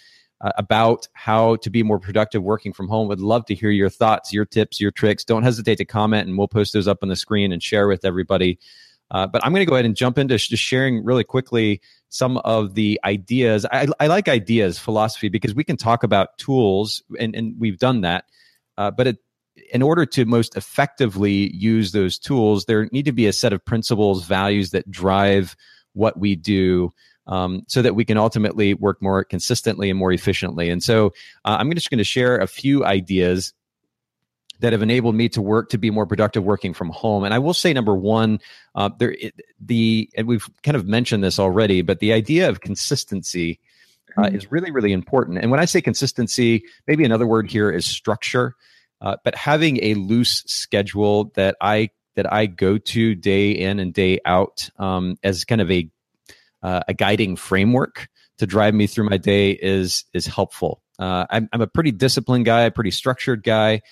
uh, 0.41 0.53
about 0.59 1.09
how 1.15 1.57
to 1.57 1.71
be 1.71 1.83
more 1.83 1.99
productive 1.99 2.43
working 2.43 2.73
from 2.73 2.89
home. 2.89 3.09
Would 3.09 3.21
love 3.21 3.47
to 3.47 3.55
hear 3.55 3.71
your 3.71 3.89
thoughts, 3.89 4.33
your 4.33 4.45
tips, 4.45 4.81
your 4.81 4.93
tricks. 4.93 5.25
Don't 5.25 5.43
hesitate 5.43 5.77
to 5.77 5.85
comment, 5.85 6.29
and 6.29 6.39
we'll 6.39 6.49
post 6.49 6.73
those 6.73 6.87
up 6.87 6.99
on 7.03 7.09
the 7.09 7.17
screen 7.17 7.53
and 7.53 7.63
share 7.63 7.89
with 7.89 8.05
everybody. 8.05 8.59
Uh, 9.11 9.27
but 9.27 9.45
I'm 9.45 9.53
going 9.53 9.65
to 9.65 9.69
go 9.69 9.75
ahead 9.75 9.85
and 9.85 9.97
jump 9.97 10.19
into 10.19 10.37
sh- 10.37 10.49
just 10.49 10.63
sharing 10.63 11.05
really 11.05 11.25
quickly 11.25 11.81
some 12.09 12.39
of 12.39 12.75
the 12.75 13.01
ideas. 13.05 13.65
I, 13.73 13.87
I 14.01 14.09
like 14.09 14.29
ideas 14.29 14.79
philosophy 14.79 15.29
because 15.29 15.55
we 15.55 15.65
can 15.65 15.77
talk 15.77 16.03
about 16.03 16.37
tools, 16.39 17.03
and, 17.19 17.35
and 17.35 17.59
we've 17.59 17.79
done 17.79 18.03
that. 18.03 18.25
Uh, 18.79 18.91
but 18.91 19.07
it, 19.07 19.19
in 19.73 19.83
order 19.83 20.05
to 20.07 20.25
most 20.25 20.57
effectively 20.57 21.55
use 21.55 21.93
those 21.93 22.19
tools, 22.19 22.65
there 22.67 22.89
need 22.93 23.07
to 23.07 23.13
be 23.13 23.27
a 23.27 23.33
set 23.33 23.53
of 23.53 23.65
principles, 23.65 24.27
values 24.27 24.71
that 24.71 24.91
drive 24.91 25.57
what 25.95 26.19
we 26.19 26.37
do. 26.37 26.93
Um, 27.29 27.65
so 27.67 27.83
that 27.83 27.97
we 27.97 28.05
can 28.05 28.19
ultimately 28.19 28.75
work 28.75 29.03
more 29.03 29.25
consistently 29.25 29.91
and 29.91 29.99
more 29.99 30.13
efficiently. 30.13 30.71
And 30.71 30.81
so 30.81 31.07
uh, 31.45 31.57
I'm 31.59 31.75
just 31.75 31.91
going 31.91 31.99
to 31.99 32.05
share 32.05 32.39
a 32.39 32.47
few 32.47 32.85
ideas 32.85 33.53
that 34.61 34.73
have 34.73 34.83
enabled 34.83 35.15
me 35.15 35.29
to 35.31 35.43
work 35.43 35.69
to 35.71 35.79
be 35.79 35.91
more 35.91 36.07
productive 36.07 36.45
working 36.45 36.73
from 36.73 36.91
home. 36.91 37.25
And 37.25 37.35
I 37.35 37.39
will 37.39 37.55
say, 37.55 37.73
number 37.73 37.95
one, 37.95 38.41
uh, 38.75 38.91
there 38.99 39.17
the 39.61 40.09
and 40.17 40.27
we've 40.27 40.49
kind 40.63 40.77
of 40.77 40.87
mentioned 40.87 41.25
this 41.25 41.39
already, 41.39 41.83
but 41.83 41.99
the 41.99 42.13
idea 42.13 42.49
of 42.49 42.61
consistency 42.61 43.59
uh, 44.17 44.23
mm-hmm. 44.23 44.37
is 44.37 44.51
really, 44.51 44.71
really 44.71 44.93
important. 44.93 45.39
And 45.39 45.51
when 45.51 45.61
I 45.61 45.65
say 45.65 45.81
consistency, 45.81 46.65
maybe 46.87 47.05
another 47.05 47.27
word 47.27 47.51
here 47.51 47.71
is 47.71 47.85
structure. 47.85 48.55
Uh, 49.01 49.17
but 49.25 49.35
having 49.35 49.79
a 49.83 49.95
loose 49.95 50.43
schedule 50.47 51.33
that 51.35 51.57
I 51.61 51.91
that 52.15 52.33
I 52.33 52.47
go 52.47 52.79
to 52.79 53.15
day 53.15 53.51
in 53.51 53.79
and 53.79 53.93
day 53.93 54.21
out 54.25 54.71
um, 54.79 55.17
as 55.23 55.45
kind 55.45 55.61
of 55.61 55.71
a 55.71 55.91
uh, 56.63 56.81
a 56.89 56.95
guiding 56.95 57.37
framework 57.37 58.09
to 58.39 58.47
drive 58.47 58.75
me 58.75 58.87
through 58.87 59.09
my 59.09 59.19
day 59.19 59.51
is 59.51 60.05
is 60.15 60.27
helpful. 60.27 60.83
Uh, 60.99 61.27
I'm, 61.29 61.49
I'm 61.53 61.61
a 61.61 61.67
pretty 61.67 61.93
disciplined 61.93 62.47
guy, 62.47 62.63
a 62.63 62.71
pretty 62.71 62.91
structured 62.91 63.43
guy, 63.43 63.83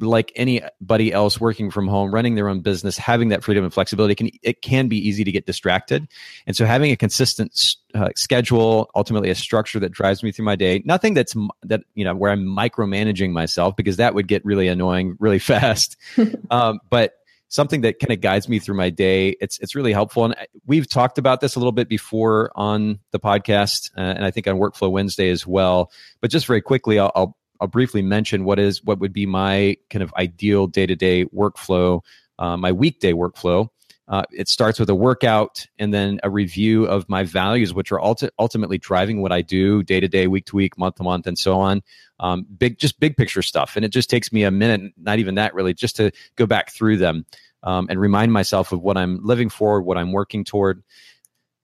like 0.00 0.32
anybody 0.34 1.12
else 1.12 1.40
working 1.40 1.70
from 1.70 1.86
home, 1.86 2.12
running 2.12 2.34
their 2.34 2.48
own 2.48 2.60
business, 2.60 2.96
having 2.96 3.28
that 3.28 3.44
freedom 3.44 3.64
and 3.64 3.72
flexibility 3.72 4.14
can 4.14 4.30
it 4.42 4.62
can 4.62 4.88
be 4.88 4.96
easy 4.96 5.24
to 5.24 5.32
get 5.32 5.46
distracted. 5.46 6.08
And 6.46 6.56
so 6.56 6.64
having 6.64 6.90
a 6.90 6.96
consistent 6.96 7.76
uh, 7.94 8.08
schedule, 8.16 8.90
ultimately 8.94 9.30
a 9.30 9.34
structure 9.34 9.78
that 9.80 9.92
drives 9.92 10.22
me 10.22 10.32
through 10.32 10.46
my 10.46 10.56
day, 10.56 10.82
nothing 10.84 11.14
that's 11.14 11.34
that 11.62 11.82
you 11.94 12.04
know 12.04 12.14
where 12.14 12.30
I'm 12.30 12.44
micromanaging 12.44 13.32
myself 13.32 13.76
because 13.76 13.96
that 13.96 14.14
would 14.14 14.28
get 14.28 14.44
really 14.44 14.68
annoying 14.68 15.16
really 15.18 15.38
fast. 15.40 15.96
um, 16.50 16.80
but 16.90 17.14
something 17.48 17.82
that 17.82 18.00
kind 18.00 18.10
of 18.10 18.20
guides 18.20 18.48
me 18.48 18.58
through 18.58 18.76
my 18.76 18.90
day. 18.90 19.36
It's 19.40 19.58
it's 19.60 19.74
really 19.74 19.92
helpful, 19.92 20.24
and 20.24 20.34
we've 20.66 20.88
talked 20.88 21.18
about 21.18 21.40
this 21.40 21.54
a 21.54 21.58
little 21.58 21.72
bit 21.72 21.88
before 21.88 22.50
on 22.54 22.98
the 23.12 23.20
podcast, 23.20 23.90
uh, 23.96 24.00
and 24.00 24.24
I 24.24 24.30
think 24.30 24.48
on 24.48 24.56
Workflow 24.56 24.90
Wednesday 24.90 25.30
as 25.30 25.46
well. 25.46 25.90
But 26.20 26.30
just 26.30 26.46
very 26.46 26.60
quickly, 26.60 26.98
I'll, 26.98 27.12
I'll 27.14 27.36
I'll 27.64 27.68
briefly 27.68 28.02
mention 28.02 28.44
what 28.44 28.58
is 28.58 28.84
what 28.84 28.98
would 28.98 29.14
be 29.14 29.24
my 29.24 29.78
kind 29.88 30.02
of 30.02 30.12
ideal 30.18 30.66
day 30.66 30.84
to 30.84 30.94
day 30.94 31.24
workflow, 31.24 32.02
uh, 32.38 32.58
my 32.58 32.72
weekday 32.72 33.14
workflow. 33.14 33.70
Uh, 34.06 34.22
it 34.32 34.48
starts 34.48 34.78
with 34.78 34.90
a 34.90 34.94
workout 34.94 35.64
and 35.78 35.94
then 35.94 36.20
a 36.22 36.28
review 36.28 36.84
of 36.84 37.08
my 37.08 37.22
values, 37.22 37.72
which 37.72 37.90
are 37.90 37.98
ulti- 37.98 38.28
ultimately 38.38 38.76
driving 38.76 39.22
what 39.22 39.32
I 39.32 39.40
do 39.40 39.82
day 39.82 39.98
to 39.98 40.08
day, 40.08 40.26
week 40.26 40.44
to 40.44 40.56
week, 40.56 40.76
month 40.76 40.96
to 40.96 41.04
month, 41.04 41.26
and 41.26 41.38
so 41.38 41.58
on. 41.58 41.82
Um, 42.20 42.46
big, 42.58 42.78
just 42.78 43.00
big 43.00 43.16
picture 43.16 43.40
stuff, 43.40 43.76
and 43.76 43.84
it 43.84 43.88
just 43.88 44.10
takes 44.10 44.30
me 44.30 44.42
a 44.42 44.50
minute, 44.50 44.92
not 44.98 45.18
even 45.18 45.36
that 45.36 45.54
really, 45.54 45.72
just 45.72 45.96
to 45.96 46.12
go 46.36 46.44
back 46.44 46.70
through 46.70 46.98
them 46.98 47.24
um, 47.62 47.86
and 47.88 47.98
remind 47.98 48.30
myself 48.30 48.72
of 48.72 48.82
what 48.82 48.98
I'm 48.98 49.24
living 49.24 49.48
for, 49.48 49.80
what 49.80 49.96
I'm 49.96 50.12
working 50.12 50.44
toward. 50.44 50.82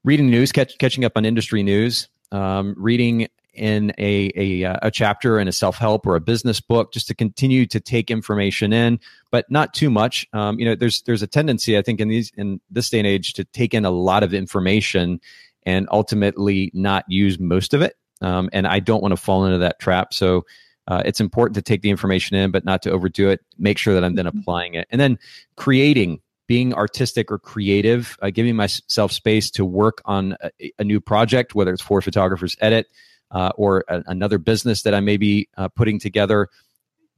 Reading 0.03 0.31
news, 0.31 0.51
catch, 0.51 0.79
catching 0.79 1.05
up 1.05 1.13
on 1.17 1.27
industry 1.27 1.63
news, 1.63 2.09
um, 2.33 2.75
reading 2.79 3.29
in 3.55 3.93
a, 3.99 4.31
a, 4.35 4.65
uh, 4.65 4.77
a 4.83 4.91
chapter 4.91 5.39
in 5.39 5.49
a 5.49 5.53
self 5.53 5.77
help 5.77 6.07
or 6.07 6.17
a 6.17 6.21
business 6.21 6.61
book 6.61 6.93
just 6.93 7.09
to 7.09 7.15
continue 7.15 7.67
to 7.67 7.81
take 7.81 8.11
information 8.11 8.73
in, 8.73 9.01
but 9.31 9.51
not 9.51 9.75
too 9.75 9.91
much. 9.91 10.27
Um, 10.33 10.59
you 10.59 10.65
know, 10.65 10.75
there's 10.75 11.03
there's 11.03 11.23
a 11.23 11.27
tendency 11.27 11.77
I 11.77 11.83
think 11.83 12.01
in 12.01 12.09
these 12.09 12.33
in 12.37 12.61
this 12.71 12.91
day 12.91 12.99
and 12.99 13.07
age 13.07 13.35
to 13.35 13.45
take 13.45 13.75
in 13.75 13.85
a 13.85 13.91
lot 13.91 14.23
of 14.23 14.35
information 14.35 15.21
and 15.65 15.89
ultimately 15.91 16.71
not 16.75 17.05
use 17.09 17.39
most 17.39 17.75
of 17.75 17.83
it. 17.83 17.97
Um, 18.23 18.51
and 18.53 18.67
I 18.67 18.81
don't 18.81 19.03
want 19.03 19.13
to 19.13 19.17
fall 19.17 19.45
into 19.47 19.59
that 19.59 19.79
trap. 19.79 20.13
So 20.13 20.45
uh, 20.89 21.03
it's 21.05 21.21
important 21.21 21.55
to 21.55 21.63
take 21.63 21.83
the 21.83 21.91
information 21.91 22.37
in, 22.37 22.51
but 22.51 22.65
not 22.65 22.83
to 22.83 22.91
overdo 22.91 23.29
it. 23.29 23.41
Make 23.59 23.79
sure 23.79 23.95
that 23.95 24.05
I'm 24.05 24.15
then 24.15 24.27
mm-hmm. 24.27 24.39
applying 24.39 24.75
it, 24.75 24.89
and 24.91 25.01
then 25.01 25.19
creating 25.57 26.21
being 26.51 26.75
artistic 26.75 27.31
or 27.31 27.39
creative, 27.39 28.17
uh, 28.23 28.31
giving 28.31 28.57
myself 28.57 29.13
space 29.13 29.53
to 29.53 29.65
work 29.65 30.03
on 30.05 30.37
a, 30.43 30.73
a, 30.81 30.83
new 30.83 31.01
project, 31.01 31.55
whether 31.55 31.73
it's 31.73 31.81
for 31.81 32.03
photographers 32.03 32.57
edit, 32.61 32.89
uh, 33.31 33.53
or 33.57 33.85
a, 33.89 34.03
another 34.07 34.39
business 34.39 34.83
that 34.83 34.95
I 34.95 35.01
may 35.01 35.17
be 35.17 35.49
uh, 35.57 35.69
putting 35.69 35.99
together, 35.99 36.49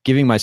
giving 0.04 0.26
my 0.26 0.38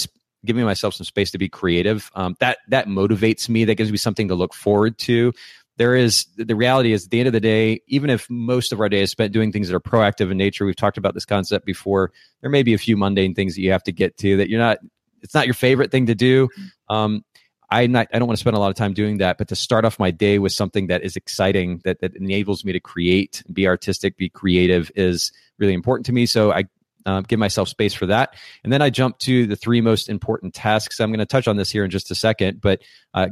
giving 0.46 0.64
myself 0.64 0.94
some 0.94 1.06
space 1.06 1.32
to 1.32 1.38
be 1.38 1.50
creative. 1.50 2.10
Um, 2.16 2.36
that 2.40 2.60
that 2.70 2.88
motivates 2.88 3.50
me. 3.50 3.66
That 3.66 3.76
gives 3.76 3.92
me 3.92 3.98
something 3.98 4.28
to 4.30 4.36
look 4.36 4.54
forward 4.54 4.98
to. 5.00 5.34
There 5.78 5.96
is 5.96 6.26
the 6.36 6.56
reality 6.56 6.92
is 6.92 7.06
at 7.06 7.12
the 7.12 7.20
end 7.20 7.28
of 7.28 7.34
the 7.34 7.40
day, 7.40 7.82
even 7.88 8.10
if 8.10 8.30
most 8.30 8.74
of 8.74 8.82
our 8.82 8.90
day 8.90 9.02
is 9.02 9.12
spent 9.12 9.32
doing 9.32 9.52
things 9.52 9.70
that 9.70 9.76
are 9.76 9.80
proactive 9.80 10.30
in 10.30 10.38
nature, 10.38 10.66
we've 10.66 10.76
talked 10.76 10.98
about 10.98 11.14
this 11.14 11.26
concept 11.26 11.66
before. 11.66 12.12
There 12.42 12.50
may 12.50 12.64
be 12.64 12.74
a 12.74 12.78
few 12.78 12.98
mundane 12.98 13.34
things 13.34 13.56
that 13.56 13.62
you 13.62 13.72
have 13.72 13.84
to 13.84 13.92
get 13.92 14.18
to 14.18 14.38
that 14.38 14.50
you're 14.50 14.60
not. 14.60 14.80
It's 15.22 15.34
not 15.34 15.48
your 15.48 15.54
favorite 15.54 15.92
thing 15.92 16.06
to 16.06 16.16
do. 16.16 16.48
Um, 16.88 17.26
I 17.72 17.88
not 17.88 18.08
I 18.14 18.20
don't 18.20 18.28
want 18.28 18.38
to 18.38 18.42
spend 18.42 18.56
a 18.56 18.60
lot 18.60 18.70
of 18.70 18.76
time 18.76 18.94
doing 18.94 19.18
that, 19.18 19.38
but 19.38 19.48
to 19.50 19.56
start 19.56 19.86
off 19.86 20.00
my 20.00 20.12
day 20.12 20.40
with 20.40 20.52
something 20.54 20.88
that 20.88 21.04
is 21.04 21.16
exciting, 21.16 21.82
that 21.84 22.00
that 22.02 22.16
enables 22.16 22.66
me 22.66 22.74
to 22.74 22.80
create, 22.80 23.44
be 23.52 23.68
artistic, 23.68 24.18
be 24.18 24.30
creative, 24.30 24.92
is 24.96 25.32
really 25.58 25.74
important 25.74 26.06
to 26.08 26.12
me. 26.12 26.26
So 26.26 26.52
I 26.52 26.66
uh, 27.06 27.22
give 27.22 27.40
myself 27.40 27.70
space 27.70 27.94
for 27.94 28.08
that, 28.08 28.36
and 28.64 28.74
then 28.74 28.82
I 28.82 28.90
jump 28.90 29.20
to 29.20 29.46
the 29.46 29.56
three 29.56 29.82
most 29.82 30.10
important 30.10 30.54
tasks. 30.54 31.00
I'm 31.00 31.12
going 31.12 31.20
to 31.20 31.26
touch 31.26 31.48
on 31.48 31.58
this 31.58 31.70
here 31.70 31.84
in 31.84 31.92
just 31.92 32.12
a 32.12 32.16
second, 32.16 32.60
but 32.60 32.82
uh, 33.14 33.28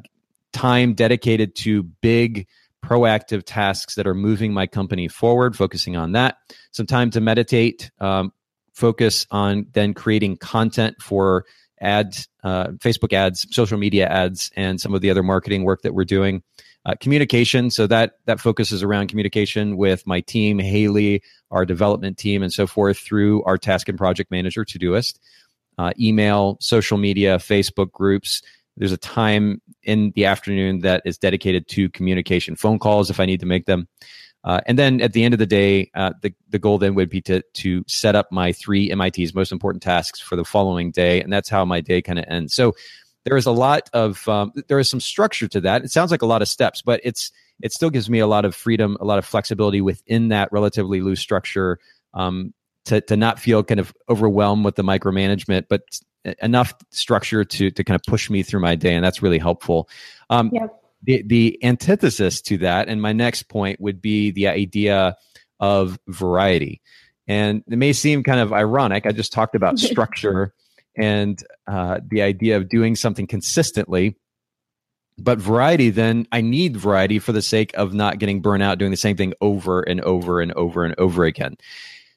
time 0.54 0.94
dedicated 0.94 1.56
to 1.56 1.84
big 1.84 2.48
proactive 2.86 3.44
tasks 3.46 3.96
that 3.96 4.08
are 4.08 4.14
moving 4.14 4.54
my 4.54 4.68
company 4.68 5.08
forward, 5.08 5.56
focusing 5.58 5.96
on 5.96 6.14
that. 6.14 6.38
Some 6.72 6.86
time 6.86 7.10
to 7.12 7.22
meditate, 7.22 7.92
um, 8.00 8.32
focus 8.74 9.26
on 9.32 9.66
then 9.74 9.94
creating 9.94 10.38
content 10.38 11.02
for 11.02 11.46
ads, 11.82 12.28
uh, 12.44 12.68
Facebook 12.80 13.14
ads, 13.14 13.46
social 13.56 13.78
media 13.78 14.08
ads, 14.08 14.52
and 14.56 14.80
some 14.82 14.94
of 14.94 15.02
the 15.02 15.10
other 15.10 15.24
marketing 15.24 15.64
work 15.64 15.82
that 15.84 15.94
we're 15.94 16.06
doing. 16.06 16.44
Uh, 16.86 16.96
communication, 17.02 17.70
so 17.70 17.86
that 17.86 18.14
that 18.26 18.40
focuses 18.40 18.82
around 18.82 19.08
communication 19.10 19.76
with 19.78 20.08
my 20.08 20.22
team, 20.22 20.60
Haylee, 20.60 21.22
our 21.52 21.66
development 21.66 22.18
team, 22.18 22.42
and 22.42 22.54
so 22.54 22.66
forth 22.66 22.98
through 22.98 23.44
our 23.44 23.58
task 23.58 23.90
and 23.90 23.98
project 23.98 24.32
manager, 24.32 24.64
Todoist. 24.64 25.20
uh, 25.78 25.92
email, 26.00 26.58
social 26.60 26.98
media, 26.98 27.38
Facebook 27.38 27.92
groups. 27.92 28.42
There's 28.78 28.92
a 28.92 28.98
time 28.98 29.62
in 29.84 30.12
the 30.16 30.26
afternoon 30.26 30.80
that 30.80 31.02
is 31.06 31.18
dedicated 31.18 31.68
to 31.70 31.90
communication, 31.90 32.56
phone 32.56 32.80
calls 32.80 33.10
if 33.10 33.20
I 33.20 33.26
need 33.26 33.40
to 33.42 33.46
make 33.46 33.66
them. 33.66 33.88
Uh, 34.48 34.62
and 34.66 34.80
then 34.80 35.02
at 35.02 35.12
the 35.12 35.26
end 35.26 35.34
of 35.34 35.40
the 35.40 35.46
day, 35.46 35.92
uh, 35.94 36.14
the, 36.22 36.34
the 36.48 36.58
goal 36.58 36.78
then 36.78 36.96
would 36.96 37.10
be 37.10 37.20
to, 37.20 37.42
to 37.54 37.84
set 37.86 38.16
up 38.16 38.32
my 38.32 38.54
three 38.54 38.90
MIT's 38.96 39.36
most 39.36 39.52
important 39.52 39.84
tasks 39.84 40.22
for 40.22 40.38
the 40.38 40.46
following 40.46 40.90
day. 40.90 41.22
And 41.22 41.34
that's 41.34 41.50
how 41.50 41.66
my 41.66 41.82
day 41.82 42.02
kind 42.02 42.18
of 42.18 42.24
ends. 42.30 42.54
So 42.56 42.74
there 43.26 43.36
is 43.36 43.46
a 43.46 43.52
lot 43.52 43.90
of, 43.92 44.26
um, 44.30 44.54
there 44.70 44.80
is 44.80 44.90
some 44.90 45.02
structure 45.02 45.50
to 45.50 45.60
that. 45.62 45.84
It 45.84 45.92
sounds 45.92 46.12
like 46.12 46.22
a 46.22 46.26
lot 46.26 46.42
of 46.42 46.48
steps, 46.48 46.82
but 46.82 47.02
it's, 47.04 47.30
it 47.62 47.74
still 47.74 47.90
gives 47.90 48.10
me 48.10 48.20
a 48.20 48.28
lot 48.28 48.46
of 48.46 48.56
freedom, 48.56 48.96
a 49.02 49.04
lot 49.04 49.20
of 49.20 49.26
flexibility 49.26 49.82
within 49.82 50.30
that 50.30 50.48
relatively 50.54 51.02
loose 51.02 51.20
structure 51.20 51.78
um, 52.14 52.54
to, 52.86 53.02
to 53.02 53.18
not 53.18 53.40
feel 53.40 53.66
kind 53.66 53.82
of 53.82 53.94
overwhelmed 54.08 54.64
with 54.64 54.76
the 54.76 54.84
micromanagement, 54.84 55.66
but 55.68 55.82
enough 56.42 56.74
structure 56.92 57.44
to, 57.44 57.70
to 57.70 57.84
kind 57.84 57.96
of 57.96 58.02
push 58.08 58.30
me 58.30 58.44
through 58.44 58.62
my 58.62 58.76
day. 58.76 58.96
And 58.96 59.04
that's 59.04 59.22
really 59.22 59.40
helpful. 59.40 59.90
Um, 60.30 60.52
yep 60.54 60.82
the, 61.08 61.24
the 61.26 61.58
antithesis 61.64 62.42
to 62.42 62.58
that, 62.60 62.90
and 62.90 63.02
my 63.02 63.14
next 63.14 63.44
point 63.44 63.80
would 63.80 64.02
be 64.02 64.30
the 64.32 64.50
idea 64.50 65.16
of 65.60 65.98
variety. 66.08 66.82
And 67.28 67.64
it 67.68 67.78
may 67.78 67.94
seem 67.94 68.24
kind 68.24 68.42
of 68.42 68.54
ironic. 68.54 69.06
I 69.06 69.14
just 69.14 69.32
talked 69.34 69.56
about 69.56 69.80
structure 69.80 70.54
and 70.98 71.42
uh, 71.66 72.02
the 72.06 72.22
idea 72.22 72.58
of 72.58 72.70
doing 72.70 72.96
something 72.96 73.26
consistently. 73.26 74.18
But 75.18 75.40
variety, 75.40 75.90
then 75.90 76.28
I 76.32 76.42
need 76.42 76.76
variety 76.76 77.20
for 77.20 77.32
the 77.32 77.42
sake 77.42 77.72
of 77.76 77.94
not 77.94 78.20
getting 78.20 78.42
burnt 78.42 78.62
out 78.62 78.78
doing 78.78 78.92
the 78.92 78.98
same 78.98 79.16
thing 79.16 79.34
over 79.42 79.82
and 79.82 80.02
over 80.02 80.42
and 80.42 80.52
over 80.54 80.84
and 80.84 80.94
over 80.98 81.24
again. 81.24 81.56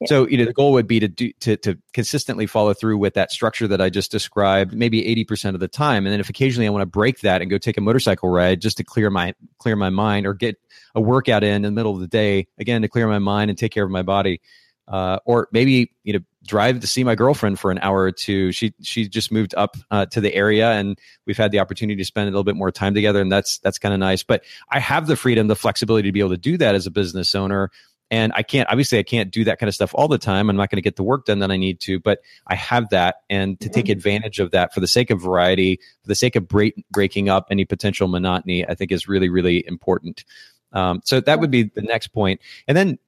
So, 0.06 0.26
you 0.26 0.38
know, 0.38 0.46
the 0.46 0.52
goal 0.52 0.72
would 0.72 0.86
be 0.86 1.00
to 1.00 1.08
do 1.08 1.32
to 1.40 1.56
to 1.58 1.78
consistently 1.92 2.46
follow 2.46 2.72
through 2.72 2.98
with 2.98 3.14
that 3.14 3.30
structure 3.30 3.68
that 3.68 3.80
I 3.80 3.90
just 3.90 4.10
described, 4.10 4.74
maybe 4.74 5.02
80% 5.02 5.54
of 5.54 5.60
the 5.60 5.68
time. 5.68 6.06
And 6.06 6.12
then 6.12 6.20
if 6.20 6.30
occasionally 6.30 6.66
I 6.66 6.70
want 6.70 6.82
to 6.82 6.86
break 6.86 7.20
that 7.20 7.42
and 7.42 7.50
go 7.50 7.58
take 7.58 7.76
a 7.76 7.82
motorcycle 7.82 8.30
ride 8.30 8.62
just 8.62 8.78
to 8.78 8.84
clear 8.84 9.10
my 9.10 9.34
clear 9.58 9.76
my 9.76 9.90
mind 9.90 10.26
or 10.26 10.32
get 10.32 10.56
a 10.94 11.00
workout 11.00 11.44
in 11.44 11.56
in 11.56 11.62
the 11.62 11.70
middle 11.70 11.94
of 11.94 12.00
the 12.00 12.08
day, 12.08 12.46
again 12.58 12.82
to 12.82 12.88
clear 12.88 13.06
my 13.06 13.18
mind 13.18 13.50
and 13.50 13.58
take 13.58 13.72
care 13.72 13.84
of 13.84 13.90
my 13.90 14.02
body. 14.02 14.40
Uh, 14.88 15.20
or 15.24 15.48
maybe 15.52 15.92
you 16.02 16.12
know 16.14 16.18
drive 16.44 16.80
to 16.80 16.86
see 16.86 17.04
my 17.04 17.14
girlfriend 17.14 17.60
for 17.60 17.70
an 17.70 17.78
hour 17.80 18.00
or 18.00 18.10
two. 18.10 18.50
She 18.52 18.72
she 18.82 19.08
just 19.08 19.30
moved 19.30 19.54
up 19.54 19.76
uh, 19.90 20.06
to 20.06 20.20
the 20.20 20.34
area, 20.34 20.70
and 20.72 20.98
we've 21.26 21.36
had 21.36 21.52
the 21.52 21.60
opportunity 21.60 21.96
to 21.96 22.04
spend 22.04 22.26
a 22.26 22.30
little 22.30 22.44
bit 22.44 22.56
more 22.56 22.72
time 22.72 22.94
together, 22.94 23.20
and 23.20 23.30
that's 23.30 23.58
that's 23.58 23.78
kind 23.78 23.94
of 23.94 24.00
nice. 24.00 24.22
But 24.22 24.44
I 24.68 24.80
have 24.80 25.06
the 25.06 25.16
freedom, 25.16 25.46
the 25.46 25.56
flexibility 25.56 26.08
to 26.08 26.12
be 26.12 26.20
able 26.20 26.30
to 26.30 26.38
do 26.38 26.56
that 26.56 26.74
as 26.74 26.86
a 26.86 26.90
business 26.90 27.34
owner 27.34 27.70
and 28.10 28.32
I 28.34 28.42
can't, 28.42 28.68
obviously, 28.68 28.98
I 28.98 29.02
can't 29.02 29.30
do 29.30 29.44
that 29.44 29.58
kind 29.58 29.68
of 29.68 29.74
stuff 29.74 29.92
all 29.94 30.08
the 30.08 30.18
time. 30.18 30.50
I'm 30.50 30.56
not 30.56 30.70
going 30.70 30.78
to 30.78 30.82
get 30.82 30.96
the 30.96 31.02
work 31.02 31.26
done 31.26 31.38
that 31.40 31.50
I 31.50 31.56
need 31.56 31.80
to, 31.80 32.00
but 32.00 32.20
I 32.46 32.56
have 32.56 32.88
that. 32.90 33.16
And 33.30 33.58
to 33.60 33.68
take 33.68 33.88
advantage 33.88 34.40
of 34.40 34.50
that 34.50 34.74
for 34.74 34.80
the 34.80 34.88
sake 34.88 35.10
of 35.10 35.20
variety, 35.20 35.78
for 36.02 36.08
the 36.08 36.14
sake 36.14 36.34
of 36.34 36.48
break, 36.48 36.84
breaking 36.90 37.28
up 37.28 37.46
any 37.50 37.64
potential 37.64 38.08
monotony, 38.08 38.66
I 38.68 38.74
think 38.74 38.90
is 38.90 39.08
really, 39.08 39.28
really 39.28 39.64
important. 39.66 40.24
Um, 40.72 41.00
so 41.04 41.20
that 41.20 41.40
would 41.40 41.50
be 41.50 41.64
the 41.64 41.82
next 41.82 42.08
point. 42.08 42.40
And 42.66 42.76
then 42.76 42.98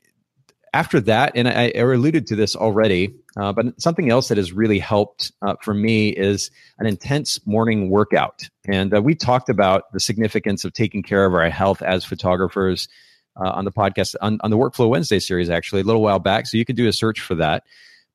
after 0.74 1.00
that, 1.00 1.32
and 1.34 1.48
I, 1.48 1.72
I 1.74 1.80
alluded 1.80 2.28
to 2.28 2.36
this 2.36 2.56
already, 2.56 3.14
uh, 3.36 3.52
but 3.52 3.80
something 3.80 4.10
else 4.10 4.28
that 4.28 4.38
has 4.38 4.52
really 4.52 4.78
helped 4.78 5.32
uh, 5.42 5.54
for 5.62 5.74
me 5.74 6.08
is 6.08 6.50
an 6.78 6.86
intense 6.86 7.44
morning 7.46 7.90
workout. 7.90 8.48
And 8.66 8.94
uh, 8.94 9.02
we 9.02 9.14
talked 9.14 9.48
about 9.48 9.92
the 9.92 10.00
significance 10.00 10.64
of 10.64 10.72
taking 10.72 11.02
care 11.02 11.26
of 11.26 11.34
our 11.34 11.50
health 11.50 11.82
as 11.82 12.04
photographers 12.04 12.88
uh, 13.37 13.51
on 13.51 13.64
the 13.64 13.73
podcast 13.73 14.14
on, 14.21 14.38
on 14.42 14.51
the 14.51 14.59
Workflow 14.59 14.88
Wednesday 14.88 15.18
series, 15.18 15.51
actually, 15.51 15.83
a 15.83 15.85
little 15.85 16.03
while 16.03 16.18
back. 16.18 16.47
So 16.47 16.57
you 16.57 16.64
can 16.64 16.77
do 16.77 16.88
a 16.88 16.92
search 16.92 17.21
for 17.21 17.35
that. 17.37 17.64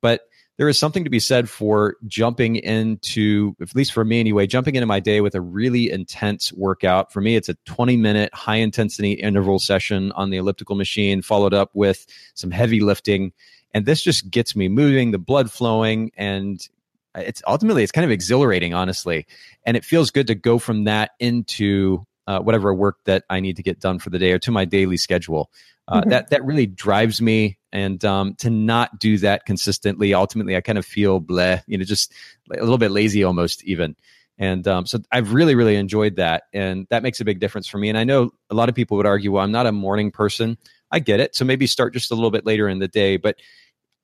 But 0.01 0.21
there 0.57 0.67
is 0.67 0.77
something 0.77 1.03
to 1.03 1.09
be 1.09 1.19
said 1.19 1.49
for 1.49 1.97
jumping 2.07 2.55
into, 2.55 3.55
at 3.61 3.75
least 3.75 3.93
for 3.93 4.03
me 4.03 4.19
anyway, 4.19 4.47
jumping 4.47 4.75
into 4.75 4.87
my 4.87 4.99
day 4.99 5.21
with 5.21 5.35
a 5.35 5.41
really 5.41 5.91
intense 5.91 6.51
workout. 6.53 7.13
For 7.13 7.21
me, 7.21 7.35
it's 7.35 7.49
a 7.49 7.53
20 7.65 7.95
minute 7.95 8.33
high 8.33 8.55
intensity 8.55 9.13
interval 9.13 9.59
session 9.59 10.11
on 10.13 10.31
the 10.31 10.37
elliptical 10.37 10.75
machine, 10.75 11.21
followed 11.21 11.53
up 11.53 11.69
with 11.73 12.07
some 12.33 12.49
heavy 12.49 12.79
lifting. 12.79 13.33
And 13.73 13.85
this 13.85 14.01
just 14.01 14.31
gets 14.31 14.55
me 14.55 14.67
moving, 14.67 15.11
the 15.11 15.19
blood 15.19 15.51
flowing, 15.51 16.11
and 16.17 16.67
it's 17.13 17.43
ultimately 17.45 17.83
it's 17.83 17.91
kind 17.91 18.05
of 18.05 18.11
exhilarating, 18.11 18.73
honestly. 18.73 19.27
And 19.63 19.77
it 19.77 19.85
feels 19.85 20.09
good 20.09 20.27
to 20.27 20.35
go 20.35 20.57
from 20.57 20.85
that 20.85 21.11
into 21.19 22.05
uh, 22.27 22.39
whatever 22.39 22.73
work 22.73 22.97
that 23.05 23.23
I 23.29 23.39
need 23.39 23.55
to 23.55 23.63
get 23.63 23.79
done 23.79 23.99
for 23.99 24.09
the 24.09 24.19
day 24.19 24.33
or 24.33 24.39
to 24.39 24.51
my 24.51 24.65
daily 24.65 24.97
schedule. 24.97 25.49
Uh, 25.87 26.01
mm-hmm. 26.01 26.09
That 26.09 26.29
that 26.31 26.45
really 26.45 26.65
drives 26.65 27.21
me, 27.21 27.57
and 27.71 28.03
um, 28.03 28.35
to 28.35 28.49
not 28.49 28.99
do 28.99 29.17
that 29.19 29.45
consistently, 29.45 30.13
ultimately, 30.13 30.57
I 30.57 30.61
kind 30.61 30.77
of 30.77 30.85
feel 30.85 31.21
bleh, 31.21 31.63
you 31.65 31.77
know, 31.77 31.85
just 31.85 32.13
a 32.51 32.59
little 32.59 32.77
bit 32.77 32.91
lazy 32.91 33.23
almost 33.23 33.63
even. 33.63 33.95
And 34.37 34.67
um, 34.67 34.85
so 34.85 34.99
I've 35.11 35.33
really, 35.33 35.55
really 35.55 35.77
enjoyed 35.77 36.17
that, 36.17 36.43
and 36.53 36.85
that 36.89 37.03
makes 37.03 37.21
a 37.21 37.25
big 37.25 37.39
difference 37.39 37.67
for 37.67 37.77
me. 37.77 37.89
And 37.89 37.97
I 37.97 38.03
know 38.03 38.31
a 38.49 38.53
lot 38.53 38.69
of 38.69 38.75
people 38.75 38.97
would 38.97 39.05
argue, 39.05 39.31
well, 39.31 39.43
I'm 39.43 39.51
not 39.51 39.65
a 39.65 39.71
morning 39.71 40.11
person. 40.11 40.57
I 40.91 40.99
get 40.99 41.19
it. 41.19 41.35
So 41.35 41.43
maybe 41.43 41.67
start 41.67 41.93
just 41.93 42.11
a 42.11 42.15
little 42.15 42.31
bit 42.31 42.45
later 42.45 42.69
in 42.69 42.79
the 42.79 42.87
day, 42.87 43.17
but 43.17 43.37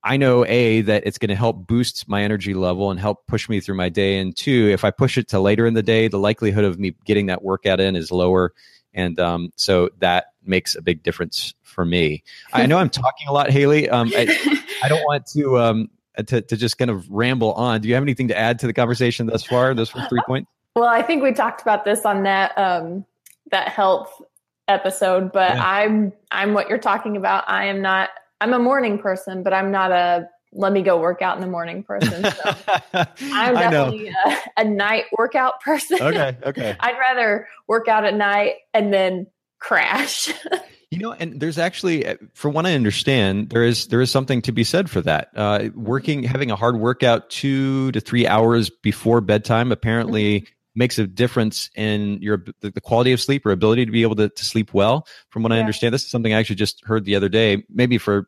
I 0.04 0.18
know 0.18 0.44
a 0.44 0.82
that 0.82 1.06
it's 1.06 1.16
going 1.16 1.30
to 1.30 1.34
help 1.34 1.66
boost 1.66 2.06
my 2.08 2.22
energy 2.22 2.52
level 2.52 2.90
and 2.90 3.00
help 3.00 3.26
push 3.26 3.48
me 3.48 3.60
through 3.60 3.76
my 3.76 3.88
day. 3.88 4.18
And 4.18 4.36
two, 4.36 4.68
if 4.70 4.84
I 4.84 4.90
push 4.90 5.16
it 5.16 5.28
to 5.28 5.40
later 5.40 5.66
in 5.66 5.72
the 5.72 5.82
day, 5.82 6.08
the 6.08 6.18
likelihood 6.18 6.64
of 6.64 6.78
me 6.78 6.94
getting 7.06 7.26
that 7.26 7.42
workout 7.42 7.80
in 7.80 7.96
is 7.96 8.10
lower, 8.12 8.52
and 8.92 9.18
um, 9.18 9.50
so 9.56 9.88
that 9.98 10.26
makes 10.44 10.74
a 10.74 10.82
big 10.82 11.02
difference 11.02 11.54
for 11.62 11.84
me. 11.84 12.22
I 12.52 12.66
know 12.66 12.78
I'm 12.78 12.90
talking 12.90 13.26
a 13.28 13.32
lot, 13.32 13.48
Haylee. 13.48 13.90
Um, 13.90 14.12
I, 14.14 14.60
I, 14.82 14.88
don't 14.88 15.02
want 15.04 15.26
to, 15.28 15.58
um, 15.58 15.90
to 16.18 16.42
to 16.42 16.56
just 16.56 16.78
kind 16.78 16.90
of 16.90 17.10
ramble 17.10 17.54
on. 17.54 17.80
Do 17.80 17.88
you 17.88 17.94
have 17.94 18.04
anything 18.04 18.28
to 18.28 18.38
add 18.38 18.58
to 18.60 18.66
the 18.66 18.72
conversation 18.72 19.26
thus 19.26 19.42
far? 19.42 19.74
Those 19.74 19.90
three 19.90 20.20
points. 20.26 20.50
Well, 20.76 20.88
I 20.88 21.02
think 21.02 21.22
we 21.22 21.32
talked 21.32 21.62
about 21.62 21.84
this 21.84 22.04
on 22.04 22.24
that 22.24 22.56
um, 22.58 23.04
that 23.50 23.68
health 23.68 24.22
episode, 24.68 25.32
but 25.32 25.54
yeah. 25.54 25.62
I'm 25.64 26.12
I'm 26.30 26.52
what 26.52 26.68
you're 26.68 26.78
talking 26.78 27.16
about. 27.16 27.44
I 27.48 27.66
am 27.66 27.80
not 27.80 28.10
I'm 28.40 28.52
a 28.52 28.58
morning 28.58 28.98
person, 28.98 29.42
but 29.42 29.52
I'm 29.52 29.70
not 29.70 29.92
a 29.92 30.28
let 30.54 30.72
me 30.72 30.82
go 30.82 30.98
work 31.00 31.20
out 31.20 31.36
in 31.36 31.40
the 31.40 31.48
morning 31.48 31.82
person. 31.82 32.24
So 32.24 32.54
I'm 33.22 33.54
definitely 33.54 34.08
a, 34.24 34.36
a, 34.58 34.64
night 34.64 35.06
workout 35.18 35.60
person. 35.60 35.98
Okay. 36.00 36.36
Okay. 36.44 36.76
I'd 36.80 36.96
rather 36.98 37.48
work 37.66 37.88
out 37.88 38.04
at 38.04 38.14
night 38.14 38.54
and 38.72 38.92
then 38.92 39.26
crash. 39.58 40.32
you 40.90 40.98
know, 40.98 41.12
and 41.12 41.40
there's 41.40 41.58
actually, 41.58 42.06
uh, 42.06 42.14
from 42.34 42.54
what 42.54 42.66
I 42.66 42.74
understand, 42.74 43.50
there 43.50 43.64
is 43.64 43.88
there 43.88 44.00
is 44.00 44.10
something 44.10 44.42
to 44.42 44.52
be 44.52 44.62
said 44.62 44.88
for 44.88 45.00
that. 45.00 45.30
Uh, 45.34 45.70
working, 45.74 46.22
having 46.22 46.50
a 46.50 46.56
hard 46.56 46.78
workout 46.78 47.30
two 47.30 47.90
to 47.92 48.00
three 48.00 48.26
hours 48.26 48.70
before 48.70 49.20
bedtime 49.20 49.72
apparently 49.72 50.42
mm-hmm. 50.42 50.53
Makes 50.74 50.98
a 50.98 51.06
difference 51.06 51.70
in 51.74 52.20
your 52.20 52.44
the, 52.60 52.70
the, 52.70 52.80
quality 52.80 53.12
of 53.12 53.20
sleep 53.20 53.46
or 53.46 53.50
ability 53.50 53.86
to 53.86 53.92
be 53.92 54.02
able 54.02 54.16
to, 54.16 54.28
to 54.28 54.44
sleep 54.44 54.74
well. 54.74 55.06
From 55.28 55.42
what 55.42 55.52
yeah. 55.52 55.58
I 55.58 55.60
understand, 55.60 55.94
this 55.94 56.04
is 56.04 56.10
something 56.10 56.34
I 56.34 56.38
actually 56.38 56.56
just 56.56 56.84
heard 56.84 57.04
the 57.04 57.14
other 57.14 57.28
day, 57.28 57.64
maybe 57.68 57.98
for 57.98 58.26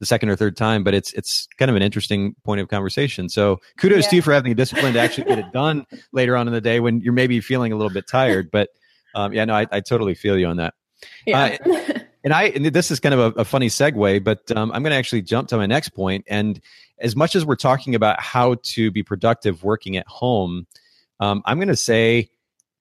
the 0.00 0.06
second 0.06 0.28
or 0.28 0.36
third 0.36 0.56
time, 0.56 0.84
but 0.84 0.94
it's 0.94 1.12
it's 1.14 1.48
kind 1.58 1.70
of 1.70 1.76
an 1.76 1.82
interesting 1.82 2.34
point 2.44 2.60
of 2.60 2.68
conversation. 2.68 3.28
So 3.28 3.60
kudos 3.78 4.04
yeah. 4.04 4.10
to 4.10 4.16
you 4.16 4.22
for 4.22 4.32
having 4.32 4.50
the 4.50 4.56
discipline 4.56 4.92
to 4.92 5.00
actually 5.00 5.24
get 5.24 5.38
it 5.38 5.52
done 5.52 5.86
later 6.12 6.36
on 6.36 6.46
in 6.46 6.54
the 6.54 6.60
day 6.60 6.80
when 6.80 7.00
you're 7.00 7.12
maybe 7.12 7.40
feeling 7.40 7.72
a 7.72 7.76
little 7.76 7.92
bit 7.92 8.06
tired. 8.06 8.50
But 8.50 8.70
um, 9.14 9.32
yeah, 9.32 9.44
no, 9.44 9.54
I, 9.54 9.66
I, 9.72 9.80
totally 9.80 10.14
feel 10.14 10.38
you 10.38 10.46
on 10.46 10.58
that. 10.58 10.74
Yeah. 11.26 11.56
Uh, 11.66 11.98
and 12.24 12.32
I 12.32 12.44
and 12.44 12.66
this 12.66 12.90
is 12.90 13.00
kind 13.00 13.14
of 13.14 13.36
a, 13.36 13.40
a 13.40 13.44
funny 13.44 13.68
segue, 13.68 14.22
but 14.22 14.50
um, 14.52 14.70
I'm 14.72 14.82
going 14.82 14.92
to 14.92 14.96
actually 14.96 15.22
jump 15.22 15.48
to 15.48 15.56
my 15.56 15.66
next 15.66 15.90
point. 15.90 16.24
And 16.28 16.60
as 17.00 17.16
much 17.16 17.34
as 17.34 17.44
we're 17.44 17.56
talking 17.56 17.94
about 17.94 18.20
how 18.20 18.56
to 18.62 18.90
be 18.90 19.02
productive 19.02 19.64
working 19.64 19.96
at 19.96 20.06
home, 20.06 20.66
um, 21.20 21.42
I'm 21.44 21.58
going 21.58 21.68
to 21.68 21.76
say 21.76 22.30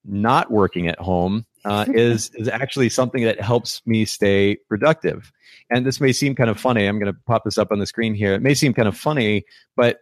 not 0.05 0.51
working 0.51 0.87
at 0.87 0.99
home 0.99 1.45
uh, 1.65 1.85
is 1.93 2.31
is 2.35 2.47
actually 2.47 2.89
something 2.89 3.23
that 3.23 3.41
helps 3.41 3.81
me 3.85 4.05
stay 4.05 4.57
productive. 4.69 5.31
And 5.69 5.85
this 5.85 5.99
may 5.99 6.13
seem 6.13 6.35
kind 6.35 6.49
of 6.49 6.59
funny. 6.59 6.85
I'm 6.85 6.97
going 6.99 7.11
to 7.13 7.19
pop 7.25 7.43
this 7.43 7.57
up 7.57 7.71
on 7.71 7.79
the 7.79 7.85
screen 7.85 8.13
here. 8.13 8.33
It 8.33 8.41
may 8.41 8.53
seem 8.53 8.73
kind 8.73 8.87
of 8.87 8.97
funny, 8.97 9.43
but 9.75 9.99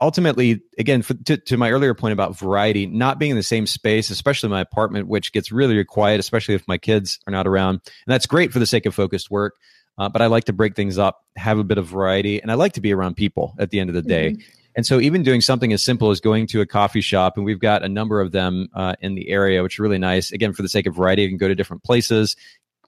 ultimately, 0.00 0.62
again, 0.78 1.02
for, 1.02 1.14
to, 1.14 1.36
to 1.36 1.56
my 1.56 1.70
earlier 1.70 1.94
point 1.94 2.12
about 2.12 2.38
variety, 2.38 2.86
not 2.86 3.18
being 3.18 3.30
in 3.30 3.36
the 3.36 3.42
same 3.42 3.66
space, 3.66 4.10
especially 4.10 4.48
my 4.48 4.60
apartment, 4.60 5.08
which 5.08 5.32
gets 5.32 5.52
really, 5.52 5.74
really 5.74 5.84
quiet, 5.84 6.20
especially 6.20 6.54
if 6.54 6.66
my 6.68 6.78
kids 6.78 7.18
are 7.26 7.32
not 7.32 7.46
around. 7.46 7.74
And 7.74 8.12
that's 8.12 8.26
great 8.26 8.52
for 8.52 8.58
the 8.60 8.66
sake 8.66 8.86
of 8.86 8.94
focused 8.94 9.30
work. 9.30 9.56
Uh, 9.98 10.08
but 10.08 10.22
I 10.22 10.26
like 10.26 10.44
to 10.44 10.52
break 10.52 10.76
things 10.76 10.96
up, 10.96 11.24
have 11.36 11.58
a 11.58 11.64
bit 11.64 11.76
of 11.76 11.86
variety, 11.86 12.40
and 12.40 12.50
I 12.50 12.54
like 12.54 12.72
to 12.74 12.80
be 12.80 12.94
around 12.94 13.16
people 13.16 13.54
at 13.58 13.70
the 13.70 13.80
end 13.80 13.90
of 13.90 13.94
the 13.94 14.02
day. 14.02 14.30
Mm-hmm. 14.30 14.59
And 14.76 14.86
so, 14.86 15.00
even 15.00 15.22
doing 15.22 15.40
something 15.40 15.72
as 15.72 15.82
simple 15.82 16.10
as 16.10 16.20
going 16.20 16.46
to 16.48 16.60
a 16.60 16.66
coffee 16.66 17.00
shop, 17.00 17.36
and 17.36 17.44
we've 17.44 17.58
got 17.58 17.82
a 17.82 17.88
number 17.88 18.20
of 18.20 18.32
them 18.32 18.68
uh, 18.74 18.94
in 19.00 19.14
the 19.14 19.28
area, 19.28 19.62
which 19.62 19.78
are 19.78 19.82
really 19.82 19.98
nice. 19.98 20.30
Again, 20.32 20.52
for 20.52 20.62
the 20.62 20.68
sake 20.68 20.86
of 20.86 20.94
variety, 20.94 21.24
I 21.24 21.28
can 21.28 21.38
go 21.38 21.48
to 21.48 21.54
different 21.54 21.82
places, 21.82 22.36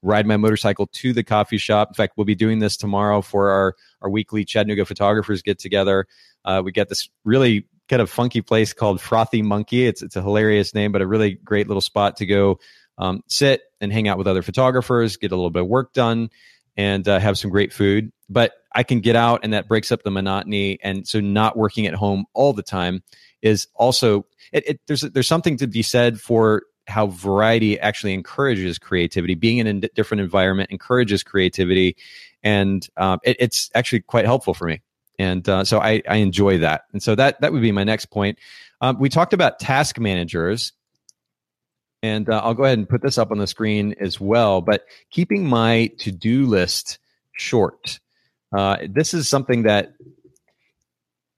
ride 0.02 0.26
my 0.26 0.36
motorcycle 0.36 0.86
to 0.88 1.12
the 1.12 1.24
coffee 1.24 1.58
shop. 1.58 1.88
In 1.90 1.94
fact, 1.94 2.14
we'll 2.16 2.24
be 2.24 2.34
doing 2.34 2.58
this 2.58 2.76
tomorrow 2.76 3.20
for 3.20 3.50
our, 3.50 3.74
our 4.00 4.10
weekly 4.10 4.44
Chattanooga 4.44 4.84
photographers 4.84 5.42
get 5.42 5.58
together. 5.58 6.06
Uh, 6.44 6.62
we 6.64 6.72
get 6.72 6.88
this 6.88 7.08
really 7.24 7.66
kind 7.88 8.02
of 8.02 8.10
funky 8.10 8.42
place 8.42 8.72
called 8.72 9.00
Frothy 9.00 9.42
Monkey. 9.42 9.86
It's, 9.86 10.02
it's 10.02 10.16
a 10.16 10.22
hilarious 10.22 10.74
name, 10.74 10.92
but 10.92 11.02
a 11.02 11.06
really 11.06 11.32
great 11.32 11.68
little 11.68 11.80
spot 11.80 12.16
to 12.16 12.26
go 12.26 12.58
um, 12.98 13.22
sit 13.26 13.62
and 13.80 13.92
hang 13.92 14.08
out 14.08 14.18
with 14.18 14.26
other 14.26 14.42
photographers, 14.42 15.16
get 15.16 15.32
a 15.32 15.36
little 15.36 15.50
bit 15.50 15.62
of 15.62 15.68
work 15.68 15.92
done. 15.92 16.30
And 16.76 17.06
uh, 17.06 17.18
have 17.18 17.38
some 17.38 17.50
great 17.50 17.72
food. 17.72 18.12
But 18.28 18.52
I 18.72 18.82
can 18.82 19.00
get 19.00 19.16
out, 19.16 19.40
and 19.42 19.52
that 19.52 19.68
breaks 19.68 19.92
up 19.92 20.02
the 20.02 20.10
monotony. 20.10 20.78
And 20.82 21.06
so, 21.06 21.20
not 21.20 21.56
working 21.56 21.86
at 21.86 21.94
home 21.94 22.24
all 22.34 22.52
the 22.52 22.62
time 22.62 23.02
is 23.42 23.66
also 23.74 24.26
it, 24.52 24.68
it, 24.68 24.80
there's 24.86 25.02
there's 25.02 25.28
something 25.28 25.56
to 25.58 25.66
be 25.66 25.82
said 25.82 26.20
for 26.20 26.64
how 26.88 27.06
variety 27.06 27.78
actually 27.78 28.14
encourages 28.14 28.78
creativity. 28.78 29.34
Being 29.34 29.58
in 29.58 29.66
a 29.66 29.74
different 29.88 30.20
environment 30.20 30.70
encourages 30.70 31.22
creativity, 31.22 31.96
and 32.42 32.86
um, 32.96 33.18
it, 33.24 33.36
it's 33.38 33.70
actually 33.74 34.00
quite 34.00 34.24
helpful 34.24 34.54
for 34.54 34.66
me. 34.66 34.82
And 35.18 35.46
uh, 35.48 35.64
so 35.64 35.78
I, 35.78 36.02
I, 36.08 36.16
enjoy 36.16 36.58
that. 36.58 36.84
And 36.92 37.02
so 37.02 37.14
that 37.14 37.40
that 37.42 37.52
would 37.52 37.62
be 37.62 37.70
my 37.70 37.84
next 37.84 38.06
point. 38.06 38.38
Um, 38.80 38.98
we 38.98 39.08
talked 39.08 39.32
about 39.32 39.60
task 39.60 39.98
managers, 40.00 40.72
and 42.02 42.28
uh, 42.28 42.40
I'll 42.42 42.54
go 42.54 42.64
ahead 42.64 42.78
and 42.78 42.88
put 42.88 43.02
this 43.02 43.18
up 43.18 43.30
on 43.30 43.38
the 43.38 43.46
screen 43.46 43.94
as 44.00 44.20
well. 44.20 44.60
But 44.60 44.84
keeping 45.10 45.46
my 45.46 45.90
to 45.98 46.10
do 46.10 46.46
list 46.46 46.98
short. 47.32 48.00
Uh, 48.56 48.78
this 48.88 49.14
is 49.14 49.28
something 49.28 49.62
that 49.62 49.94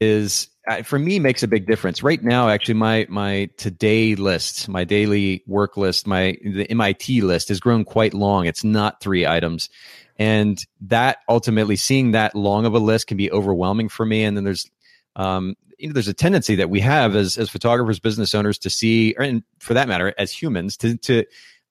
is 0.00 0.48
uh, 0.66 0.82
for 0.82 0.98
me 0.98 1.18
makes 1.18 1.42
a 1.42 1.48
big 1.48 1.66
difference 1.66 2.02
right 2.02 2.22
now 2.22 2.48
actually 2.48 2.74
my 2.74 3.06
my 3.08 3.48
today 3.56 4.14
list 4.14 4.68
my 4.68 4.82
daily 4.82 5.42
work 5.46 5.76
list 5.76 6.06
my 6.06 6.36
the 6.42 6.66
mit 6.74 7.22
list 7.22 7.48
has 7.48 7.60
grown 7.60 7.84
quite 7.84 8.12
long 8.12 8.46
it's 8.46 8.64
not 8.64 9.00
three 9.00 9.26
items 9.26 9.70
and 10.18 10.64
that 10.80 11.18
ultimately 11.28 11.76
seeing 11.76 12.10
that 12.10 12.34
long 12.34 12.66
of 12.66 12.74
a 12.74 12.78
list 12.78 13.06
can 13.06 13.16
be 13.16 13.30
overwhelming 13.30 13.88
for 13.88 14.04
me 14.04 14.24
and 14.24 14.36
then 14.36 14.44
there's 14.44 14.68
um, 15.16 15.54
you 15.78 15.88
know 15.88 15.92
there's 15.92 16.08
a 16.08 16.14
tendency 16.14 16.54
that 16.56 16.70
we 16.70 16.80
have 16.80 17.14
as 17.16 17.36
as 17.36 17.50
photographers 17.50 17.98
business 17.98 18.34
owners 18.34 18.58
to 18.58 18.70
see 18.70 19.14
and 19.18 19.42
for 19.58 19.74
that 19.74 19.88
matter 19.88 20.14
as 20.18 20.32
humans 20.32 20.76
to 20.76 20.96
to 20.98 21.24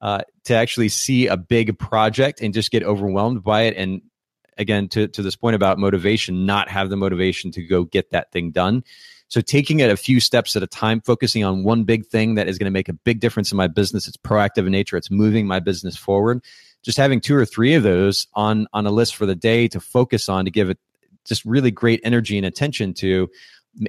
uh, 0.03 0.19
to 0.43 0.53
actually 0.53 0.89
see 0.89 1.27
a 1.27 1.37
big 1.37 1.79
project 1.79 2.41
and 2.41 2.53
just 2.53 2.71
get 2.71 2.83
overwhelmed 2.83 3.41
by 3.41 3.61
it. 3.63 3.77
And 3.77 4.01
again 4.57 4.89
to, 4.89 5.07
to 5.07 5.21
this 5.21 5.37
point 5.37 5.55
about 5.55 5.79
motivation 5.79 6.45
not 6.45 6.69
have 6.69 6.89
the 6.89 6.97
motivation 6.97 7.51
to 7.51 7.63
go 7.63 7.85
get 7.85 8.11
that 8.11 8.29
thing 8.31 8.51
done. 8.51 8.83
So 9.29 9.39
taking 9.39 9.79
it 9.79 9.89
a 9.89 9.97
few 9.97 10.19
steps 10.19 10.55
at 10.57 10.61
a 10.61 10.67
time 10.67 10.99
focusing 10.99 11.45
on 11.45 11.63
one 11.63 11.85
big 11.85 12.05
thing 12.05 12.35
that 12.35 12.49
is 12.49 12.57
going 12.57 12.65
to 12.65 12.71
make 12.71 12.89
a 12.89 12.93
big 12.93 13.21
difference 13.21 13.51
in 13.51 13.55
my 13.55 13.67
business 13.67 14.07
it's 14.07 14.17
proactive 14.17 14.65
in 14.65 14.73
nature 14.73 14.97
it's 14.97 15.09
moving 15.09 15.47
my 15.47 15.59
business 15.59 15.95
forward. 15.95 16.43
Just 16.83 16.97
having 16.97 17.21
two 17.21 17.35
or 17.35 17.45
three 17.45 17.75
of 17.75 17.83
those 17.83 18.27
on 18.33 18.67
on 18.73 18.85
a 18.85 18.91
list 18.91 19.15
for 19.15 19.25
the 19.25 19.35
day 19.35 19.69
to 19.69 19.79
focus 19.79 20.27
on 20.27 20.43
to 20.43 20.51
give 20.51 20.69
it 20.69 20.77
just 21.25 21.45
really 21.45 21.71
great 21.71 22.01
energy 22.03 22.37
and 22.37 22.45
attention 22.45 22.93
to 22.95 23.29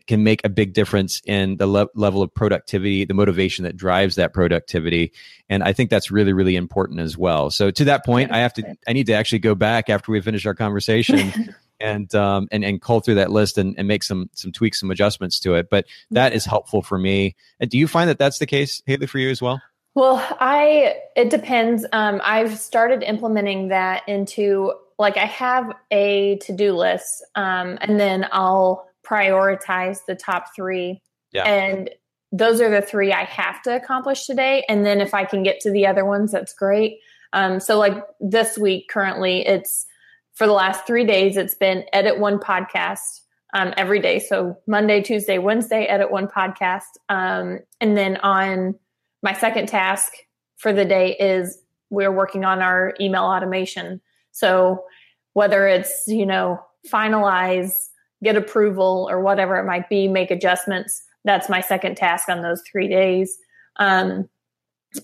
can 0.07 0.25
make 0.25 0.45
a 0.45 0.49
big 0.49 0.73
difference 0.73 1.21
in 1.27 1.57
the 1.57 1.67
le- 1.67 1.89
level 1.95 2.23
of 2.23 2.35
productivity, 2.35 3.05
the 3.05 3.15
motivation 3.15 3.65
that 3.65 3.77
drives 3.77 4.17
that 4.17 4.33
productivity. 4.33 5.13
And 5.49 5.63
I 5.63 5.73
think 5.73 5.91
that's 5.91 6.11
really, 6.11 6.33
really 6.33 6.57
important 6.57 7.01
as 7.01 7.19
well. 7.19 7.51
So 7.51 7.71
to 7.71 7.85
that 7.85 8.05
point, 8.05 8.33
I 8.33 8.39
have 8.39 8.55
to, 8.55 8.77
I 8.89 8.93
need 8.93 9.07
to 9.07 9.13
actually 9.13 9.41
go 9.41 9.55
back 9.55 9.91
after 9.91 10.11
we 10.11 10.21
finish 10.21 10.47
our 10.47 10.55
conversation 10.55 11.55
and, 11.81 12.13
um, 12.15 12.49
and, 12.51 12.65
and 12.65 12.81
call 12.81 13.01
through 13.01 13.17
that 13.17 13.31
list 13.31 13.59
and, 13.59 13.75
and 13.77 13.87
make 13.87 14.03
some, 14.03 14.31
some 14.33 14.53
tweaks, 14.53 14.81
some 14.81 14.91
adjustments 14.91 15.39
to 15.41 15.55
it. 15.55 15.69
But 15.71 15.87
that 16.11 16.33
is 16.33 16.47
helpful 16.47 16.81
for 16.81 16.99
me. 16.99 17.37
And 17.61 17.69
do 17.69 17.77
you 17.77 17.87
find 17.87 18.09
that 18.09 18.19
that's 18.19 18.39
the 18.39 18.47
case, 18.47 18.83
Haylee, 18.89 19.09
for 19.09 19.19
you 19.19 19.31
as 19.31 19.43
well? 19.43 19.61
Well, 19.95 20.17
I, 20.41 20.97
it 21.15 21.31
depends. 21.31 21.87
Um, 21.93 22.21
I've 22.25 22.59
started 22.59 23.05
implementing 23.05 23.69
that 23.69 24.03
into 24.09 24.73
like 24.99 25.17
I 25.17 25.27
have 25.27 25.73
a 25.91 26.37
to 26.43 26.53
do 26.53 26.73
list, 26.75 27.25
um, 27.35 27.79
and 27.81 27.99
then 27.99 28.27
I'll 28.33 28.89
prioritize 29.05 29.99
the 30.07 30.15
top 30.15 30.55
three. 30.55 31.03
Yeah. 31.33 31.45
And 31.45 31.91
those 32.33 32.61
are 32.61 32.71
the 32.71 32.83
three 32.83 33.13
I 33.13 33.25
have 33.25 33.63
to 33.63 33.77
accomplish 33.77 34.27
today. 34.27 34.65
And 34.69 34.85
then 34.85 35.01
if 35.01 35.15
I 35.15 35.25
can 35.25 35.43
get 35.43 35.61
to 35.61 35.71
the 35.71 35.87
other 35.87 36.05
ones, 36.05 36.33
that's 36.33 36.53
great. 36.53 36.99
Um, 37.33 37.61
so, 37.61 37.79
like 37.79 37.95
this 38.21 38.57
week, 38.59 38.89
currently, 38.89 39.47
it's 39.47 39.87
for 40.35 40.47
the 40.47 40.53
last 40.53 40.87
three 40.87 41.05
days, 41.05 41.37
it's 41.37 41.55
been 41.55 41.85
edit 41.93 42.19
one 42.19 42.39
podcast 42.39 43.21
um, 43.55 43.73
every 43.77 44.01
day. 44.01 44.19
So, 44.19 44.57
Monday, 44.67 45.01
Tuesday, 45.01 45.39
Wednesday, 45.39 45.85
edit 45.85 46.11
one 46.11 46.29
podcast. 46.29 46.83
Um, 47.09 47.61
and 47.81 47.97
then 47.97 48.17
on 48.19 48.75
my 49.23 49.33
second 49.33 49.67
task 49.67 50.13
for 50.57 50.73
the 50.73 50.85
day 50.85 51.17
is 51.19 51.59
we're 51.91 52.13
working 52.13 52.45
on 52.45 52.63
our 52.63 52.95
email 53.01 53.25
automation. 53.25 54.01
So, 54.35 54.85
whether 55.33 55.67
it's, 55.67 56.05
you 56.07 56.27
know, 56.27 56.61
finalize 56.89 57.89
get 58.25 58.37
approval 58.37 59.07
or 59.11 59.21
whatever 59.21 59.57
it 59.57 59.65
might 59.65 59.89
be, 59.89 60.09
make 60.09 60.31
adjustments. 60.31 61.03
That's 61.25 61.49
my 61.49 61.61
second 61.61 61.97
task 61.97 62.29
on 62.29 62.43
those 62.43 62.63
three 62.63 62.89
days. 62.89 63.39
Um, 63.77 64.29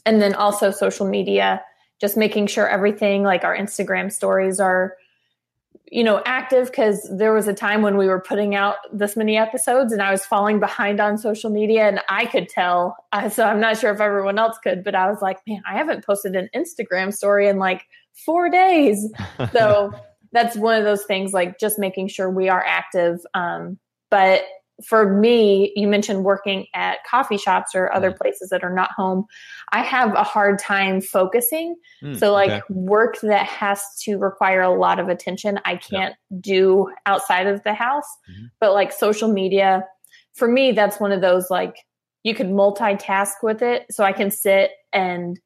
and 0.07 0.20
then 0.20 0.35
also 0.35 0.70
social 0.70 1.07
media, 1.07 1.62
just 2.01 2.16
making 2.16 2.47
sure 2.47 2.68
everything 2.68 3.22
like 3.22 3.45
our 3.45 3.57
Instagram 3.57 4.11
stories 4.11 4.59
are, 4.59 4.95
you 5.91 6.05
know, 6.05 6.22
active 6.24 6.66
because 6.68 7.09
there 7.12 7.33
was 7.33 7.49
a 7.49 7.55
time 7.55 7.83
when 7.83 7.97
we 7.97 8.07
were 8.07 8.20
putting 8.20 8.55
out 8.55 8.76
this 8.93 9.16
many 9.16 9.37
episodes 9.37 9.93
and 9.93 10.01
I 10.01 10.11
was 10.11 10.24
falling 10.24 10.61
behind 10.61 11.01
on 11.01 11.18
social 11.18 11.51
media 11.51 11.89
and 11.89 12.01
I 12.09 12.26
could 12.26 12.49
tell. 12.49 12.97
Uh, 13.12 13.28
so 13.31 13.45
I'm 13.45 13.61
not 13.61 13.76
sure 13.76 13.93
if 13.93 14.01
everyone 14.01 14.39
else 14.39 14.59
could, 14.62 14.85
but 14.85 14.95
I 14.95 15.11
was 15.11 15.20
like, 15.20 15.39
man, 15.47 15.62
I 15.68 15.76
haven't 15.76 16.07
posted 16.07 16.37
an 16.37 16.49
Instagram 16.55 17.12
story 17.12 17.49
in 17.49 17.59
like 17.59 17.87
four 18.25 18.51
days. 18.51 19.11
So 19.53 19.93
that's 20.33 20.57
one 20.57 20.77
of 20.77 20.85
those 20.85 21.05
things 21.05 21.33
like 21.33 21.59
just 21.59 21.79
making 21.79 22.09
sure 22.09 22.31
we 22.31 22.49
are 22.49 22.64
active 22.64 23.18
um, 23.35 23.79
but 24.11 24.43
for 24.87 25.12
me 25.12 25.73
you 25.77 25.87
mentioned 25.87 26.25
working 26.25 26.66
at 26.75 26.99
coffee 27.09 27.37
shops 27.37 27.75
or 27.75 27.93
other 27.93 28.11
mm. 28.11 28.16
places 28.16 28.49
that 28.49 28.64
are 28.64 28.75
not 28.75 28.91
home 28.93 29.27
i 29.73 29.83
have 29.83 30.14
a 30.14 30.23
hard 30.23 30.59
time 30.59 31.01
focusing 31.01 31.77
mm, 32.03 32.18
so 32.18 32.33
like 32.33 32.51
okay. 32.51 32.62
work 32.71 33.21
that 33.21 33.45
has 33.45 33.83
to 34.03 34.16
require 34.16 34.62
a 34.62 34.79
lot 34.79 34.99
of 34.99 35.09
attention 35.09 35.61
i 35.66 35.77
can't 35.77 36.14
do 36.41 36.91
outside 37.05 37.47
of 37.47 37.62
the 37.62 37.75
house 37.75 38.09
mm-hmm. 38.31 38.47
but 38.59 38.73
like 38.73 38.93
social 38.93 39.31
media 39.31 39.85
for 40.33 40.49
me 40.49 40.73
that's 40.73 40.99
one 40.99 41.12
of 41.12 41.21
those 41.21 41.51
like 41.51 41.77
you 42.23 42.35
could 42.35 42.49
multitask 42.49 43.33
with 43.43 43.61
it 43.61 43.85
so 43.91 44.03
i 44.03 44.12
can 44.12 44.31
sit 44.31 44.71
and 44.95 45.39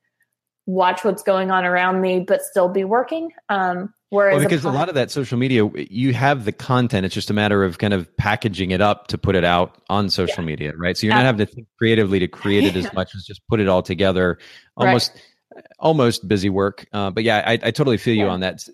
watch 0.67 1.05
what's 1.05 1.23
going 1.23 1.51
on 1.51 1.65
around 1.65 2.01
me 2.01 2.21
but 2.21 2.43
still 2.43 2.69
be 2.69 2.85
working 2.85 3.31
um, 3.49 3.93
Whereas 4.15 4.37
well, 4.37 4.45
because 4.45 4.65
a, 4.65 4.69
a, 4.69 4.71
lot 4.71 4.89
of 4.89 4.95
that 4.95 5.11
social 5.11 5.37
media, 5.37 5.69
you 5.75 6.13
have 6.15 6.45
the 6.45 6.53
content. 6.53 7.05
It's 7.05 7.17
just 7.17 7.31
a 7.31 7.35
matter 7.35 7.65
of 7.65 7.79
kind 7.79 7.93
of 7.93 8.17
packaging 8.17 8.71
it 8.71 8.81
up 8.81 9.09
to 9.09 9.19
put 9.19 9.35
it 9.35 9.43
out 9.43 9.83
on 9.91 10.09
social 10.09 10.45
yeah. 10.45 10.47
media, 10.47 10.73
right? 10.77 10.97
So 10.97 11.09
you're 11.09 11.17
not 11.17 11.25
having 11.25 11.45
to 11.45 11.53
think 11.53 11.67
creatively 11.79 12.21
to 12.21 12.29
create 12.29 12.63
it 12.63 12.77
as 12.77 12.93
much 12.95 13.13
as 13.17 13.25
just 13.25 13.41
put 13.49 13.59
it 13.59 13.67
all 13.67 13.83
together. 13.83 14.39
Almost, 14.77 15.13
right. 15.53 15.65
almost 15.81 16.29
busy 16.29 16.49
work. 16.49 16.87
Uh, 16.93 17.11
but 17.11 17.25
yeah, 17.25 17.43
I, 17.45 17.55
I 17.55 17.71
totally 17.73 17.97
feel 17.97 18.15
yeah. 18.15 18.25
you 18.25 18.31
on 18.31 18.41
that. 18.41 18.65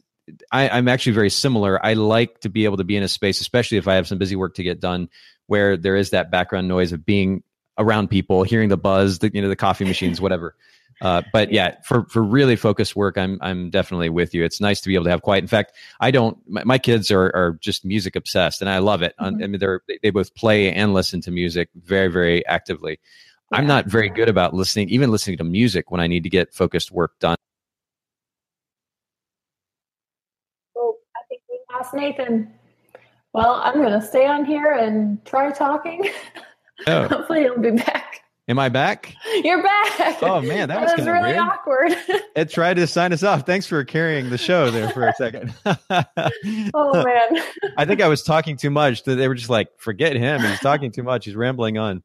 I, 0.52 0.68
I'm 0.68 0.88
actually 0.88 1.12
very 1.12 1.30
similar. 1.30 1.82
I 1.82 1.94
like 1.94 2.40
to 2.40 2.50
be 2.50 2.66
able 2.66 2.76
to 2.76 2.84
be 2.84 2.96
in 2.96 3.02
a 3.02 3.08
space, 3.08 3.40
especially 3.40 3.78
if 3.78 3.88
I 3.88 3.94
have 3.94 4.06
some 4.06 4.18
busy 4.18 4.36
work 4.36 4.56
to 4.56 4.62
get 4.62 4.78
done, 4.78 5.08
where 5.46 5.78
there 5.78 5.96
is 5.96 6.10
that 6.10 6.30
background 6.30 6.68
noise 6.68 6.92
of 6.92 7.06
being 7.06 7.42
around 7.78 8.08
people, 8.08 8.42
hearing 8.42 8.68
the 8.68 8.76
buzz, 8.76 9.20
the 9.20 9.30
you 9.32 9.40
know 9.40 9.48
the 9.48 9.56
coffee 9.56 9.86
machines, 9.86 10.20
whatever. 10.20 10.54
Uh, 11.00 11.22
but 11.32 11.50
yeah, 11.50 11.76
for 11.82 12.04
for 12.04 12.22
really 12.22 12.56
focused 12.56 12.94
work, 12.94 13.16
I'm 13.16 13.38
I'm 13.40 13.70
definitely 13.70 14.10
with 14.10 14.34
you. 14.34 14.44
It's 14.44 14.60
nice 14.60 14.80
to 14.82 14.88
be 14.88 14.94
able 14.94 15.04
to 15.04 15.10
have 15.10 15.22
quiet. 15.22 15.42
In 15.42 15.48
fact, 15.48 15.72
I 16.00 16.10
don't. 16.10 16.36
My, 16.46 16.62
my 16.64 16.78
kids 16.78 17.10
are 17.10 17.34
are 17.34 17.58
just 17.60 17.84
music 17.84 18.16
obsessed, 18.16 18.60
and 18.60 18.68
I 18.68 18.78
love 18.78 19.02
it. 19.02 19.14
Mm-hmm. 19.20 19.42
I 19.42 19.46
mean, 19.46 19.58
they're 19.58 19.82
they 20.02 20.10
both 20.10 20.34
play 20.34 20.72
and 20.72 20.92
listen 20.92 21.20
to 21.22 21.30
music 21.30 21.70
very 21.84 22.08
very 22.08 22.44
actively. 22.46 22.98
Yeah. 23.50 23.58
I'm 23.58 23.66
not 23.66 23.86
very 23.86 24.10
good 24.10 24.28
about 24.28 24.54
listening, 24.54 24.90
even 24.90 25.10
listening 25.10 25.38
to 25.38 25.44
music 25.44 25.90
when 25.90 26.00
I 26.00 26.06
need 26.06 26.22
to 26.22 26.30
get 26.30 26.52
focused 26.52 26.92
work 26.92 27.18
done. 27.18 27.36
Well, 30.74 30.98
I 31.16 31.20
think 31.28 31.42
we 31.48 31.58
lost 31.72 31.94
Nathan. 31.94 32.52
Well, 33.32 33.54
I'm 33.64 33.74
going 33.74 33.98
to 33.98 34.06
stay 34.06 34.26
on 34.26 34.44
here 34.44 34.72
and 34.72 35.24
try 35.24 35.50
talking. 35.50 36.08
Oh. 36.86 37.08
Hopefully, 37.08 37.40
he'll 37.40 37.58
be 37.58 37.70
back. 37.70 38.19
Am 38.50 38.58
I 38.58 38.68
back? 38.68 39.14
You're 39.44 39.62
back. 39.62 40.20
Oh 40.22 40.40
man, 40.40 40.70
that, 40.70 40.80
that 40.80 40.82
was, 40.82 40.92
was 40.96 41.06
really 41.06 41.34
weird. 41.34 41.38
awkward. 41.38 41.92
it 42.34 42.50
tried 42.50 42.74
to 42.74 42.86
sign 42.88 43.12
us 43.12 43.22
off. 43.22 43.46
Thanks 43.46 43.64
for 43.64 43.84
carrying 43.84 44.28
the 44.28 44.38
show 44.38 44.72
there 44.72 44.90
for 44.90 45.06
a 45.06 45.14
second. 45.14 45.54
oh 46.74 47.04
man. 47.04 47.44
I 47.76 47.84
think 47.84 48.00
I 48.00 48.08
was 48.08 48.24
talking 48.24 48.56
too 48.56 48.70
much. 48.70 49.04
They 49.04 49.28
were 49.28 49.36
just 49.36 49.50
like, 49.50 49.68
forget 49.78 50.16
him. 50.16 50.40
He's 50.40 50.58
talking 50.58 50.90
too 50.90 51.04
much. 51.04 51.26
He's 51.26 51.36
rambling 51.36 51.78
on. 51.78 52.02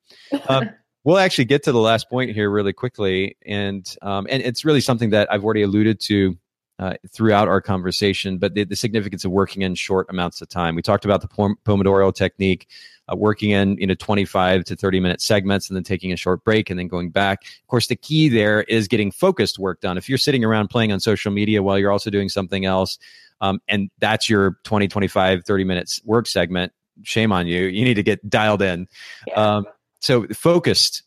Um, 0.48 0.70
we'll 1.04 1.18
actually 1.18 1.46
get 1.46 1.64
to 1.64 1.72
the 1.72 1.80
last 1.80 2.12
point 2.12 2.30
here 2.36 2.52
really 2.52 2.74
quickly, 2.74 3.38
and 3.44 3.84
um, 4.04 4.28
and 4.30 4.44
it's 4.44 4.64
really 4.64 4.82
something 4.82 5.10
that 5.10 5.34
I've 5.34 5.44
already 5.44 5.64
alluded 5.64 6.00
to 6.02 6.38
uh, 6.80 6.94
throughout 7.10 7.48
our 7.48 7.62
conversation, 7.62 8.38
but 8.38 8.54
the, 8.54 8.66
the, 8.66 8.76
significance 8.76 9.24
of 9.24 9.32
working 9.32 9.62
in 9.62 9.76
short 9.76 10.08
amounts 10.10 10.42
of 10.42 10.50
time. 10.50 10.76
We 10.76 10.82
talked 10.82 11.06
about 11.06 11.22
the 11.22 11.28
Pomodoro 11.28 12.14
technique, 12.14 12.68
uh, 13.08 13.16
working 13.16 13.52
in 13.52 13.78
you 13.78 13.88
know 13.88 13.94
25 13.94 14.66
to 14.66 14.76
30 14.76 15.00
minute 15.00 15.22
segments, 15.22 15.70
and 15.70 15.76
then 15.78 15.84
taking 15.84 16.12
a 16.12 16.18
short 16.18 16.44
break, 16.44 16.70
and 16.70 16.78
then 16.78 16.88
going 16.88 17.12
back. 17.12 17.44
Of 17.46 17.68
course, 17.68 17.88
the 17.88 17.96
key 17.96 18.28
there 18.28 18.64
is 18.64 18.88
getting 18.88 19.12
focused 19.12 19.58
work 19.58 19.80
done. 19.80 19.98
If 19.98 20.10
you're 20.10 20.18
sitting 20.18 20.44
around 20.44 20.68
playing 20.68 20.92
on 20.92 21.00
social 21.00 21.32
media 21.32 21.64
while 21.64 21.80
you're 21.80 21.92
also 21.92 22.10
doing 22.10 22.28
something 22.28 22.66
else, 22.66 22.98
um, 23.40 23.62
and 23.70 23.90
that's 24.00 24.30
your 24.30 24.58
20, 24.64 24.88
25, 24.90 25.46
30 25.46 25.64
minutes 25.64 26.02
work 26.04 26.28
segment, 26.28 26.74
shame 27.04 27.32
on 27.32 27.48
you. 27.48 27.64
You 27.64 27.86
need 27.86 27.94
to 27.94 28.04
get 28.04 28.30
dialed 28.30 28.62
in. 28.62 28.88
Yeah. 29.28 29.34
Um, 29.36 29.66
so 30.02 30.28
focused 30.28 31.04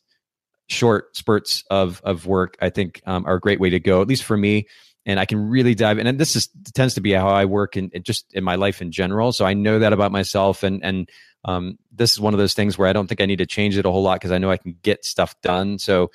short 0.68 1.14
spurts 1.14 1.62
of 1.70 2.00
of 2.04 2.26
work, 2.26 2.56
I 2.62 2.70
think, 2.70 3.02
um, 3.06 3.26
are 3.26 3.34
a 3.34 3.40
great 3.40 3.60
way 3.60 3.68
to 3.68 3.80
go. 3.80 4.00
At 4.00 4.08
least 4.08 4.24
for 4.24 4.36
me 4.36 4.66
and 5.08 5.18
I 5.18 5.24
can 5.24 5.48
really 5.48 5.74
dive 5.74 5.98
in. 5.98 6.06
And 6.06 6.20
this 6.20 6.36
is 6.36 6.48
tends 6.74 6.94
to 6.94 7.00
be 7.00 7.12
how 7.12 7.28
I 7.28 7.46
work 7.46 7.76
in 7.76 7.90
just 8.02 8.32
in 8.34 8.44
my 8.44 8.56
life 8.56 8.82
in 8.82 8.92
general. 8.92 9.32
So 9.32 9.46
I 9.46 9.54
know 9.54 9.78
that 9.78 9.92
about 9.92 10.12
myself, 10.12 10.62
and 10.62 10.84
and 10.84 11.08
um, 11.44 11.78
this 11.90 12.12
is 12.12 12.20
one 12.20 12.34
of 12.34 12.38
those 12.38 12.54
things 12.54 12.76
where 12.76 12.88
I 12.88 12.92
don't 12.92 13.06
think 13.06 13.20
I 13.20 13.26
need 13.26 13.38
to 13.38 13.46
change 13.46 13.76
it 13.78 13.86
a 13.86 13.90
whole 13.90 14.02
lot 14.02 14.16
because 14.16 14.32
I 14.32 14.38
know 14.38 14.50
I 14.50 14.58
can 14.58 14.76
get 14.82 15.04
stuff 15.04 15.34
done. 15.40 15.78
So 15.78 16.10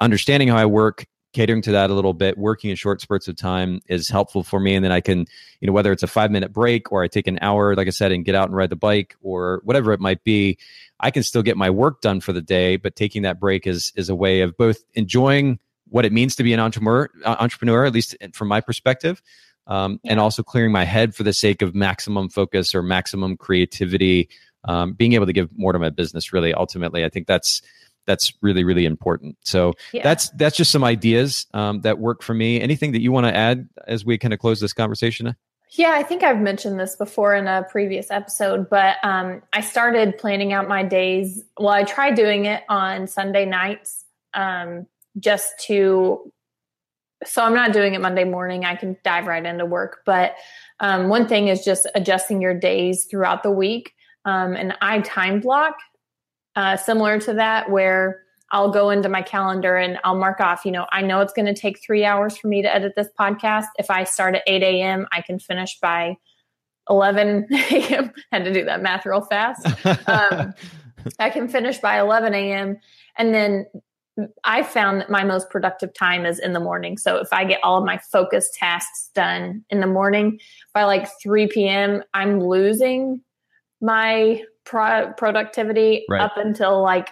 understanding 0.00 0.48
how 0.48 0.56
I 0.56 0.64
work, 0.64 1.06
catering 1.34 1.60
to 1.62 1.72
that 1.72 1.90
a 1.90 1.94
little 1.94 2.14
bit, 2.14 2.38
working 2.38 2.70
in 2.70 2.76
short 2.76 3.02
spurts 3.02 3.28
of 3.28 3.36
time 3.36 3.80
is 3.88 4.08
helpful 4.08 4.42
for 4.42 4.58
me. 4.58 4.74
And 4.74 4.84
then 4.84 4.92
I 4.92 5.00
can, 5.00 5.26
you 5.60 5.66
know, 5.66 5.72
whether 5.72 5.92
it's 5.92 6.02
a 6.02 6.06
five 6.06 6.30
minute 6.30 6.52
break 6.52 6.90
or 6.90 7.02
I 7.02 7.08
take 7.08 7.26
an 7.26 7.38
hour, 7.42 7.76
like 7.76 7.88
I 7.88 7.90
said, 7.90 8.10
and 8.10 8.24
get 8.24 8.34
out 8.34 8.48
and 8.48 8.56
ride 8.56 8.70
the 8.70 8.76
bike 8.76 9.16
or 9.20 9.60
whatever 9.64 9.92
it 9.92 10.00
might 10.00 10.24
be, 10.24 10.56
I 10.98 11.10
can 11.10 11.24
still 11.24 11.42
get 11.42 11.58
my 11.58 11.68
work 11.68 12.00
done 12.00 12.20
for 12.20 12.32
the 12.32 12.42
day. 12.42 12.76
But 12.76 12.96
taking 12.96 13.22
that 13.22 13.38
break 13.38 13.66
is 13.66 13.92
is 13.96 14.08
a 14.08 14.14
way 14.14 14.40
of 14.40 14.56
both 14.56 14.82
enjoying 14.94 15.58
what 15.90 16.04
it 16.04 16.12
means 16.12 16.36
to 16.36 16.42
be 16.42 16.52
an 16.52 16.60
entrepreneur, 16.60 17.08
uh, 17.24 17.36
entrepreneur 17.38 17.84
at 17.84 17.92
least 17.92 18.16
from 18.32 18.48
my 18.48 18.60
perspective, 18.60 19.20
um, 19.66 20.00
yeah. 20.02 20.12
and 20.12 20.20
also 20.20 20.42
clearing 20.42 20.72
my 20.72 20.84
head 20.84 21.14
for 21.14 21.22
the 21.22 21.32
sake 21.32 21.62
of 21.62 21.74
maximum 21.74 22.28
focus 22.28 22.74
or 22.74 22.82
maximum 22.82 23.36
creativity. 23.36 24.28
Um, 24.64 24.92
being 24.92 25.14
able 25.14 25.26
to 25.26 25.32
give 25.32 25.48
more 25.56 25.72
to 25.72 25.78
my 25.78 25.88
business, 25.90 26.32
really, 26.32 26.52
ultimately, 26.52 27.04
I 27.04 27.08
think 27.08 27.26
that's 27.26 27.62
that's 28.06 28.32
really 28.40 28.64
really 28.64 28.86
important 28.86 29.36
so 29.44 29.72
yeah. 29.92 30.02
that's 30.02 30.30
that's 30.30 30.56
just 30.56 30.70
some 30.70 30.84
ideas 30.84 31.46
um, 31.54 31.80
that 31.82 31.98
work 31.98 32.22
for 32.22 32.34
me 32.34 32.60
anything 32.60 32.92
that 32.92 33.00
you 33.00 33.12
want 33.12 33.26
to 33.26 33.34
add 33.34 33.68
as 33.86 34.04
we 34.04 34.18
kind 34.18 34.34
of 34.34 34.40
close 34.40 34.60
this 34.60 34.72
conversation 34.72 35.36
yeah 35.72 35.92
i 35.92 36.02
think 36.02 36.22
i've 36.22 36.40
mentioned 36.40 36.80
this 36.80 36.96
before 36.96 37.34
in 37.34 37.46
a 37.46 37.64
previous 37.70 38.10
episode 38.10 38.68
but 38.68 38.96
um, 39.04 39.42
i 39.52 39.60
started 39.60 40.16
planning 40.18 40.52
out 40.52 40.66
my 40.66 40.82
days 40.82 41.44
well 41.58 41.70
i 41.70 41.84
tried 41.84 42.14
doing 42.14 42.46
it 42.46 42.62
on 42.68 43.06
sunday 43.06 43.44
nights 43.44 44.04
um, 44.34 44.86
just 45.18 45.52
to 45.66 46.32
so 47.24 47.42
i'm 47.42 47.54
not 47.54 47.72
doing 47.72 47.94
it 47.94 48.00
monday 48.00 48.24
morning 48.24 48.64
i 48.64 48.74
can 48.74 48.96
dive 49.04 49.26
right 49.26 49.44
into 49.44 49.66
work 49.66 49.98
but 50.06 50.34
um, 50.80 51.08
one 51.08 51.28
thing 51.28 51.48
is 51.48 51.64
just 51.64 51.86
adjusting 51.94 52.40
your 52.40 52.58
days 52.58 53.04
throughout 53.04 53.42
the 53.42 53.50
week 53.50 53.92
um, 54.24 54.54
and 54.54 54.74
i 54.80 55.00
time 55.00 55.40
block 55.40 55.74
uh, 56.56 56.76
similar 56.76 57.18
to 57.20 57.34
that 57.34 57.70
where 57.70 58.22
I'll 58.52 58.70
go 58.70 58.90
into 58.90 59.08
my 59.08 59.22
calendar 59.22 59.76
and 59.76 59.98
I'll 60.02 60.18
mark 60.18 60.40
off, 60.40 60.64
you 60.64 60.72
know, 60.72 60.86
I 60.90 61.02
know 61.02 61.20
it's 61.20 61.32
going 61.32 61.46
to 61.46 61.54
take 61.54 61.80
three 61.80 62.04
hours 62.04 62.36
for 62.36 62.48
me 62.48 62.62
to 62.62 62.74
edit 62.74 62.94
this 62.96 63.08
podcast. 63.18 63.66
If 63.78 63.90
I 63.90 64.04
start 64.04 64.34
at 64.34 64.42
8 64.46 64.62
a.m., 64.62 65.06
I 65.12 65.20
can 65.20 65.38
finish 65.38 65.78
by 65.80 66.16
11 66.88 67.46
a.m. 67.52 68.12
Had 68.32 68.44
to 68.44 68.52
do 68.52 68.64
that 68.64 68.82
math 68.82 69.06
real 69.06 69.22
fast. 69.22 69.66
Um, 70.06 70.54
I 71.18 71.30
can 71.30 71.48
finish 71.48 71.78
by 71.78 71.98
11 71.98 72.34
a.m. 72.34 72.76
And 73.16 73.32
then 73.32 73.64
I 74.44 74.62
found 74.62 75.00
that 75.00 75.10
my 75.10 75.24
most 75.24 75.50
productive 75.50 75.92
time 75.94 76.26
is 76.26 76.38
in 76.38 76.52
the 76.52 76.60
morning. 76.60 76.98
So 76.98 77.16
if 77.16 77.28
I 77.32 77.44
get 77.44 77.60
all 77.62 77.78
of 77.78 77.84
my 77.84 77.98
focus 77.98 78.50
tasks 78.54 79.10
done 79.14 79.64
in 79.70 79.80
the 79.80 79.86
morning, 79.86 80.38
by 80.74 80.84
like 80.84 81.08
3 81.22 81.48
p.m., 81.48 82.02
I'm 82.14 82.40
losing 82.40 83.20
my 83.80 84.42
pro- 84.64 85.12
productivity 85.16 86.04
right. 86.08 86.20
up 86.20 86.36
until 86.36 86.82
like 86.82 87.10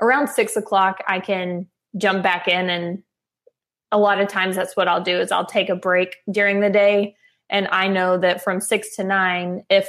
around 0.00 0.28
six 0.28 0.56
o'clock. 0.56 1.02
I 1.06 1.20
can 1.20 1.66
jump 1.96 2.22
back 2.22 2.48
in, 2.48 2.70
and 2.70 3.02
a 3.92 3.98
lot 3.98 4.20
of 4.20 4.28
times 4.28 4.56
that's 4.56 4.76
what 4.76 4.88
I'll 4.88 5.02
do 5.02 5.18
is 5.18 5.32
I'll 5.32 5.46
take 5.46 5.68
a 5.68 5.76
break 5.76 6.16
during 6.30 6.60
the 6.60 6.70
day, 6.70 7.16
and 7.50 7.68
I 7.70 7.88
know 7.88 8.18
that 8.18 8.42
from 8.42 8.60
six 8.60 8.96
to 8.96 9.04
nine, 9.04 9.64
if 9.70 9.88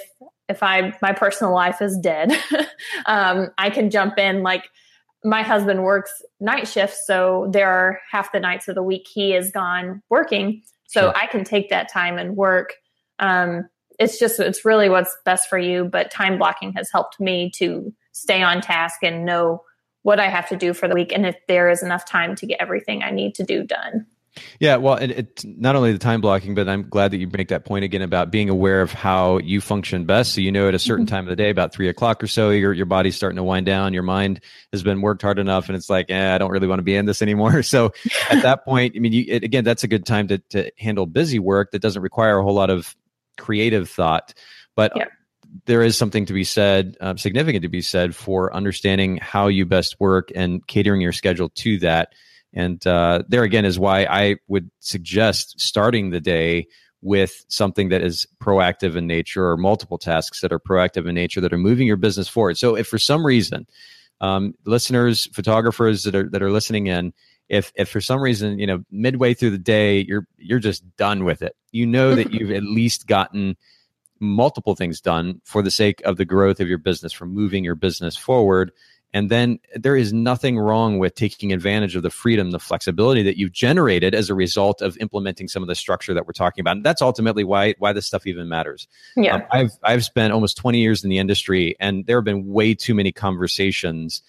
if 0.50 0.64
I 0.64 0.94
my 1.02 1.14
personal 1.14 1.54
life 1.54 1.82
is 1.82 1.98
dead, 1.98 2.32
um, 3.06 3.50
I 3.58 3.70
can 3.70 3.90
jump 3.90 4.18
in. 4.18 4.44
Like 4.44 4.70
my 5.28 5.44
husband 5.44 5.84
works 5.84 6.12
night 6.40 6.68
shifts, 6.68 7.04
so 7.06 7.48
there 7.52 7.70
are 7.70 8.00
half 8.12 8.32
the 8.32 8.40
nights 8.40 8.68
of 8.68 8.76
the 8.76 8.84
week 8.84 9.08
he 9.14 9.34
is 9.34 9.52
gone 9.52 10.02
working, 10.10 10.64
so 10.88 11.02
sure. 11.02 11.18
I 11.18 11.28
can 11.28 11.44
take 11.44 11.70
that 11.70 11.92
time 11.92 12.18
and 12.18 12.36
work. 12.36 12.74
Um, 13.20 13.68
it's 14.00 14.20
just 14.20 14.40
it's 14.40 14.66
really 14.66 14.90
what's 14.90 15.16
best 15.26 15.50
for 15.50 15.58
you 15.58 15.86
but 15.86 16.12
time 16.12 16.38
blocking 16.38 16.74
has 16.74 16.90
helped 16.92 17.20
me 17.20 17.50
to 17.56 17.94
stay 18.12 18.42
on 18.42 18.62
task 18.62 19.04
and 19.04 19.26
know 19.26 19.62
what 20.04 20.20
i 20.20 20.30
have 20.30 20.48
to 20.48 20.56
do 20.56 20.74
for 20.74 20.88
the 20.88 20.96
week 20.96 21.12
and 21.12 21.26
if 21.26 21.36
there 21.48 21.70
is 21.70 21.84
enough 21.84 22.06
time 22.06 22.36
to 22.36 22.46
get 22.46 22.62
everything 22.62 23.04
i 23.04 23.12
need 23.12 23.36
to 23.36 23.44
do 23.44 23.64
done 23.64 24.06
yeah, 24.60 24.78
well, 24.78 24.96
it, 24.96 25.12
it's 25.12 25.46
not 25.46 25.76
only 25.76 25.92
the 25.92 26.00
time 26.00 26.22
blocking, 26.22 26.56
but 26.56 26.68
I'm 26.68 26.90
glad 26.90 27.12
that 27.12 27.18
you 27.18 27.28
make 27.28 27.50
that 27.50 27.66
point 27.66 27.84
again 27.84 28.02
about 28.02 28.32
being 28.32 28.50
aware 28.50 28.82
of 28.82 28.92
how 28.92 29.38
you 29.40 29.62
function 29.62 30.06
best. 30.06 30.34
So 30.34 30.42
you 30.42 30.52
know, 30.52 30.68
at 30.68 30.74
a 30.74 30.80
certain 30.80 31.06
mm-hmm. 31.06 31.16
time 31.16 31.26
of 31.26 31.30
the 31.30 31.36
day, 31.36 31.50
about 31.50 31.74
three 31.74 31.90
o'clock 31.90 32.24
or 32.24 32.28
so, 32.28 32.50
your 32.50 32.74
your 32.74 32.86
body's 32.86 33.16
starting 33.16 33.38
to 33.38 33.44
wind 33.44 33.66
down. 33.66 33.94
Your 33.94 34.04
mind 34.04 34.42
has 34.72 34.84
been 34.84 35.02
worked 35.02 35.22
hard 35.22 35.40
enough, 35.40 35.70
and 35.70 35.76
it's 35.76 35.90
like, 35.90 36.10
eh, 36.10 36.36
I 36.36 36.38
don't 36.38 36.52
really 36.52 36.68
want 36.68 36.80
to 36.80 36.84
be 36.84 36.96
in 36.96 37.06
this 37.06 37.22
anymore. 37.22 37.62
So 37.68 37.92
at 38.30 38.44
that 38.44 38.64
point, 38.64 38.94
I 38.96 39.00
mean, 39.00 39.12
you, 39.12 39.26
it, 39.28 39.44
again, 39.44 39.66
that's 39.66 39.84
a 39.84 39.88
good 39.88 40.06
time 40.06 40.30
to 40.30 40.38
to 40.50 40.72
handle 40.78 41.06
busy 41.06 41.38
work 41.38 41.72
that 41.72 41.82
doesn't 41.82 42.02
require 42.02 42.40
a 42.40 42.44
whole 42.44 42.54
lot 42.54 42.70
of 42.70 42.96
creative 43.38 43.90
thought. 43.90 44.34
But 44.76 44.94
yeah. 44.96 45.06
there 45.66 45.82
is 45.82 45.98
something 45.98 46.26
to 46.26 46.34
be 46.34 46.44
said, 46.44 46.98
uh, 47.02 47.16
significant 47.16 47.64
to 47.64 47.70
be 47.70 47.82
said 47.82 48.16
for 48.16 48.54
understanding 48.54 49.18
how 49.18 49.48
you 49.48 49.66
best 49.66 50.00
work 50.00 50.32
and 50.36 50.66
catering 50.66 51.02
your 51.02 51.12
schedule 51.12 51.50
to 51.50 51.80
that. 51.80 52.14
And 52.58 52.86
uh, 52.88 53.22
there 53.28 53.44
again 53.44 53.66
is 53.66 53.78
why 53.78 54.06
I 54.06 54.38
would 54.48 54.72
suggest 54.80 55.62
starting 55.62 56.10
the 56.10 56.20
day 56.20 56.66
with 57.04 57.46
something 57.50 57.90
that 57.90 58.02
is 58.02 58.26
proactive 58.42 58.96
in 58.96 59.06
nature 59.06 59.48
or 59.48 59.58
multiple 59.58 60.00
tasks 60.00 60.42
that 60.42 60.52
are 60.52 60.60
proactive 60.60 61.08
in 61.08 61.14
nature 61.14 61.40
that 61.42 61.54
are 61.54 61.58
moving 61.60 61.86
your 61.86 61.98
business 61.98 62.28
forward. 62.28 62.58
So 62.58 62.76
if 62.76 62.88
for 62.88 62.98
some 62.98 63.24
reason, 63.24 63.68
um, 64.22 64.56
listeners, 64.66 65.28
photographers 65.34 66.02
that 66.04 66.16
are 66.16 66.28
that 66.32 66.42
are 66.42 66.50
listening 66.50 66.88
in, 66.88 67.14
if 67.48 67.72
if 67.76 67.90
for 67.90 68.02
some 68.02 68.22
reason 68.22 68.58
you 68.58 68.66
know 68.66 68.84
midway 68.90 69.36
through 69.36 69.52
the 69.52 69.58
day 69.58 70.00
you're 70.08 70.28
you're 70.38 70.60
just 70.60 70.84
done 70.98 71.24
with 71.24 71.42
it 71.42 71.56
you 71.72 71.86
know 71.86 72.14
that 72.16 72.34
you've 72.34 72.52
at 72.52 72.64
least 72.64 73.08
gotten 73.08 73.56
multiple 74.20 74.76
things 74.76 75.00
done 75.00 75.40
for 75.46 75.62
the 75.62 75.72
sake 75.72 76.02
of 76.04 76.18
the 76.18 76.26
growth 76.26 76.60
of 76.60 76.68
your 76.68 76.78
business 76.78 77.14
for 77.14 77.26
moving 77.26 77.64
your 77.64 77.76
business 77.76 78.18
forward 78.18 78.72
and 79.18 79.32
then 79.32 79.58
there 79.74 79.96
is 79.96 80.14
nothing 80.14 80.60
wrong 80.60 81.00
with 81.00 81.16
taking 81.16 81.52
advantage 81.52 81.96
of 81.96 82.04
the 82.04 82.12
freedom 82.12 82.52
the 82.52 82.60
flexibility 82.60 83.24
that 83.24 83.36
you've 83.36 83.52
generated 83.52 84.14
as 84.14 84.30
a 84.30 84.36
result 84.36 84.80
of 84.80 84.96
implementing 85.00 85.48
some 85.48 85.64
of 85.64 85.68
the 85.68 85.74
structure 85.74 86.14
that 86.14 86.28
we're 86.28 86.34
talking 86.34 86.62
about. 86.62 86.76
And 86.76 86.86
that's 86.86 87.02
ultimately 87.02 87.44
why 87.44 87.74
why 87.80 87.94
this 87.94 88.06
stuff 88.06 88.28
even 88.28 88.48
matters. 88.48 88.88
Yeah. 89.16 89.38
Um, 89.38 89.44
i've 89.52 89.72
i've 89.82 90.06
spent 90.06 90.34
almost 90.34 90.56
20 90.58 90.80
years 90.80 91.04
in 91.04 91.10
the 91.10 91.18
industry 91.18 91.76
and 91.80 92.06
there 92.06 92.18
have 92.18 92.26
been 92.26 92.46
way 92.46 92.76
too 92.76 92.94
many 92.94 93.12
conversations 93.12 94.22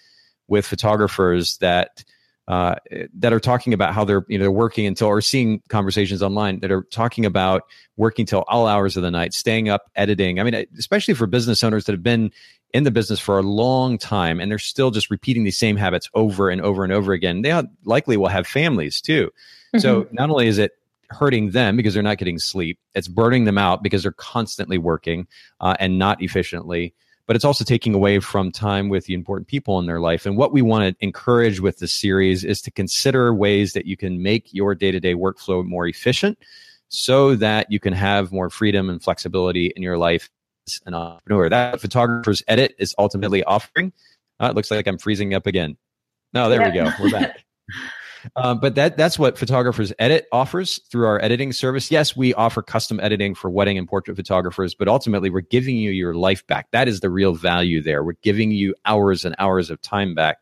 with 0.47 0.67
photographers 0.67 1.59
that 1.59 2.03
uh, 2.49 2.77
that 3.13 3.33
are 3.33 3.41
talking 3.41 3.75
about 3.75 3.93
how 3.93 4.05
they're 4.05 4.25
you 4.27 4.39
know 4.39 4.45
they're 4.45 4.51
working 4.51 4.87
until 4.87 5.09
or 5.09 5.21
seeing 5.21 5.63
conversations 5.69 6.23
online 6.23 6.61
that 6.61 6.73
are 6.73 6.83
talking 6.85 7.27
about 7.27 7.63
working 7.99 8.25
till 8.25 8.43
all 8.49 8.67
hours 8.67 8.97
of 8.97 9.03
the 9.03 9.11
night, 9.11 9.35
staying 9.35 9.69
up 9.69 9.91
editing. 9.97 10.41
I 10.41 10.45
mean, 10.45 10.67
especially 10.79 11.13
for 11.13 11.27
business 11.27 11.63
owners 11.63 11.85
that 11.85 11.93
have 11.93 12.03
been 12.03 12.33
in 12.73 12.85
the 12.85 12.91
business 12.91 13.21
for 13.21 13.39
a 13.39 13.43
long 13.43 13.99
time 13.99 14.41
and 14.41 14.51
they're 14.51 14.59
still 14.59 14.91
just 14.91 15.11
repeating 15.11 15.45
these 15.45 15.59
same 15.59 15.77
habits 15.77 16.09
over 16.15 16.49
and 16.49 16.61
over 16.63 16.85
and 16.85 16.93
over 16.93 17.13
again. 17.13 17.43
They 17.43 17.63
likely 17.85 18.17
will 18.17 18.29
have 18.29 18.47
families 18.47 19.01
too. 19.01 19.27
Mm-hmm. 19.75 19.79
So 19.81 20.07
not 20.13 20.31
only 20.31 20.49
is 20.49 20.59
it 20.59 20.73
hurting 21.11 21.51
them 21.51 21.77
because 21.77 21.95
they're 21.95 22.03
not 22.03 22.19
getting 22.19 22.39
sleep, 22.39 22.79
it's 22.95 23.09
burning 23.09 23.45
them 23.45 23.59
out 23.59 23.83
because 23.83 24.03
they're 24.03 24.13
constantly 24.13 24.79
working 24.79 25.27
uh, 25.61 25.77
and 25.79 25.99
not 25.99 26.23
efficiently 26.23 26.95
but 27.29 27.37
it's 27.37 27.45
also 27.45 27.63
taking 27.63 27.95
away 27.95 28.19
from 28.21 28.51
time 28.51 28.89
with 28.89 29.05
the 29.05 29.13
important 29.13 29.47
people 29.47 29.79
in 29.79 29.85
their 29.85 30.01
life. 30.01 30.25
And 30.25 30.35
what 30.35 30.51
we 30.51 30.63
want 30.63 30.99
to 30.99 31.05
encourage 31.05 31.61
with 31.61 31.79
this 31.79 31.93
series 31.93 32.43
is 32.43 32.63
to 32.63 32.71
consider 32.71 33.35
ways 33.35 33.75
that 33.75 33.85
you 33.85 33.99
can 33.99 34.23
make 34.23 34.55
your 34.55 34.75
day 34.75 34.91
to 34.91 34.99
day 34.99 35.15
workflow 35.15 35.63
more 35.63 35.87
efficient 35.87 36.39
so 36.89 37.37
that 37.37 37.71
you 37.71 37.79
can 37.79 37.93
have 37.93 38.33
more 38.33 38.49
freedom 38.49 38.89
and 38.89 39.03
flexibility 39.03 39.67
in 39.77 39.83
your 39.83 39.99
life 39.99 40.31
as 40.67 40.81
an 40.87 40.95
entrepreneur. 40.95 41.51
That 41.51 41.83
photographer's 41.83 42.43
edit 42.49 42.75
is 42.79 42.95
ultimately 42.99 43.45
offering. 43.45 43.93
Uh, 44.41 44.47
it 44.47 44.55
looks 44.55 44.71
like 44.71 44.87
I'm 44.87 44.99
freezing 44.99 45.35
up 45.35 45.47
again. 45.47 45.77
No, 46.33 46.49
there 46.49 46.63
we 46.63 46.71
go. 46.71 46.91
We're 46.99 47.11
back. 47.11 47.45
Um, 48.37 48.61
but 48.61 48.75
that 48.75 48.97
that's 48.97 49.19
what 49.19 49.39
photographers 49.39 49.93
edit 49.99 50.27
offers 50.33 50.79
through 50.91 51.07
our 51.07 51.23
editing 51.23 51.53
service. 51.53 51.91
Yes, 51.91 52.17
we 52.17 52.35
offer 52.35 52.63
custom 52.63 53.01
editing 53.01 53.35
for 53.35 53.51
wedding 53.51 53.79
and 53.79 53.89
portrait 53.89 54.17
photographers, 54.17 54.75
but 54.75 54.89
ultimately 54.89 55.31
we're 55.31 55.41
giving 55.41 55.77
you 55.77 55.91
your 55.91 56.15
life 56.15 56.47
back. 56.47 56.71
That 56.73 56.89
is 56.89 57.01
the 57.01 57.11
real 57.11 57.35
value 57.35 57.83
there. 57.83 58.03
We're 58.03 58.15
giving 58.23 58.51
you 58.51 58.75
hours 58.85 59.25
and 59.25 59.35
hours 59.39 59.71
of 59.71 59.81
time 59.83 60.15
back. 60.15 60.39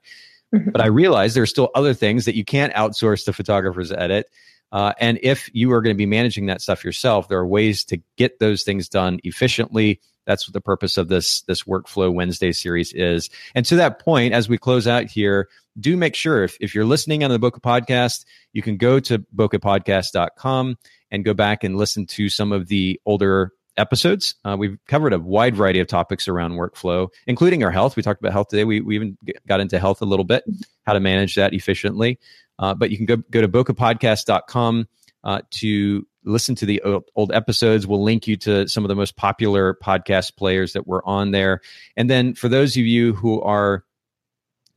Mm-hmm. 0.54 0.70
But 0.70 0.80
I 0.80 0.86
realize 0.86 1.34
there 1.34 1.42
are 1.42 1.46
still 1.46 1.70
other 1.74 1.94
things 1.94 2.24
that 2.24 2.36
you 2.36 2.44
can't 2.44 2.72
outsource 2.74 3.24
to 3.24 3.32
photographers 3.32 3.92
edit. 3.92 4.30
Uh, 4.72 4.92
and 4.98 5.18
if 5.22 5.48
you 5.52 5.72
are 5.72 5.80
going 5.80 5.94
to 5.94 5.98
be 5.98 6.06
managing 6.06 6.46
that 6.46 6.60
stuff 6.60 6.84
yourself, 6.84 7.28
there 7.28 7.38
are 7.38 7.46
ways 7.46 7.84
to 7.84 8.00
get 8.16 8.38
those 8.38 8.62
things 8.62 8.88
done 8.88 9.20
efficiently. 9.24 10.00
That's 10.26 10.48
what 10.48 10.54
the 10.54 10.60
purpose 10.60 10.96
of 10.96 11.08
this 11.08 11.42
this 11.42 11.62
workflow 11.62 12.12
Wednesday 12.12 12.52
series 12.52 12.92
is. 12.92 13.30
And 13.54 13.64
to 13.66 13.76
that 13.76 14.00
point, 14.00 14.34
as 14.34 14.48
we 14.48 14.58
close 14.58 14.88
out 14.88 15.04
here, 15.04 15.48
do 15.78 15.96
make 15.96 16.14
sure 16.14 16.42
if, 16.42 16.56
if 16.60 16.74
you're 16.74 16.84
listening 16.84 17.22
on 17.22 17.30
the 17.30 17.38
Bokeh 17.38 17.60
Podcast, 17.60 18.24
you 18.52 18.62
can 18.62 18.76
go 18.76 18.98
to 19.00 19.20
bokehpodcast.com 19.34 20.76
and 21.10 21.24
go 21.24 21.34
back 21.34 21.62
and 21.62 21.76
listen 21.76 22.06
to 22.06 22.28
some 22.28 22.50
of 22.52 22.66
the 22.66 23.00
older 23.06 23.52
episodes. 23.76 24.34
Uh, 24.44 24.56
we've 24.58 24.78
covered 24.88 25.12
a 25.12 25.18
wide 25.18 25.54
variety 25.54 25.80
of 25.80 25.86
topics 25.86 26.28
around 26.28 26.52
workflow, 26.52 27.08
including 27.26 27.62
our 27.62 27.70
health. 27.70 27.96
We 27.96 28.02
talked 28.02 28.20
about 28.20 28.32
health 28.32 28.48
today. 28.48 28.64
We, 28.64 28.80
we 28.80 28.96
even 28.96 29.18
got 29.46 29.60
into 29.60 29.78
health 29.78 30.02
a 30.02 30.06
little 30.06 30.24
bit, 30.24 30.44
how 30.84 30.94
to 30.94 31.00
manage 31.00 31.34
that 31.34 31.52
efficiently. 31.52 32.18
Uh, 32.58 32.74
but 32.74 32.90
you 32.90 32.96
can 32.96 33.06
go, 33.06 33.16
go 33.30 33.40
to 33.40 33.48
bokehpodcast.com 33.48 34.88
uh, 35.24 35.40
to 35.50 36.06
listen 36.24 36.54
to 36.56 36.66
the 36.66 36.82
old, 36.82 37.04
old, 37.14 37.32
episodes. 37.32 37.86
We'll 37.86 38.02
link 38.02 38.26
you 38.26 38.36
to 38.38 38.68
some 38.68 38.84
of 38.84 38.88
the 38.88 38.94
most 38.94 39.16
popular 39.16 39.76
podcast 39.82 40.36
players 40.36 40.72
that 40.72 40.86
were 40.86 41.06
on 41.06 41.30
there. 41.30 41.60
And 41.96 42.10
then 42.10 42.34
for 42.34 42.48
those 42.48 42.76
of 42.76 42.84
you 42.84 43.14
who 43.14 43.40
are 43.42 43.84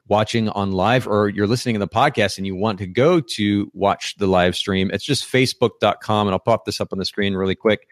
watching 0.08 0.50
on 0.50 0.72
live 0.72 1.08
or 1.08 1.30
you're 1.30 1.48
listening 1.48 1.76
in 1.76 1.82
the 1.82 1.88
podcast 1.88 2.38
and 2.38 2.48
you 2.48 2.56
want 2.56 2.80
to 2.80 2.88
go 2.88 3.20
to 3.20 3.72
watch 3.74 4.16
the 4.18 4.28
live 4.28 4.56
stream, 4.56 4.90
it's 4.92 5.04
just 5.04 5.32
facebook.com. 5.32 6.28
And 6.28 6.34
I'll 6.34 6.40
pop 6.40 6.66
this 6.66 6.82
up 6.82 6.90
on 6.92 7.00
the 7.00 7.06
screen 7.06 7.36
really 7.36 7.56
quick. 7.56 7.88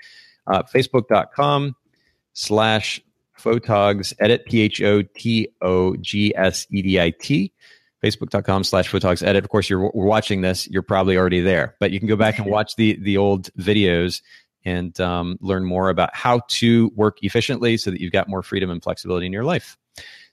Uh, 0.48 0.64
facebook.com 0.64 1.76
slash 2.34 3.02
photogs 3.40 4.14
edit, 4.20 4.46
P 4.46 4.62
H 4.62 4.82
O 4.82 5.02
T 5.02 5.50
O 5.62 5.96
G 5.98 6.34
S 6.36 6.66
E 6.72 6.82
D 6.82 7.00
I 7.00 7.12
T 7.12 7.54
facebook.com 8.04 8.64
slash 8.64 8.90
photogs 8.90 9.26
edit 9.26 9.44
of 9.44 9.50
course 9.50 9.70
you're 9.70 9.92
watching 9.94 10.42
this. 10.42 10.68
You're 10.68 10.84
probably 10.84 11.18
already 11.18 11.42
there 11.42 11.76
but 11.80 11.92
you 11.92 12.00
can 12.00 12.08
go 12.08 12.16
back 12.16 12.38
and 12.38 12.48
watch 12.52 12.76
the 12.76 12.98
the 13.02 13.18
old 13.18 13.50
videos 13.56 14.22
and 14.66 15.00
um, 15.00 15.38
learn 15.42 15.64
more 15.64 15.90
about 15.90 16.14
how 16.14 16.42
to 16.48 16.92
work 16.96 17.20
efficiently 17.22 17.78
so 17.78 17.90
that 17.90 18.02
you've 18.02 18.12
got 18.12 18.28
more 18.28 18.44
freedom 18.44 18.70
and 18.70 18.84
flexibility 18.84 19.26
in 19.26 19.34
your 19.34 19.44
life. 19.44 19.78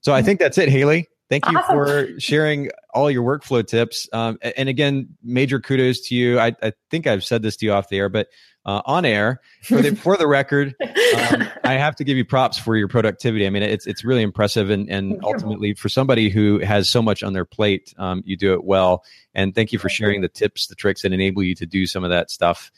So 0.01 0.13
i 0.13 0.23
think 0.23 0.39
that's 0.39 0.59
it 0.59 0.69
Haylee 0.69 1.07
Thank 1.31 1.51
you 1.51 1.59
awesome. 1.59 1.75
for 1.75 2.21
sharing 2.21 2.71
all 2.93 3.11
your 3.11 3.23
workflow 3.23 3.67
tips. 3.67 4.09
Um, 4.13 4.39
and 4.43 4.69
again, 4.69 5.09
major 5.23 5.59
kudos 5.59 6.01
to 6.09 6.15
you. 6.15 6.39
I, 6.39 6.55
I, 6.63 6.73
think 6.91 7.07
I've 7.07 7.25
said 7.25 7.43
this 7.43 7.57
to 7.57 7.67
you 7.67 7.73
off 7.73 7.89
the 7.89 7.97
air, 7.97 8.11
but 8.11 8.29
uh, 8.67 8.83
on 8.85 9.05
air 9.05 9.41
for 9.63 9.81
the 9.81 9.95
for 9.97 10.17
the 10.17 10.27
record, 10.27 10.75
um, 10.81 11.49
I 11.65 11.75
have 11.75 11.97
to 11.97 12.05
give 12.05 12.17
you 12.17 12.25
props 12.25 12.59
for 12.59 12.77
your 12.77 12.89
productivity. 12.89 13.47
I 13.47 13.51
mean, 13.51 13.63
it's 13.63 13.87
it's 13.87 14.05
really 14.05 14.23
impressive, 14.23 14.71
and 14.71 14.89
and 14.91 15.19
ultimately 15.23 15.75
for 15.75 15.89
somebody 15.89 16.29
who 16.29 16.59
has 16.61 16.89
so 16.89 17.03
much 17.03 17.23
on 17.23 17.33
their 17.33 17.45
plate, 17.45 17.95
um, 17.99 18.23
you 18.25 18.37
do 18.37 18.53
it 18.55 18.65
well. 18.65 19.05
And 19.35 19.55
thank 19.55 19.73
you 19.73 19.79
for 19.79 19.89
sharing 19.89 20.21
the 20.21 20.29
tips, 20.29 20.67
the 20.67 20.75
tricks 20.75 21.03
that 21.03 21.13
enable 21.13 21.43
you 21.43 21.55
to 21.57 21.67
do 21.67 21.87
some 21.87 22.05
of 22.05 22.11
that 22.11 22.31
stuff. 22.31 22.71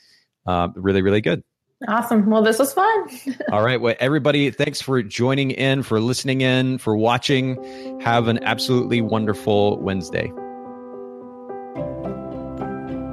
Uh, 0.47 0.69
really, 0.75 1.03
really 1.03 1.21
good. 1.21 1.43
Awesome. 1.89 2.27
Well, 2.31 2.43
this 2.43 2.59
was 2.59 2.73
fun. 2.73 3.09
All 3.53 3.63
right. 3.63 3.81
Well, 3.81 3.95
everybody, 4.01 4.51
thanks 4.51 4.81
for 4.81 5.03
joining 5.03 5.51
in, 5.51 5.83
for 5.83 6.01
listening 6.01 6.41
in, 6.41 6.79
for 6.79 6.97
watching. 6.97 8.01
Have 8.01 8.29
an 8.29 8.43
absolutely 8.43 9.03
wonderful 9.03 9.79
Wednesday. 9.81 10.33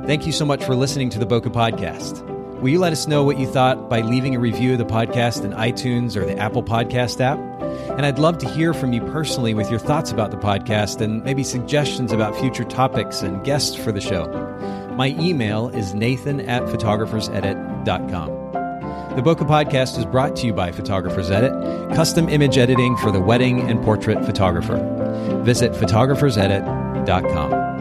Thank 0.05 0.26
you 0.26 0.32
so 0.32 0.45
much 0.45 0.64
for 0.64 0.76
listening 0.76 1.09
to 1.11 1.20
the 1.20 1.26
Bokeh 1.26 1.53
Podcast. 1.53 2.30
Will 2.59 2.70
you 2.70 2.80
let 2.80 2.93
us 2.93 3.07
know 3.07 3.24
what 3.24 3.38
you 3.38 3.47
thought 3.47 3.89
by 3.89 3.99
leaving 3.99 4.36
a 4.36 4.39
review 4.39 4.72
of 4.72 4.78
the 4.78 4.86
podcast 4.86 5.43
in 5.43 5.51
iTunes 5.51 6.16
or 6.16 6.26
the 6.26 6.38
Apple 6.38 6.64
Podcast 6.64 7.20
app? 7.20 7.38
And 7.97 8.05
I'd 8.05 8.20
love 8.20 8.38
to 8.39 8.49
hear 8.49 8.74
from 8.74 8.93
you 8.93 9.01
personally 9.01 9.53
with 9.53 9.70
your 9.70 9.80
thoughts 9.80 10.11
about 10.11 10.32
the 10.32 10.38
podcast 10.38 11.01
and 11.01 11.22
maybe 11.26 11.43
suggestions 11.43 12.14
about 12.14 12.38
future 12.38 12.64
topics 12.64 13.22
and 13.22 13.43
guests 13.43 13.76
for 13.76 13.91
the 13.91 13.99
show. 13.99 14.28
My 14.95 15.07
email 15.20 15.68
is 15.70 15.93
nathan 15.93 16.39
at 16.41 16.64
photographersedit.com. 16.64 18.43
The 19.16 19.22
Bokeh 19.22 19.47
Podcast 19.47 19.99
is 19.99 20.05
brought 20.05 20.36
to 20.38 20.47
you 20.47 20.53
by 20.53 20.72
Photographers 20.72 21.30
Edit, 21.30 21.51
custom 21.95 22.28
image 22.30 22.57
editing 22.57 22.97
for 22.97 23.11
the 23.11 23.20
wedding 23.20 23.70
and 23.70 23.84
portrait 23.84 24.26
photographer. 24.26 24.78
Visit 25.43 25.74
photographersedit.com. 25.74 27.73